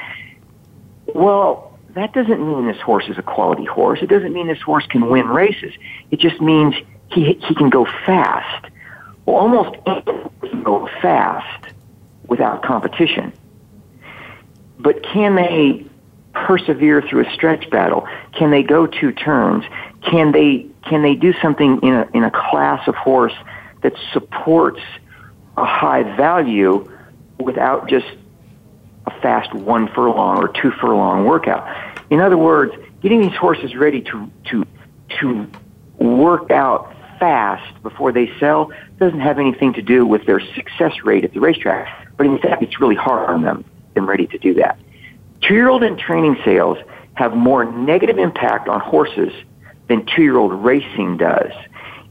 well, 1.15 1.79
that 1.95 2.13
doesn't 2.13 2.47
mean 2.47 2.67
this 2.67 2.81
horse 2.81 3.09
is 3.09 3.17
a 3.17 3.23
quality 3.23 3.65
horse. 3.65 4.01
It 4.03 4.09
doesn't 4.09 4.33
mean 4.33 4.49
this 4.49 4.61
horse 4.61 4.87
can 4.87 5.09
win 5.09 5.27
races. 5.27 5.73
It 6.11 6.21
just 6.21 6.41
means 6.41 6.75
he, 7.11 7.35
he 7.35 7.55
can 7.55 7.71
go 7.71 7.87
fast. 8.05 8.67
Well, 9.25 9.37
almost 9.37 9.77
anyone 9.87 10.31
can 10.41 10.63
go 10.63 10.89
fast 11.01 11.73
without 12.27 12.63
competition. 12.63 13.33
But 14.79 15.03
can 15.03 15.37
they 15.37 15.87
persevere 16.47 17.03
through 17.03 17.27
a 17.27 17.31
stretch 17.33 17.69
battle? 17.71 18.07
Can 18.33 18.51
they 18.51 18.63
go 18.63 18.87
two 18.87 19.13
turns? 19.13 19.65
Can 20.03 20.33
they 20.33 20.67
can 20.83 21.03
they 21.03 21.15
do 21.15 21.33
something 21.41 21.81
in 21.83 21.95
a 21.95 22.09
in 22.15 22.25
a 22.25 22.31
class 22.31 22.87
of 22.87 22.95
horse 22.95 23.35
that 23.83 23.95
supports 24.13 24.81
a 25.57 25.65
high 25.65 26.03
value 26.17 26.87
without 27.39 27.89
just 27.89 28.07
a 29.07 29.21
fast 29.21 29.53
one 29.55 29.89
furlong 29.89 30.39
or 30.39 30.49
two 30.49 30.71
furlong 30.73 31.25
workout. 31.25 31.67
In 32.11 32.21
other 32.21 32.37
words, 32.37 32.75
getting 33.03 33.21
these 33.21 33.37
horses 33.37 33.75
ready 33.75 34.01
to, 34.03 34.31
to, 34.47 34.65
to 35.21 35.51
work 35.99 36.51
out 36.51 36.93
fast 37.19 37.83
before 37.83 38.13
they 38.13 38.31
sell 38.39 38.71
doesn't 38.99 39.21
have 39.21 39.39
anything 39.39 39.73
to 39.75 39.83
do 39.83 40.05
with 40.05 40.27
their 40.27 40.41
success 40.55 40.93
rate 41.05 41.25
at 41.25 41.33
the 41.33 41.41
racetrack, 41.41 42.09
but 42.17 42.27
in 42.27 42.39
fact, 42.39 42.63
it's 42.63 42.81
really 42.81 42.95
hard 42.95 43.31
on 43.31 43.43
them, 43.43 43.65
them 43.95 44.07
ready 44.07 44.27
to 44.27 44.39
do 44.39 44.55
that. 44.55 44.79
Two-year-old 45.47 45.83
and 45.83 45.99
training 45.99 46.37
sales 46.45 46.79
have 47.15 47.35
more 47.35 47.65
negative 47.65 48.19
impact 48.19 48.69
on 48.69 48.81
horses 48.81 49.33
than 49.89 50.05
two-year-old 50.05 50.53
racing 50.53 51.19
does. 51.19 51.53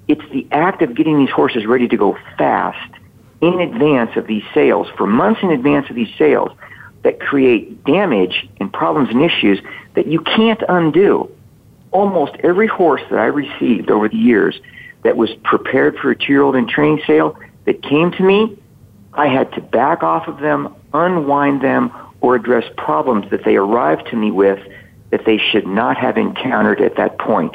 It's 0.08 0.22
the 0.32 0.48
act 0.52 0.82
of 0.82 0.96
getting 0.96 1.18
these 1.18 1.32
horses 1.32 1.66
ready 1.66 1.88
to 1.88 1.98
go 1.98 2.18
fast 2.38 2.94
in 3.42 3.60
advance 3.60 4.12
of 4.16 4.28
these 4.28 4.44
sales, 4.54 4.88
for 4.98 5.06
months 5.06 5.42
in 5.44 5.52
advance 5.52 5.90
of 5.90 5.96
these 5.96 6.14
sales, 6.18 6.52
that 7.04 7.20
create 7.20 7.84
damage 7.84 8.48
and 8.60 8.72
problems 8.72 9.10
and 9.10 9.22
issues 9.22 9.60
that 9.96 10.08
you 10.08 10.22
can't 10.22 10.64
undo. 10.70 11.30
Almost 11.92 12.34
every 12.44 12.68
horse 12.68 13.02
that 13.10 13.20
I 13.20 13.26
received 13.26 13.92
over 13.92 14.08
the 14.08 14.18
years 14.18 14.60
that 15.04 15.18
was 15.18 15.30
prepared 15.44 15.98
for 15.98 16.12
a 16.12 16.16
two-year-old 16.16 16.56
in 16.56 16.68
training 16.68 17.02
sale 17.06 17.38
that 17.66 17.84
came 17.84 18.12
to 18.12 18.24
me, 18.24 18.58
I 19.14 19.28
had 19.28 19.52
to 19.54 19.62
back 19.62 20.04
off 20.04 20.28
of 20.28 20.40
them, 20.40 20.74
unwind 20.94 21.62
them, 21.62 21.92
or 22.26 22.34
address 22.34 22.66
problems 22.76 23.30
that 23.30 23.44
they 23.44 23.56
arrived 23.56 24.08
to 24.08 24.16
me 24.16 24.32
with 24.32 24.60
that 25.12 25.26
they 25.26 25.38
should 25.38 25.68
not 25.68 25.96
have 25.96 26.18
encountered 26.18 26.82
at 26.82 26.96
that 26.96 27.20
point. 27.20 27.54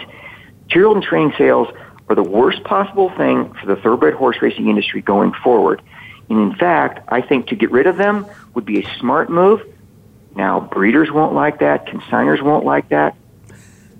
Two-year-old 0.68 1.03
training 1.03 1.33
sales 1.37 1.66
are 2.09 2.14
the 2.14 2.23
worst 2.23 2.62
possible 2.62 3.11
thing 3.16 3.53
for 3.55 3.66
the 3.66 3.75
thoroughbred 3.75 4.14
horse 4.14 4.41
racing 4.41 4.68
industry 4.68 5.03
going 5.03 5.33
forward. 5.43 5.83
And 6.29 6.39
in 6.39 6.57
fact, 6.57 7.05
I 7.09 7.21
think 7.21 7.49
to 7.49 7.57
get 7.57 7.73
rid 7.73 7.89
of 7.89 7.97
them 7.97 8.27
would 8.55 8.64
be 8.64 8.81
a 8.81 8.99
smart 9.01 9.29
move. 9.29 9.61
Now, 10.37 10.61
breeders 10.61 11.11
won't 11.11 11.35
like 11.35 11.59
that, 11.59 11.87
consigners 11.87 12.41
won't 12.41 12.64
like 12.64 12.91
that, 12.91 13.16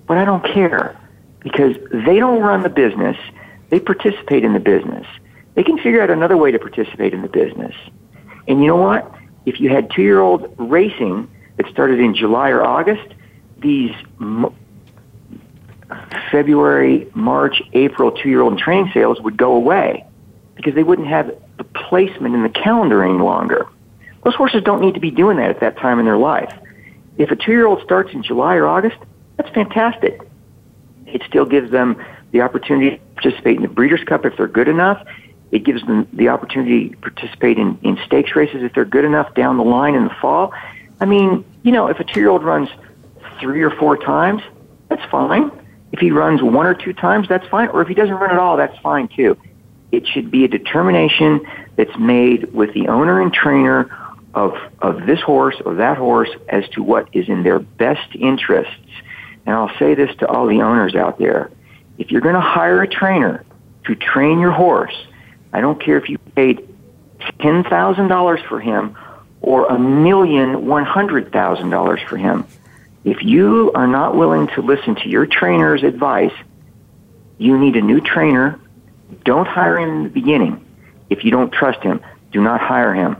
but 0.07 0.17
I 0.17 0.23
don't 0.23 0.45
care 0.53 0.97
because 1.39 1.75
they 1.91 2.17
don't 2.17 2.41
run 2.41 2.63
the 2.63 2.69
business. 2.69 3.17
They 3.69 3.81
participate 3.81 4.45
in 4.45 4.53
the 4.53 4.61
business. 4.61 5.05
They 5.55 5.63
can 5.63 5.75
figure 5.79 6.01
out 6.01 6.09
another 6.09 6.37
way 6.37 6.51
to 6.51 6.59
participate 6.59 7.13
in 7.13 7.23
the 7.23 7.27
business. 7.27 7.75
And 8.47 8.61
you 8.61 8.67
know 8.67 8.77
what? 8.77 9.13
If 9.45 9.59
you 9.59 9.69
had 9.69 9.91
two 9.91 10.01
year 10.01 10.19
old 10.19 10.53
racing 10.57 11.29
that 11.57 11.67
started 11.71 11.99
in 11.99 12.15
July 12.15 12.49
or 12.49 12.63
August, 12.63 13.13
these 13.59 13.91
February, 16.31 17.09
March, 17.13 17.61
April 17.73 18.11
two 18.11 18.29
year 18.29 18.41
old 18.41 18.57
training 18.57 18.91
sales 18.93 19.19
would 19.21 19.37
go 19.37 19.53
away 19.53 20.05
because 20.55 20.75
they 20.75 20.83
wouldn't 20.83 21.07
have 21.07 21.35
the 21.57 21.63
placement 21.63 22.35
in 22.35 22.43
the 22.43 22.49
calendar 22.49 23.03
any 23.03 23.17
longer. 23.17 23.67
Those 24.23 24.35
horses 24.35 24.61
don't 24.63 24.81
need 24.81 24.93
to 24.93 24.99
be 24.99 25.11
doing 25.11 25.37
that 25.37 25.49
at 25.49 25.59
that 25.61 25.77
time 25.77 25.99
in 25.99 26.05
their 26.05 26.17
life. 26.17 26.53
If 27.17 27.31
a 27.31 27.35
two-year-old 27.35 27.81
starts 27.83 28.13
in 28.13 28.23
July 28.23 28.55
or 28.55 28.67
August, 28.67 28.97
that's 29.37 29.49
fantastic. 29.49 30.21
It 31.07 31.23
still 31.27 31.45
gives 31.45 31.71
them 31.71 32.03
the 32.31 32.41
opportunity 32.41 32.97
to 32.97 33.03
participate 33.15 33.57
in 33.57 33.63
the 33.63 33.67
Breeders' 33.67 34.03
Cup 34.03 34.25
if 34.25 34.37
they're 34.37 34.47
good 34.47 34.67
enough. 34.67 35.05
It 35.51 35.63
gives 35.63 35.81
them 35.81 36.07
the 36.13 36.29
opportunity 36.29 36.89
to 36.89 36.97
participate 36.97 37.57
in, 37.57 37.77
in 37.83 37.99
stakes 38.05 38.35
races 38.35 38.63
if 38.63 38.73
they're 38.73 38.85
good 38.85 39.05
enough 39.05 39.33
down 39.33 39.57
the 39.57 39.63
line 39.63 39.95
in 39.95 40.05
the 40.05 40.15
fall. 40.21 40.53
I 40.99 41.05
mean, 41.05 41.43
you 41.63 41.71
know, 41.71 41.87
if 41.87 41.99
a 41.99 42.03
two-year-old 42.03 42.43
runs 42.43 42.69
three 43.39 43.61
or 43.61 43.71
four 43.71 43.97
times, 43.97 44.41
that's 44.87 45.03
fine. 45.11 45.51
If 45.91 45.99
he 45.99 46.11
runs 46.11 46.41
one 46.41 46.65
or 46.65 46.73
two 46.73 46.93
times, 46.93 47.27
that's 47.27 47.47
fine. 47.47 47.67
Or 47.69 47.81
if 47.81 47.87
he 47.87 47.93
doesn't 47.93 48.15
run 48.15 48.31
at 48.31 48.39
all, 48.39 48.55
that's 48.55 48.77
fine 48.79 49.09
too. 49.09 49.37
It 49.91 50.07
should 50.07 50.31
be 50.31 50.45
a 50.45 50.47
determination 50.47 51.45
that's 51.75 51.97
made 51.97 52.53
with 52.53 52.73
the 52.73 52.87
owner 52.87 53.21
and 53.21 53.33
trainer 53.33 53.89
of, 54.33 54.53
of 54.79 55.05
this 55.05 55.19
horse 55.19 55.55
or 55.65 55.75
that 55.75 55.97
horse 55.97 56.29
as 56.47 56.67
to 56.69 56.83
what 56.83 57.09
is 57.11 57.27
in 57.27 57.43
their 57.43 57.59
best 57.59 58.15
interests. 58.15 58.73
And 59.45 59.55
I'll 59.55 59.75
say 59.77 59.95
this 59.95 60.15
to 60.17 60.27
all 60.27 60.47
the 60.47 60.61
owners 60.61 60.95
out 60.95 61.19
there. 61.19 61.51
If 61.97 62.11
you're 62.11 62.21
going 62.21 62.35
to 62.35 62.41
hire 62.41 62.81
a 62.81 62.87
trainer 62.87 63.43
to 63.85 63.95
train 63.95 64.39
your 64.39 64.51
horse, 64.51 64.95
I 65.53 65.61
don't 65.61 65.81
care 65.81 65.97
if 65.97 66.09
you 66.09 66.17
paid 66.17 66.67
$10,000 67.39 68.47
for 68.47 68.59
him 68.59 68.97
or 69.41 69.65
a 69.65 69.77
million 69.77 70.65
one 70.67 70.85
hundred 70.85 71.31
thousand 71.31 71.71
dollars 71.71 71.99
for 72.07 72.17
him. 72.17 72.45
If 73.03 73.23
you 73.23 73.71
are 73.73 73.87
not 73.87 74.15
willing 74.15 74.47
to 74.49 74.61
listen 74.61 74.95
to 74.95 75.09
your 75.09 75.25
trainer's 75.25 75.83
advice, 75.83 76.33
you 77.39 77.57
need 77.57 77.75
a 77.75 77.81
new 77.81 77.99
trainer. 77.99 78.59
Don't 79.25 79.47
hire 79.47 79.79
him 79.79 79.89
in 79.89 80.03
the 80.03 80.09
beginning. 80.09 80.63
If 81.09 81.25
you 81.25 81.31
don't 81.31 81.51
trust 81.51 81.81
him, 81.81 82.01
do 82.31 82.41
not 82.41 82.61
hire 82.61 82.93
him. 82.93 83.17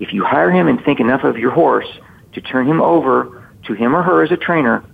If 0.00 0.12
you 0.12 0.24
hire 0.24 0.50
him 0.50 0.66
and 0.66 0.82
think 0.82 0.98
enough 0.98 1.22
of 1.22 1.38
your 1.38 1.52
horse 1.52 1.86
to 2.32 2.40
turn 2.40 2.66
him 2.66 2.80
over 2.80 3.48
to 3.66 3.72
him 3.74 3.94
or 3.94 4.02
her 4.02 4.22
as 4.24 4.32
a 4.32 4.36
trainer, 4.36 4.84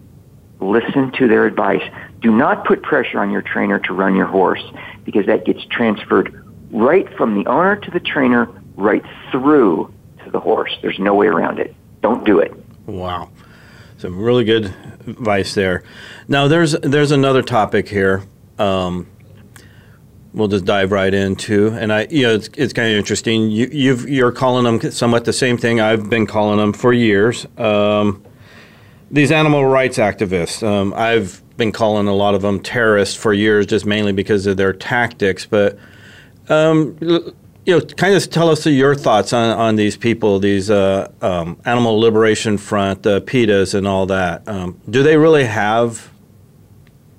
listen 0.60 1.12
to 1.12 1.28
their 1.28 1.46
advice. 1.46 1.82
Do 2.20 2.30
not 2.30 2.66
put 2.66 2.82
pressure 2.82 3.18
on 3.20 3.30
your 3.30 3.42
trainer 3.42 3.78
to 3.80 3.94
run 3.94 4.14
your 4.14 4.26
horse 4.26 4.62
because 5.04 5.26
that 5.26 5.46
gets 5.46 5.64
transferred 5.66 6.45
right 6.70 7.08
from 7.16 7.34
the 7.34 7.48
owner 7.48 7.76
to 7.76 7.90
the 7.90 8.00
trainer, 8.00 8.48
right 8.76 9.04
through 9.30 9.92
to 10.24 10.30
the 10.30 10.40
horse. 10.40 10.76
There's 10.82 10.98
no 10.98 11.14
way 11.14 11.26
around 11.26 11.58
it. 11.58 11.74
Don't 12.02 12.24
do 12.24 12.38
it. 12.38 12.52
Wow. 12.86 13.30
Some 13.98 14.20
really 14.20 14.44
good 14.44 14.66
advice 15.06 15.54
there. 15.54 15.82
Now, 16.28 16.48
there's 16.48 16.72
there's 16.72 17.10
another 17.12 17.42
topic 17.42 17.88
here. 17.88 18.22
Um, 18.58 19.06
we'll 20.34 20.48
just 20.48 20.66
dive 20.66 20.92
right 20.92 21.12
into, 21.12 21.68
and 21.68 21.92
I, 21.92 22.06
you 22.10 22.22
know, 22.22 22.34
it's, 22.34 22.48
it's 22.56 22.72
kind 22.74 22.92
of 22.92 22.98
interesting. 22.98 23.50
You, 23.50 23.96
you're 23.96 24.32
calling 24.32 24.64
them 24.64 24.90
somewhat 24.90 25.24
the 25.24 25.32
same 25.32 25.56
thing 25.56 25.80
I've 25.80 26.10
been 26.10 26.26
calling 26.26 26.58
them 26.58 26.74
for 26.74 26.92
years. 26.92 27.46
Um, 27.56 28.22
these 29.10 29.32
animal 29.32 29.64
rights 29.64 29.98
activists. 29.98 30.66
Um, 30.66 30.92
I've 30.94 31.42
been 31.56 31.72
calling 31.72 32.06
a 32.06 32.14
lot 32.14 32.34
of 32.34 32.42
them 32.42 32.60
terrorists 32.60 33.14
for 33.14 33.32
years, 33.32 33.64
just 33.66 33.86
mainly 33.86 34.12
because 34.12 34.46
of 34.46 34.58
their 34.58 34.74
tactics. 34.74 35.46
But 35.46 35.78
um, 36.48 36.96
you 37.00 37.34
know, 37.66 37.80
kind 37.80 38.14
of 38.14 38.30
tell 38.30 38.48
us 38.48 38.64
your 38.66 38.94
thoughts 38.94 39.32
on, 39.32 39.56
on 39.58 39.76
these 39.76 39.96
people, 39.96 40.38
these 40.38 40.70
uh, 40.70 41.10
um, 41.20 41.60
Animal 41.64 41.98
Liberation 41.98 42.58
Front, 42.58 43.06
uh, 43.06 43.20
PETAs, 43.20 43.74
and 43.74 43.86
all 43.86 44.06
that. 44.06 44.46
Um, 44.48 44.80
do 44.88 45.02
they 45.02 45.16
really 45.16 45.44
have 45.44 46.10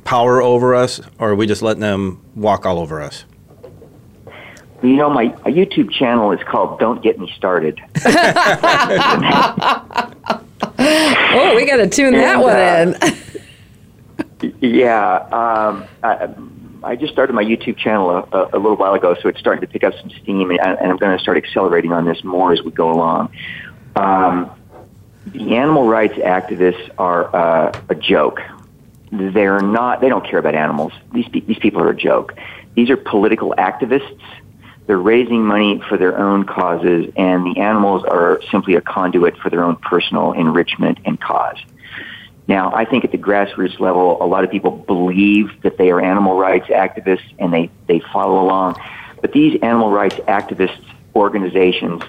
power 0.05 0.41
over 0.41 0.73
us, 0.73 1.01
or 1.19 1.31
are 1.31 1.35
we 1.35 1.47
just 1.47 1.61
letting 1.61 1.81
them 1.81 2.23
walk 2.33 2.65
all 2.65 2.79
over 2.79 3.01
us? 3.01 3.25
You 4.81 4.95
know, 4.95 5.09
my, 5.09 5.25
my 5.25 5.51
YouTube 5.51 5.91
channel 5.91 6.31
is 6.31 6.39
called 6.47 6.79
"Don't 6.79 7.03
Get 7.03 7.19
Me 7.19 7.29
Started." 7.35 7.81
oh, 10.79 11.53
we 11.55 11.65
got 11.65 11.77
to 11.77 11.89
tune 11.89 12.13
that 12.13 12.39
one 12.39 12.55
uh, 12.55 12.99
in. 13.11 13.17
Yeah, 14.61 15.15
um, 15.31 15.85
I, 16.03 16.29
I 16.87 16.95
just 16.95 17.11
started 17.11 17.33
my 17.33 17.43
YouTube 17.43 17.77
channel 17.77 18.09
a, 18.09 18.19
a, 18.31 18.49
a 18.53 18.59
little 18.59 18.77
while 18.77 18.93
ago, 18.93 19.15
so 19.21 19.27
it's 19.27 19.39
starting 19.39 19.59
to 19.61 19.67
pick 19.67 19.83
up 19.83 19.93
some 19.99 20.09
steam, 20.09 20.51
and, 20.51 20.59
and 20.59 20.91
I'm 20.91 20.97
going 20.97 21.17
to 21.17 21.21
start 21.21 21.37
accelerating 21.37 21.91
on 21.91 22.05
this 22.05 22.23
more 22.23 22.53
as 22.53 22.61
we 22.61 22.71
go 22.71 22.91
along. 22.91 23.29
Um, 23.97 24.51
the 25.25 25.57
animal 25.57 25.85
rights 25.85 26.13
activists 26.13 26.89
are 26.97 27.35
uh, 27.35 27.81
a 27.89 27.95
joke. 27.95 28.39
They're 29.11 29.59
not. 29.59 29.99
They 29.99 30.07
don't 30.07 30.25
care 30.25 30.39
about 30.39 30.55
animals. 30.55 30.93
These 31.13 31.27
these 31.31 31.59
people 31.59 31.81
are 31.81 31.89
a 31.89 31.95
joke. 31.95 32.33
These 32.75 32.89
are 32.89 32.97
political 32.97 33.53
activists. 33.57 34.21
They're 34.85 34.97
raising 34.97 35.43
money 35.43 35.81
for 35.89 35.97
their 35.97 36.17
own 36.17 36.45
causes, 36.45 37.11
and 37.17 37.45
the 37.45 37.59
animals 37.59 38.05
are 38.05 38.41
simply 38.49 38.75
a 38.75 38.81
conduit 38.81 39.37
for 39.37 39.49
their 39.49 39.63
own 39.63 39.75
personal 39.75 40.31
enrichment 40.31 40.99
and 41.03 41.19
cause. 41.19 41.57
Now, 42.47 42.73
I 42.73 42.85
think 42.85 43.03
at 43.03 43.11
the 43.11 43.17
grassroots 43.17 43.79
level, 43.79 44.21
a 44.23 44.25
lot 44.25 44.43
of 44.43 44.51
people 44.51 44.71
believe 44.71 45.49
that 45.63 45.77
they 45.77 45.91
are 45.91 45.99
animal 45.99 46.39
rights 46.39 46.67
activists 46.67 47.33
and 47.39 47.53
they, 47.53 47.69
they 47.87 48.01
follow 48.13 48.41
along. 48.41 48.77
But 49.21 49.33
these 49.33 49.59
animal 49.61 49.91
rights 49.91 50.15
activists 50.27 50.83
organizations, 51.15 52.03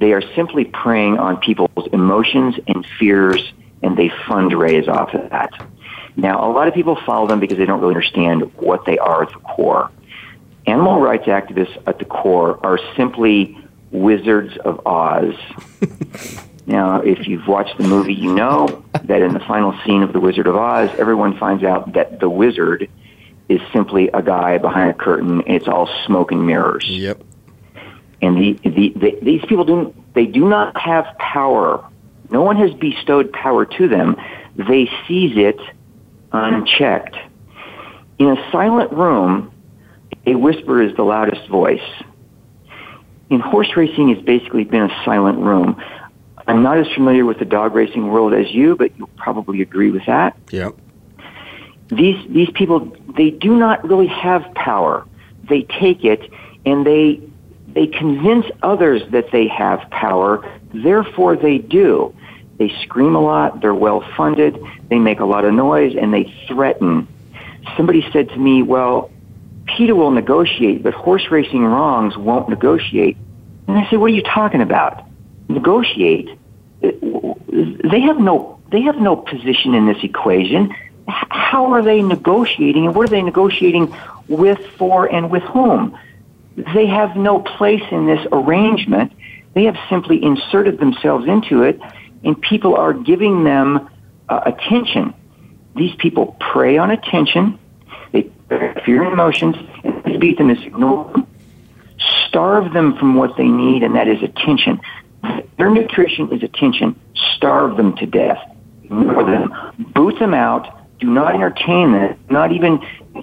they 0.00 0.12
are 0.12 0.22
simply 0.34 0.64
preying 0.64 1.18
on 1.18 1.36
people's 1.36 1.88
emotions 1.92 2.56
and 2.66 2.84
fears 2.98 3.40
and 3.82 3.96
they 3.96 4.08
fundraise 4.08 4.88
off 4.88 5.14
of 5.14 5.30
that. 5.30 5.50
Now, 6.16 6.50
a 6.50 6.50
lot 6.50 6.66
of 6.66 6.74
people 6.74 6.98
follow 7.06 7.28
them 7.28 7.38
because 7.38 7.58
they 7.58 7.66
don't 7.66 7.80
really 7.80 7.94
understand 7.94 8.52
what 8.56 8.84
they 8.84 8.98
are 8.98 9.22
at 9.22 9.32
the 9.32 9.38
core. 9.38 9.92
Animal 10.66 11.00
rights 11.00 11.26
activists 11.26 11.80
at 11.86 12.00
the 12.00 12.04
core 12.04 12.58
are 12.66 12.80
simply 12.96 13.56
wizards 13.92 14.56
of 14.64 14.84
Oz. 14.84 15.34
Now, 16.68 17.00
if 17.00 17.26
you've 17.26 17.46
watched 17.46 17.78
the 17.78 17.84
movie, 17.84 18.12
you 18.12 18.34
know 18.34 18.84
that 19.04 19.22
in 19.22 19.32
the 19.32 19.40
final 19.40 19.74
scene 19.86 20.02
of 20.02 20.12
The 20.12 20.20
Wizard 20.20 20.46
of 20.46 20.54
Oz, 20.54 20.90
everyone 20.98 21.38
finds 21.38 21.64
out 21.64 21.94
that 21.94 22.20
the 22.20 22.28
wizard 22.28 22.90
is 23.48 23.62
simply 23.72 24.08
a 24.12 24.22
guy 24.22 24.58
behind 24.58 24.90
a 24.90 24.94
curtain, 24.94 25.40
and 25.40 25.56
it's 25.56 25.66
all 25.66 25.88
smoke 26.04 26.30
and 26.30 26.46
mirrors. 26.46 26.84
Yep. 26.86 27.22
And 28.20 28.36
the, 28.36 28.52
the, 28.68 28.92
the, 28.94 29.18
these 29.22 29.40
people 29.46 29.64
do 29.64 29.94
they 30.12 30.26
do 30.26 30.46
not 30.46 30.76
have 30.78 31.06
power. 31.18 31.88
No 32.30 32.42
one 32.42 32.56
has 32.56 32.74
bestowed 32.74 33.32
power 33.32 33.64
to 33.64 33.88
them. 33.88 34.16
They 34.56 34.90
seize 35.06 35.38
it 35.38 35.58
unchecked. 36.32 37.16
In 38.18 38.26
a 38.26 38.50
silent 38.52 38.92
room, 38.92 39.52
a 40.26 40.34
whisper 40.34 40.82
is 40.82 40.94
the 40.96 41.04
loudest 41.04 41.48
voice. 41.48 41.80
In 43.30 43.40
horse 43.40 43.74
racing, 43.74 44.10
it's 44.10 44.20
basically 44.20 44.64
been 44.64 44.82
a 44.82 45.04
silent 45.04 45.38
room. 45.38 45.82
I'm 46.48 46.62
not 46.62 46.78
as 46.78 46.88
familiar 46.94 47.26
with 47.26 47.38
the 47.38 47.44
dog 47.44 47.74
racing 47.74 48.08
world 48.08 48.32
as 48.32 48.50
you, 48.50 48.74
but 48.74 48.96
you'll 48.96 49.10
probably 49.16 49.60
agree 49.60 49.90
with 49.90 50.06
that. 50.06 50.34
Yep. 50.50 50.74
These 51.88 52.26
these 52.30 52.50
people 52.50 52.96
they 53.16 53.30
do 53.30 53.54
not 53.54 53.86
really 53.86 54.06
have 54.06 54.42
power. 54.54 55.06
They 55.44 55.62
take 55.62 56.04
it 56.04 56.30
and 56.64 56.86
they 56.86 57.20
they 57.68 57.86
convince 57.86 58.46
others 58.62 59.02
that 59.10 59.30
they 59.30 59.46
have 59.48 59.88
power. 59.90 60.42
Therefore, 60.72 61.36
they 61.36 61.58
do. 61.58 62.14
They 62.56 62.70
scream 62.82 63.14
a 63.14 63.20
lot. 63.20 63.60
They're 63.60 63.74
well 63.74 64.00
funded. 64.16 64.58
They 64.88 64.98
make 64.98 65.20
a 65.20 65.26
lot 65.26 65.44
of 65.44 65.52
noise 65.52 65.94
and 65.96 66.12
they 66.12 66.32
threaten. 66.48 67.06
Somebody 67.76 68.06
said 68.10 68.30
to 68.30 68.36
me, 68.38 68.62
"Well, 68.62 69.10
PETA 69.66 69.94
will 69.94 70.10
negotiate, 70.10 70.82
but 70.82 70.94
horse 70.94 71.30
racing 71.30 71.64
wrongs 71.64 72.16
won't 72.16 72.48
negotiate." 72.48 73.18
And 73.66 73.76
I 73.76 73.86
said, 73.90 73.98
"What 73.98 74.06
are 74.06 74.14
you 74.14 74.22
talking 74.22 74.62
about? 74.62 75.04
Negotiate? 75.48 76.37
They 76.80 78.00
have 78.00 78.18
no 78.18 78.58
they 78.70 78.82
have 78.82 78.96
no 78.96 79.16
position 79.16 79.74
in 79.74 79.86
this 79.86 80.02
equation. 80.02 80.74
How 81.08 81.72
are 81.72 81.82
they 81.82 82.02
negotiating, 82.02 82.86
and 82.86 82.94
what 82.94 83.06
are 83.06 83.10
they 83.10 83.22
negotiating 83.22 83.94
with, 84.28 84.58
for, 84.76 85.06
and 85.06 85.30
with 85.30 85.42
whom? 85.44 85.98
They 86.74 86.86
have 86.86 87.16
no 87.16 87.40
place 87.40 87.82
in 87.90 88.06
this 88.06 88.26
arrangement. 88.30 89.12
They 89.54 89.64
have 89.64 89.76
simply 89.88 90.22
inserted 90.22 90.78
themselves 90.78 91.26
into 91.26 91.62
it, 91.62 91.80
and 92.24 92.38
people 92.40 92.76
are 92.76 92.92
giving 92.92 93.44
them 93.44 93.88
uh, 94.28 94.40
attention. 94.44 95.14
These 95.74 95.94
people 95.96 96.36
prey 96.38 96.76
on 96.76 96.90
attention. 96.90 97.58
They 98.12 98.30
fear 98.84 99.04
emotions, 99.04 99.56
and 99.82 100.20
beat 100.20 100.36
them 100.36 100.50
is 100.50 100.62
ignore 100.62 101.10
them, 101.12 101.26
starve 102.26 102.74
them 102.74 102.98
from 102.98 103.14
what 103.14 103.36
they 103.38 103.48
need, 103.48 103.82
and 103.82 103.94
that 103.94 104.08
is 104.08 104.22
attention. 104.22 104.80
Their 105.58 105.70
nutrition 105.70 106.32
is 106.32 106.42
attention. 106.42 106.98
Starve 107.36 107.76
them 107.76 107.96
to 107.96 108.06
death. 108.06 108.38
Ignore 108.84 109.24
them. 109.24 109.52
Boot 109.94 110.18
them 110.18 110.34
out. 110.34 110.74
Do 111.00 111.06
not 111.08 111.34
entertain 111.34 111.92
them. 111.92 112.18
Not 112.30 112.52
even 112.52 112.80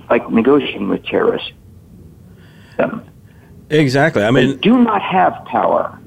like 0.10 0.30
negotiating 0.30 0.89
with 0.89 1.06
terrorists. 1.06 1.52
Them. 2.78 3.04
Exactly. 3.70 4.24
I 4.24 4.32
They 4.32 4.48
mean, 4.48 4.58
do 4.58 4.78
not 4.78 5.02
have 5.02 5.34
power. 5.46 6.00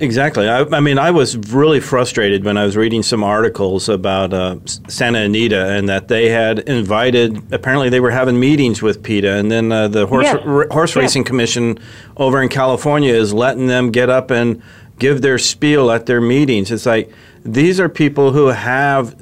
Exactly. 0.00 0.48
I, 0.48 0.62
I 0.62 0.80
mean, 0.80 0.98
I 0.98 1.10
was 1.12 1.36
really 1.52 1.78
frustrated 1.78 2.44
when 2.44 2.56
I 2.56 2.64
was 2.64 2.76
reading 2.76 3.02
some 3.04 3.22
articles 3.22 3.88
about 3.88 4.32
uh, 4.32 4.56
Santa 4.88 5.20
Anita 5.20 5.70
and 5.72 5.88
that 5.88 6.08
they 6.08 6.28
had 6.28 6.60
invited. 6.60 7.52
Apparently, 7.52 7.88
they 7.88 8.00
were 8.00 8.10
having 8.10 8.40
meetings 8.40 8.82
with 8.82 9.02
PETA, 9.02 9.34
and 9.34 9.50
then 9.50 9.70
uh, 9.70 9.86
the 9.88 10.06
horse 10.06 10.26
r- 10.26 10.66
horse 10.72 10.96
racing 10.96 11.22
commission 11.24 11.78
over 12.16 12.42
in 12.42 12.48
California 12.48 13.12
is 13.14 13.32
letting 13.32 13.68
them 13.68 13.92
get 13.92 14.10
up 14.10 14.30
and 14.32 14.60
give 14.98 15.22
their 15.22 15.38
spiel 15.38 15.90
at 15.90 16.06
their 16.06 16.20
meetings. 16.20 16.72
It's 16.72 16.86
like 16.86 17.12
these 17.44 17.78
are 17.78 17.88
people 17.88 18.32
who 18.32 18.46
have. 18.48 19.14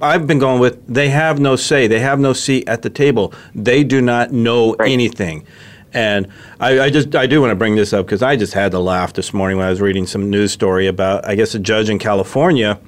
I've 0.00 0.26
been 0.28 0.38
going 0.38 0.60
with 0.60 0.86
they 0.86 1.08
have 1.08 1.40
no 1.40 1.56
say. 1.56 1.86
They 1.86 2.00
have 2.00 2.20
no 2.20 2.32
seat 2.34 2.68
at 2.68 2.82
the 2.82 2.90
table. 2.90 3.32
They 3.54 3.82
do 3.82 4.00
not 4.02 4.30
know 4.30 4.74
Right. 4.78 4.92
anything. 4.92 5.46
And 5.92 6.28
I, 6.60 6.80
I 6.80 6.90
just 6.90 7.14
I 7.14 7.26
do 7.26 7.40
want 7.40 7.50
to 7.50 7.56
bring 7.56 7.76
this 7.76 7.92
up 7.92 8.06
because 8.06 8.22
I 8.22 8.36
just 8.36 8.52
had 8.52 8.72
to 8.72 8.78
laugh 8.78 9.12
this 9.14 9.32
morning 9.32 9.56
when 9.58 9.66
I 9.66 9.70
was 9.70 9.80
reading 9.80 10.06
some 10.06 10.28
news 10.30 10.52
story 10.52 10.86
about 10.86 11.26
I 11.26 11.34
guess 11.34 11.54
a 11.54 11.58
judge 11.58 11.88
in 11.88 11.98
California 11.98 12.78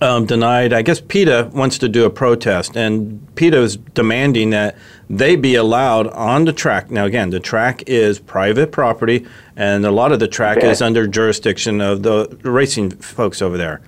um, 0.00 0.26
denied. 0.26 0.72
I 0.72 0.82
guess 0.82 1.00
PETA 1.00 1.50
wants 1.52 1.78
to 1.78 1.88
do 1.88 2.04
a 2.04 2.10
protest, 2.10 2.76
and 2.76 3.34
PETA 3.36 3.58
is 3.58 3.76
demanding 3.76 4.50
that 4.50 4.76
they 5.08 5.36
be 5.36 5.54
allowed 5.54 6.08
on 6.08 6.44
the 6.44 6.52
track. 6.52 6.90
Now, 6.90 7.04
again, 7.04 7.30
the 7.30 7.38
track 7.40 7.84
is 7.86 8.18
private 8.18 8.72
property, 8.72 9.26
and 9.56 9.84
a 9.84 9.90
lot 9.90 10.10
of 10.10 10.18
the 10.18 10.28
track 10.28 10.58
Okay. 10.58 10.70
is 10.70 10.82
under 10.82 11.06
jurisdiction 11.06 11.80
of 11.80 12.02
the 12.02 12.36
racing 12.42 12.90
folks 12.90 13.40
over 13.40 13.56
there. 13.56 13.80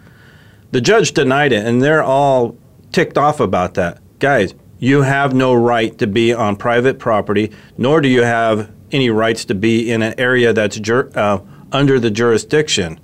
The 0.70 0.80
judge 0.80 1.12
denied 1.12 1.52
it, 1.52 1.66
and 1.66 1.82
they're 1.82 2.02
all 2.02 2.56
ticked 2.92 3.18
off 3.18 3.40
about 3.40 3.74
that. 3.74 3.98
Guys, 4.20 4.54
You 4.78 5.02
have 5.02 5.34
no 5.34 5.54
right 5.54 5.96
to 5.98 6.06
be 6.06 6.32
on 6.32 6.56
private 6.56 6.98
property, 6.98 7.50
nor 7.78 8.00
do 8.00 8.08
you 8.08 8.22
have 8.22 8.70
any 8.92 9.10
rights 9.10 9.44
to 9.46 9.54
be 9.54 9.90
in 9.90 10.02
an 10.02 10.14
area 10.18 10.52
that's 10.52 10.78
jur- 10.78 11.10
uh, 11.14 11.38
under 11.72 11.98
the 11.98 12.10
jurisdiction. 12.10 13.00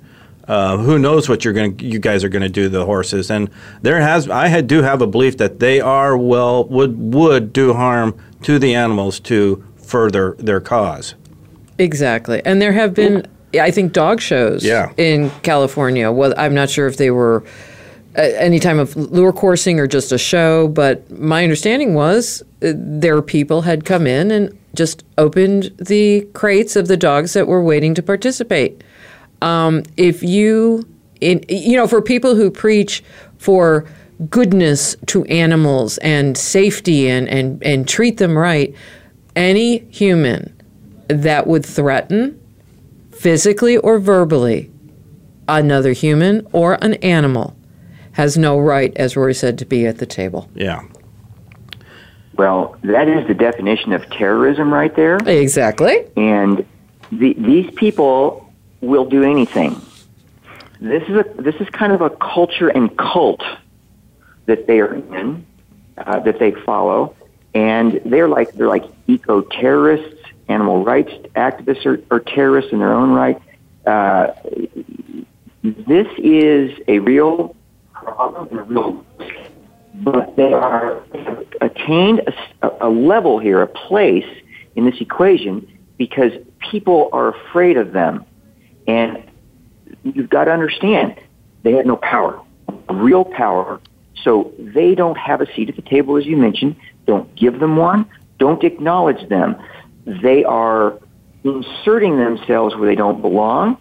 Uh, 0.47 0.77
who 0.77 0.97
knows 0.99 1.29
what 1.29 1.45
you're 1.45 1.53
going 1.53 1.77
you 1.79 1.99
guys 1.99 2.23
are 2.23 2.29
going 2.29 2.41
to 2.41 2.49
do 2.49 2.63
to 2.63 2.69
the 2.69 2.83
horses 2.85 3.29
and 3.29 3.49
there 3.83 4.01
has 4.01 4.27
I 4.29 4.47
had, 4.47 4.65
do 4.67 4.81
have 4.81 5.01
a 5.01 5.07
belief 5.07 5.37
that 5.37 5.59
they 5.59 5.79
are 5.79 6.17
well 6.17 6.65
would 6.65 6.97
would 7.13 7.53
do 7.53 7.73
harm 7.73 8.17
to 8.43 8.57
the 8.59 8.73
animals 8.73 9.19
to 9.21 9.63
further 9.77 10.35
their 10.39 10.59
cause. 10.59 11.13
Exactly. 11.77 12.41
And 12.43 12.61
there 12.61 12.73
have 12.73 12.93
been, 12.93 13.27
I 13.53 13.71
think, 13.71 13.93
dog 13.93 14.19
shows 14.19 14.63
Yeah. 14.65 14.91
in 14.97 15.29
California. 15.43 16.11
Well, 16.11 16.33
I'm 16.37 16.53
not 16.55 16.69
sure 16.69 16.87
if 16.87 16.97
they 16.97 17.11
were 17.11 17.43
any 18.15 18.59
time 18.59 18.79
of 18.79 18.95
lure 18.95 19.33
coursing 19.33 19.79
or 19.79 19.87
just 19.87 20.11
a 20.11 20.17
show, 20.17 20.67
but 20.67 21.09
my 21.11 21.43
understanding 21.43 21.93
was 21.93 22.41
uh, 22.61 22.73
their 22.75 23.21
people 23.21 23.61
had 23.61 23.85
come 23.85 24.05
in 24.05 24.31
and 24.31 24.57
just 24.73 25.03
opened 25.17 25.71
the 25.77 26.21
crates 26.33 26.75
of 26.75 26.87
the 26.87 26.97
dogs 26.97 27.33
that 27.33 27.47
were 27.47 27.63
waiting 27.63 27.93
to 27.95 28.03
participate. 28.03 28.83
Um, 29.41 29.83
if 29.97 30.23
you, 30.23 30.87
in, 31.19 31.43
you 31.49 31.75
know, 31.75 31.87
for 31.87 32.01
people 32.01 32.35
who 32.35 32.51
preach 32.51 33.03
for 33.37 33.85
goodness 34.29 34.95
to 35.07 35.23
animals 35.25 35.97
and 35.99 36.37
safety 36.37 37.09
and, 37.09 37.27
and, 37.27 37.63
and 37.63 37.87
treat 37.87 38.17
them 38.17 38.37
right, 38.37 38.73
any 39.35 39.79
human 39.89 40.55
that 41.07 41.47
would 41.47 41.65
threaten 41.65 42.39
physically 43.11 43.77
or 43.77 43.99
verbally 43.99 44.71
another 45.47 45.91
human 45.91 46.47
or 46.51 46.77
an 46.83 46.93
animal 46.95 47.55
has 48.13 48.37
no 48.37 48.59
right, 48.59 48.95
as 48.97 49.15
Rory 49.15 49.33
said, 49.33 49.57
to 49.59 49.65
be 49.65 49.85
at 49.85 49.97
the 49.97 50.05
table. 50.05 50.49
Yeah. 50.53 50.83
Well, 52.37 52.77
that 52.83 53.07
is 53.07 53.27
the 53.27 53.33
definition 53.33 53.93
of 53.93 54.09
terrorism 54.09 54.73
right 54.73 54.95
there. 54.95 55.17
Exactly. 55.25 56.07
and 56.15 56.65
the, 57.11 57.33
these 57.33 57.69
people 57.75 58.51
will 58.79 59.05
do 59.05 59.23
anything. 59.23 59.79
This 60.79 61.03
is 61.03 61.17
a 61.17 61.25
this 61.41 61.55
is 61.55 61.69
kind 61.69 61.91
of 61.91 62.01
a 62.01 62.09
culture 62.09 62.69
and 62.69 62.97
cult 62.97 63.43
that 64.47 64.65
they 64.65 64.79
are 64.79 64.95
in, 64.95 65.45
uh, 65.97 66.19
that 66.21 66.39
they 66.39 66.51
follow, 66.51 67.15
and 67.53 68.01
they're 68.05 68.27
like 68.27 68.53
they're 68.53 68.67
like 68.67 68.85
eco 69.07 69.41
terrorists, 69.41 70.23
animal 70.47 70.83
rights 70.83 71.11
activists 71.35 71.85
are, 71.85 72.01
are 72.09 72.19
terrorists 72.19 72.71
in 72.71 72.79
their 72.79 72.93
own 72.93 73.11
right. 73.11 73.39
Uh, 73.85 74.33
this 75.61 76.07
is 76.17 76.71
a 76.87 76.97
real 76.99 77.55
problem, 78.03 78.47
and 78.49 78.59
a 78.59 78.63
real 78.63 79.05
but 79.93 80.35
they 80.35 80.53
are 80.53 81.03
attained 81.59 82.21
a, 82.61 82.69
a 82.81 82.89
level 82.89 83.39
here, 83.39 83.61
a 83.61 83.67
place 83.67 84.25
in 84.75 84.85
this 84.85 84.99
equation 85.01 85.67
because 85.97 86.31
people 86.71 87.09
are 87.13 87.35
afraid 87.35 87.77
of 87.77 87.91
them. 87.91 88.25
And 88.87 89.23
you've 90.03 90.29
got 90.29 90.45
to 90.45 90.51
understand, 90.51 91.19
they 91.63 91.73
have 91.73 91.85
no 91.85 91.97
power, 91.97 92.41
real 92.89 93.25
power. 93.25 93.79
So 94.23 94.53
they 94.57 94.95
don't 94.95 95.17
have 95.17 95.41
a 95.41 95.53
seat 95.53 95.69
at 95.69 95.75
the 95.75 95.81
table, 95.81 96.17
as 96.17 96.25
you 96.25 96.37
mentioned. 96.37 96.75
Don't 97.05 97.33
give 97.35 97.59
them 97.59 97.75
one. 97.75 98.09
Don't 98.39 98.63
acknowledge 98.63 99.27
them. 99.29 99.55
They 100.05 100.43
are 100.43 100.99
inserting 101.43 102.17
themselves 102.17 102.75
where 102.75 102.87
they 102.87 102.95
don't 102.95 103.21
belong. 103.21 103.77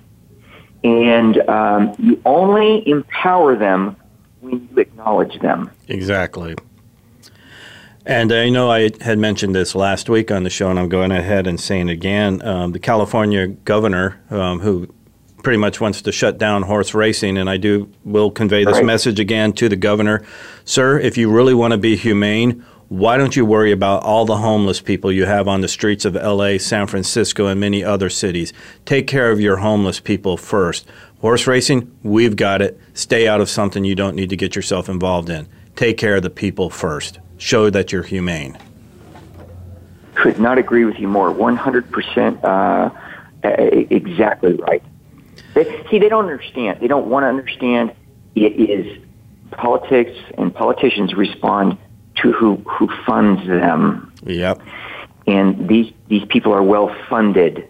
And 0.82 1.38
um, 1.48 1.94
you 1.98 2.20
only 2.24 2.86
empower 2.88 3.54
them 3.54 3.96
when 4.41 4.68
you 4.70 4.78
acknowledge 4.78 5.38
them. 5.41 5.70
Exactly. 5.88 6.55
And 8.07 8.32
I 8.32 8.49
know 8.49 8.70
I 8.70 8.91
had 9.03 9.18
mentioned 9.18 9.55
this 9.55 9.74
last 9.74 10.09
week 10.09 10.30
on 10.30 10.43
the 10.43 10.51
show, 10.51 10.70
and 10.70 10.78
I'm 10.78 10.88
going 10.88 11.12
ahead 11.12 11.47
and 11.47 11.61
saying 11.61 11.88
it 11.88 11.93
again. 11.93 12.41
Um, 12.43 12.72
the 12.72 12.78
California 12.78 13.47
governor, 13.47 14.20
um, 14.30 14.61
who 14.61 14.88
pretty 15.43 15.59
much 15.59 15.80
wants 15.80 16.03
to 16.03 16.12
shut 16.12 16.38
down 16.38 16.62
horse 16.62 16.95
racing, 16.95 17.36
and 17.36 17.49
I 17.49 17.57
do 17.59 17.91
will 18.05 18.30
convey 18.30 18.64
this 18.64 18.76
Right. 18.76 18.84
message 18.86 19.20
again 19.20 19.53
to 19.55 19.68
the 19.68 19.76
governor, 19.76 20.22
sir. 20.64 20.99
If 20.99 21.18
you 21.18 21.30
really 21.30 21.55
want 21.55 21.72
to 21.72 21.78
be 21.78 21.97
humane, 21.97 22.64
why 22.88 23.16
don't 23.16 23.36
you 23.36 23.45
worry 23.45 23.70
about 23.70 24.03
all 24.03 24.24
the 24.24 24.38
homeless 24.38 24.80
people 24.80 25.12
you 25.12 25.24
have 25.26 25.47
on 25.47 25.61
the 25.61 25.68
streets 25.68 26.05
of 26.05 26.16
L.A., 26.16 26.59
San 26.59 26.86
Francisco, 26.86 27.47
and 27.47 27.61
many 27.61 27.84
other 27.84 28.09
cities? 28.11 28.53
Take 28.84 29.07
care 29.07 29.30
of 29.30 29.41
your 29.41 29.59
homeless 29.59 30.01
people 30.01 30.36
first. 30.36 30.86
Horse 31.20 31.46
racing, 31.46 31.94
we've 32.02 32.34
got 32.34 32.62
it. 32.62 32.80
Stay 32.94 33.28
out 33.28 33.40
of 33.40 33.50
something 33.50 33.84
you 33.84 33.94
don't 33.94 34.16
need 34.16 34.30
to 34.30 34.36
get 34.36 34.56
yourself 34.56 34.88
involved 34.88 35.28
in. 35.28 35.48
Take 35.76 35.98
care 35.98 36.16
of 36.16 36.22
the 36.22 36.30
people 36.30 36.70
first. 36.70 37.18
Show 37.36 37.68
that 37.70 37.92
you're 37.92 38.02
humane. 38.02 38.56
could 40.14 40.40
not 40.40 40.58
agree 40.58 40.84
with 40.84 40.98
you 40.98 41.08
more. 41.08 41.32
100% 41.32 42.44
uh, 42.44 42.90
exactly 43.42 44.54
right. 44.54 44.82
They, 45.54 45.86
see, 45.90 45.98
they 45.98 46.08
don't 46.08 46.24
understand. 46.24 46.80
They 46.80 46.88
don't 46.88 47.08
want 47.08 47.24
to 47.24 47.28
understand. 47.28 47.92
It 48.34 48.52
is 48.58 49.02
politics 49.50 50.16
and 50.38 50.54
politicians 50.54 51.14
respond 51.14 51.76
to 52.16 52.32
who, 52.32 52.56
who 52.56 52.88
funds 53.06 53.46
them. 53.46 54.12
Yep. 54.24 54.60
And 55.26 55.68
these, 55.68 55.92
these 56.08 56.24
people 56.26 56.52
are 56.52 56.62
well 56.62 56.94
funded. 57.08 57.66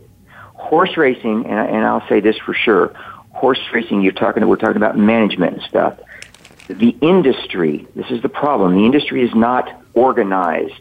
Horse 0.55 0.97
racing, 0.97 1.47
and, 1.47 1.77
and 1.77 1.85
I'll 1.85 2.07
say 2.09 2.21
this 2.21 2.37
for 2.39 2.55
sure, 2.55 2.95
horse 3.41 3.61
racing, 3.73 4.03
you're 4.03 4.13
talking, 4.13 4.47
we're 4.47 4.57
talking 4.57 4.77
about 4.77 4.97
management 4.97 5.55
and 5.55 5.63
stuff. 5.63 5.99
The 6.69 6.97
industry, 7.01 7.87
this 7.97 8.11
is 8.11 8.23
the 8.23 8.29
problem, 8.29 8.75
the 8.75 8.85
industry 8.85 9.23
is 9.23 9.35
not 9.35 9.83
organized 9.95 10.75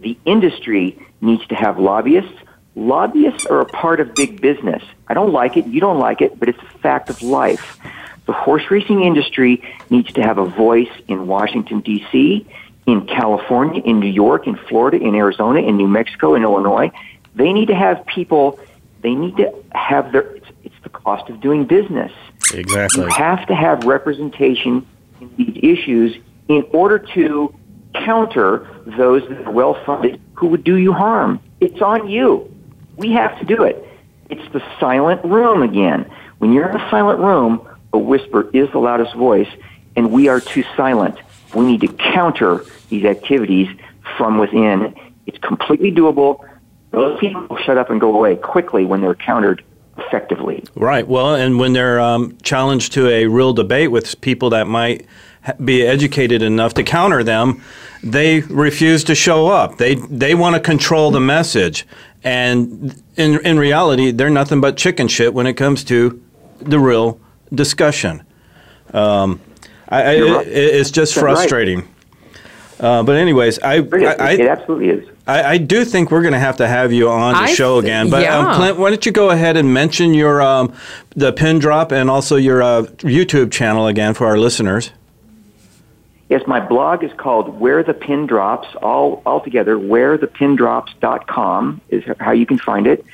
the 0.00 0.16
industry 0.24 1.04
needs 1.20 1.46
to 1.48 1.54
have 1.54 1.78
lobbyists. 1.78 2.38
Lobbyists 2.74 3.46
are 3.46 3.60
a 3.60 3.66
part 3.66 4.00
of 4.00 4.14
big 4.14 4.40
business. 4.40 4.82
I 5.08 5.14
don't 5.14 5.32
like 5.32 5.56
it, 5.56 5.66
you 5.66 5.80
don't 5.80 5.98
like 5.98 6.20
it, 6.20 6.38
but 6.38 6.48
it's 6.48 6.62
a 6.62 6.78
fact 6.78 7.10
of 7.10 7.22
life. 7.22 7.78
The 8.26 8.32
horse 8.32 8.70
racing 8.70 9.02
industry 9.02 9.62
needs 9.88 10.12
to 10.12 10.22
have 10.22 10.38
a 10.38 10.44
voice 10.44 10.90
in 11.08 11.26
Washington, 11.26 11.80
D.C., 11.80 12.46
in 12.86 13.06
California, 13.06 13.82
in 13.82 13.98
New 13.98 14.10
York, 14.10 14.46
in 14.46 14.56
Florida, 14.56 14.98
in 14.98 15.16
Arizona, 15.16 15.60
in 15.60 15.76
New 15.76 15.88
Mexico, 15.88 16.36
in 16.36 16.44
Illinois. 16.44 16.92
They 17.34 17.52
need 17.52 17.66
to 17.66 17.74
have 17.74 18.06
people, 18.06 18.60
they 19.00 19.14
need 19.14 19.36
to 19.38 19.52
have 19.72 20.12
their, 20.12 20.35
cost 20.96 21.28
of 21.30 21.40
doing 21.40 21.64
business. 21.64 22.12
Exactly. 22.52 23.04
You 23.04 23.10
have 23.10 23.46
to 23.46 23.54
have 23.54 23.84
representation 23.84 24.86
in 25.20 25.34
these 25.36 25.58
issues 25.62 26.16
in 26.48 26.64
order 26.72 26.98
to 26.98 27.54
counter 27.94 28.68
those 28.86 29.26
that 29.28 29.46
are 29.46 29.50
well 29.50 29.74
funded 29.84 30.20
who 30.34 30.48
would 30.48 30.64
do 30.64 30.76
you 30.76 30.92
harm. 30.92 31.40
It's 31.60 31.80
on 31.80 32.08
you. 32.08 32.52
We 32.96 33.12
have 33.12 33.38
to 33.40 33.44
do 33.44 33.62
it. 33.62 33.82
It's 34.28 34.52
the 34.52 34.62
silent 34.80 35.24
room 35.24 35.62
again. 35.62 36.10
When 36.38 36.52
you're 36.52 36.68
in 36.68 36.76
a 36.76 36.90
silent 36.90 37.20
room, 37.20 37.66
a 37.92 37.98
whisper 37.98 38.50
is 38.52 38.70
the 38.72 38.78
loudest 38.78 39.14
voice, 39.14 39.48
and 39.94 40.12
we 40.12 40.28
are 40.28 40.40
too 40.40 40.64
silent. 40.76 41.18
We 41.54 41.64
need 41.64 41.80
to 41.82 41.88
counter 41.88 42.64
these 42.88 43.04
activities 43.04 43.68
from 44.16 44.38
within. 44.38 44.94
It's 45.26 45.38
completely 45.38 45.90
doable. 45.92 46.46
Those 46.90 47.18
people 47.18 47.46
will 47.48 47.58
shut 47.58 47.78
up 47.78 47.90
and 47.90 48.00
go 48.00 48.14
away 48.14 48.36
quickly 48.36 48.84
when 48.84 49.00
they're 49.00 49.14
countered 49.14 49.64
effectively. 49.98 50.64
Right. 50.74 51.06
Well, 51.06 51.34
and 51.34 51.58
when 51.58 51.72
they're 51.72 52.00
um, 52.00 52.36
challenged 52.42 52.92
to 52.94 53.08
a 53.08 53.26
real 53.26 53.52
debate 53.52 53.90
with 53.90 54.20
people 54.20 54.50
that 54.50 54.66
might 54.66 55.06
be 55.64 55.86
educated 55.86 56.42
enough 56.42 56.74
to 56.74 56.82
counter 56.82 57.22
them, 57.22 57.62
they 58.02 58.40
refuse 58.40 59.04
to 59.04 59.14
show 59.14 59.48
up. 59.48 59.78
They 59.78 59.94
they 59.94 60.34
want 60.34 60.54
to 60.54 60.60
control 60.60 61.10
the 61.10 61.20
message, 61.20 61.86
and 62.24 63.00
in 63.16 63.40
in 63.46 63.58
reality, 63.58 64.10
they're 64.10 64.30
nothing 64.30 64.60
but 64.60 64.76
chicken 64.76 65.08
shit 65.08 65.32
when 65.34 65.46
it 65.46 65.54
comes 65.54 65.84
to 65.84 66.20
the 66.60 66.78
real 66.78 67.18
discussion. 67.54 68.22
Um, 68.92 69.40
I, 69.88 70.02
I, 70.02 70.20
right. 70.20 70.46
it- 70.46 70.52
it's 70.74 70.90
just 70.90 71.14
That's 71.14 71.22
right. 71.24 71.36
frustrating. 71.36 71.88
Uh, 72.78 73.02
but 73.02 73.16
anyways, 73.16 73.58
I, 73.60 73.76
It, 73.76 74.20
I, 74.20 74.32
it 74.32 74.40
absolutely 74.48 74.88
is. 74.90 75.08
I, 75.26 75.42
I 75.42 75.58
do 75.58 75.84
think 75.84 76.10
we're 76.10 76.22
going 76.22 76.34
to 76.34 76.38
have 76.38 76.58
to 76.58 76.68
have 76.68 76.92
you 76.92 77.08
on 77.08 77.32
the 77.32 77.40
I 77.40 77.54
show 77.54 77.80
th- 77.80 77.84
again. 77.84 78.10
But 78.10 78.26
um. 78.26 78.54
Clint, 78.54 78.78
why 78.78 78.90
don't 78.90 79.04
you 79.04 79.12
go 79.12 79.30
ahead 79.30 79.56
and 79.56 79.74
mention 79.74 80.14
your 80.14 80.40
um, 80.40 80.72
the 81.10 81.32
pin 81.32 81.58
drop 81.58 81.92
and 81.92 82.08
also 82.08 82.36
your 82.36 82.62
uh, 82.62 82.82
YouTube 82.98 83.50
channel 83.50 83.88
again 83.88 84.14
for 84.14 84.26
our 84.26 84.38
listeners? 84.38 84.92
Yes, 86.28 86.42
my 86.46 86.60
blog 86.60 87.02
is 87.04 87.12
called 87.16 87.60
Where 87.60 87.84
the 87.84 87.94
Pin 87.94 88.26
Drops, 88.26 88.68
all, 88.82 89.22
all 89.24 89.40
together, 89.40 89.76
wherethepindrops.com 89.76 91.80
is 91.88 92.02
how 92.18 92.32
you 92.32 92.46
can 92.46 92.58
find 92.58 92.88
it. 92.88 93.04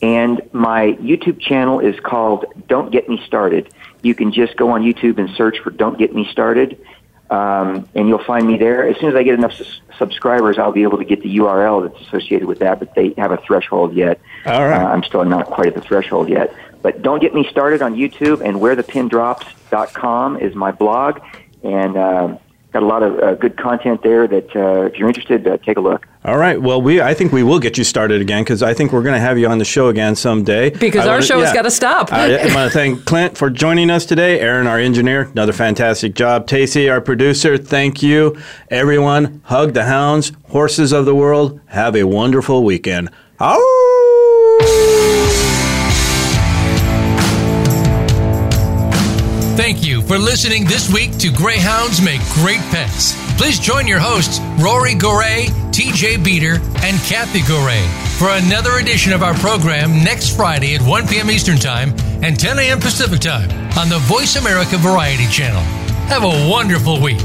And 0.00 0.40
my 0.52 0.96
YouTube 1.00 1.38
channel 1.38 1.80
is 1.80 2.00
called 2.00 2.46
Don't 2.66 2.90
Get 2.90 3.10
Me 3.10 3.22
Started. 3.26 3.70
You 4.02 4.14
can 4.14 4.32
just 4.32 4.56
go 4.56 4.70
on 4.70 4.82
YouTube 4.82 5.18
and 5.18 5.28
search 5.36 5.58
for 5.58 5.68
Don't 5.70 5.98
Get 5.98 6.14
Me 6.14 6.26
Started, 6.30 6.80
um, 7.30 7.88
and 7.94 8.08
you'll 8.08 8.24
find 8.24 8.46
me 8.46 8.56
there. 8.56 8.88
As 8.88 8.96
soon 8.98 9.10
as 9.10 9.14
I 9.16 9.22
get 9.22 9.34
enough 9.34 9.52
subscribers, 9.98 10.58
I'll 10.58 10.72
be 10.72 10.84
able 10.84 10.98
to 10.98 11.04
get 11.04 11.22
the 11.22 11.36
URL 11.38 11.88
that's 11.88 12.06
associated 12.06 12.46
with 12.46 12.60
that, 12.60 12.78
but 12.78 12.94
they 12.94 13.14
have 13.18 13.32
a 13.32 13.38
threshold 13.38 13.94
yet. 13.94 14.20
All 14.44 14.66
right. 14.66 14.82
Uh, 14.82 14.88
I'm 14.88 15.02
still 15.02 15.24
not 15.24 15.46
quite 15.46 15.68
at 15.68 15.74
the 15.74 15.80
threshold 15.80 16.28
yet. 16.28 16.54
But 16.82 17.02
Don't 17.02 17.20
Get 17.20 17.34
Me 17.34 17.46
Started 17.50 17.82
on 17.82 17.96
YouTube, 17.96 18.40
and 18.46 18.58
wherethepindrops.com 18.58 20.36
is 20.38 20.54
my 20.54 20.70
blog. 20.70 21.20
And 21.64 21.96
um, 21.96 22.38
got 22.72 22.82
a 22.82 22.86
lot 22.86 23.02
of 23.02 23.18
uh, 23.18 23.34
good 23.34 23.56
content 23.56 24.02
there. 24.02 24.28
That 24.28 24.54
uh, 24.54 24.82
if 24.82 24.96
you're 24.96 25.08
interested, 25.08 25.48
uh, 25.48 25.56
take 25.58 25.78
a 25.78 25.80
look. 25.80 26.06
All 26.26 26.36
right. 26.36 26.60
Well, 26.60 26.82
we 26.82 27.00
I 27.00 27.14
think 27.14 27.30
we 27.32 27.44
will 27.44 27.60
get 27.60 27.78
you 27.78 27.84
started 27.84 28.20
again 28.20 28.42
because 28.42 28.60
I 28.60 28.74
think 28.74 28.92
we're 28.92 29.04
going 29.04 29.14
to 29.14 29.20
have 29.20 29.38
you 29.38 29.46
on 29.46 29.58
the 29.58 29.64
show 29.64 29.86
again 29.86 30.16
someday. 30.16 30.70
Because 30.70 31.06
I 31.06 31.10
our 31.10 31.14
wanna- 31.14 31.24
show 31.26 31.40
has 31.40 31.52
got 31.52 31.62
to 31.62 31.70
stop. 31.70 32.12
I, 32.12 32.34
I 32.36 32.52
want 32.52 32.70
to 32.70 32.70
thank 32.78 33.04
Clint 33.04 33.38
for 33.38 33.48
joining 33.48 33.90
us 33.90 34.04
today. 34.04 34.40
Aaron, 34.40 34.66
our 34.66 34.80
engineer, 34.80 35.22
another 35.32 35.52
fantastic 35.52 36.14
job. 36.16 36.48
Tacey, 36.48 36.88
our 36.90 37.00
producer, 37.00 37.56
thank 37.56 38.02
you. 38.02 38.36
Everyone, 38.70 39.40
hug 39.44 39.72
the 39.74 39.84
hounds, 39.84 40.32
horses 40.48 40.92
of 40.92 41.04
the 41.04 41.14
world. 41.14 41.60
Have 41.66 41.94
a 41.94 42.02
wonderful 42.02 42.64
weekend. 42.64 43.08
Ow! 43.40 43.62
Thank 49.56 49.84
you 49.86 50.02
for 50.02 50.18
listening 50.18 50.64
this 50.64 50.92
week 50.92 51.16
to 51.18 51.30
Greyhounds 51.30 52.00
Make 52.02 52.20
Great 52.34 52.60
Pets. 52.70 53.25
Please 53.36 53.58
join 53.58 53.86
your 53.86 53.98
hosts, 54.00 54.40
Rory 54.58 54.94
Goree, 54.94 55.48
TJ 55.70 56.24
Beater, 56.24 56.54
and 56.54 56.98
Kathy 57.02 57.40
Goree, 57.40 57.86
for 58.18 58.28
another 58.30 58.78
edition 58.78 59.12
of 59.12 59.22
our 59.22 59.34
program 59.34 60.02
next 60.02 60.34
Friday 60.34 60.74
at 60.74 60.82
1 60.82 61.06
p.m. 61.06 61.30
Eastern 61.30 61.58
Time 61.58 61.94
and 62.22 62.38
10 62.40 62.58
a.m. 62.58 62.80
Pacific 62.80 63.20
Time 63.20 63.50
on 63.78 63.88
the 63.88 63.98
Voice 64.00 64.36
America 64.36 64.78
Variety 64.78 65.26
Channel. 65.26 65.60
Have 66.08 66.24
a 66.24 66.50
wonderful 66.50 67.00
week. 67.00 67.20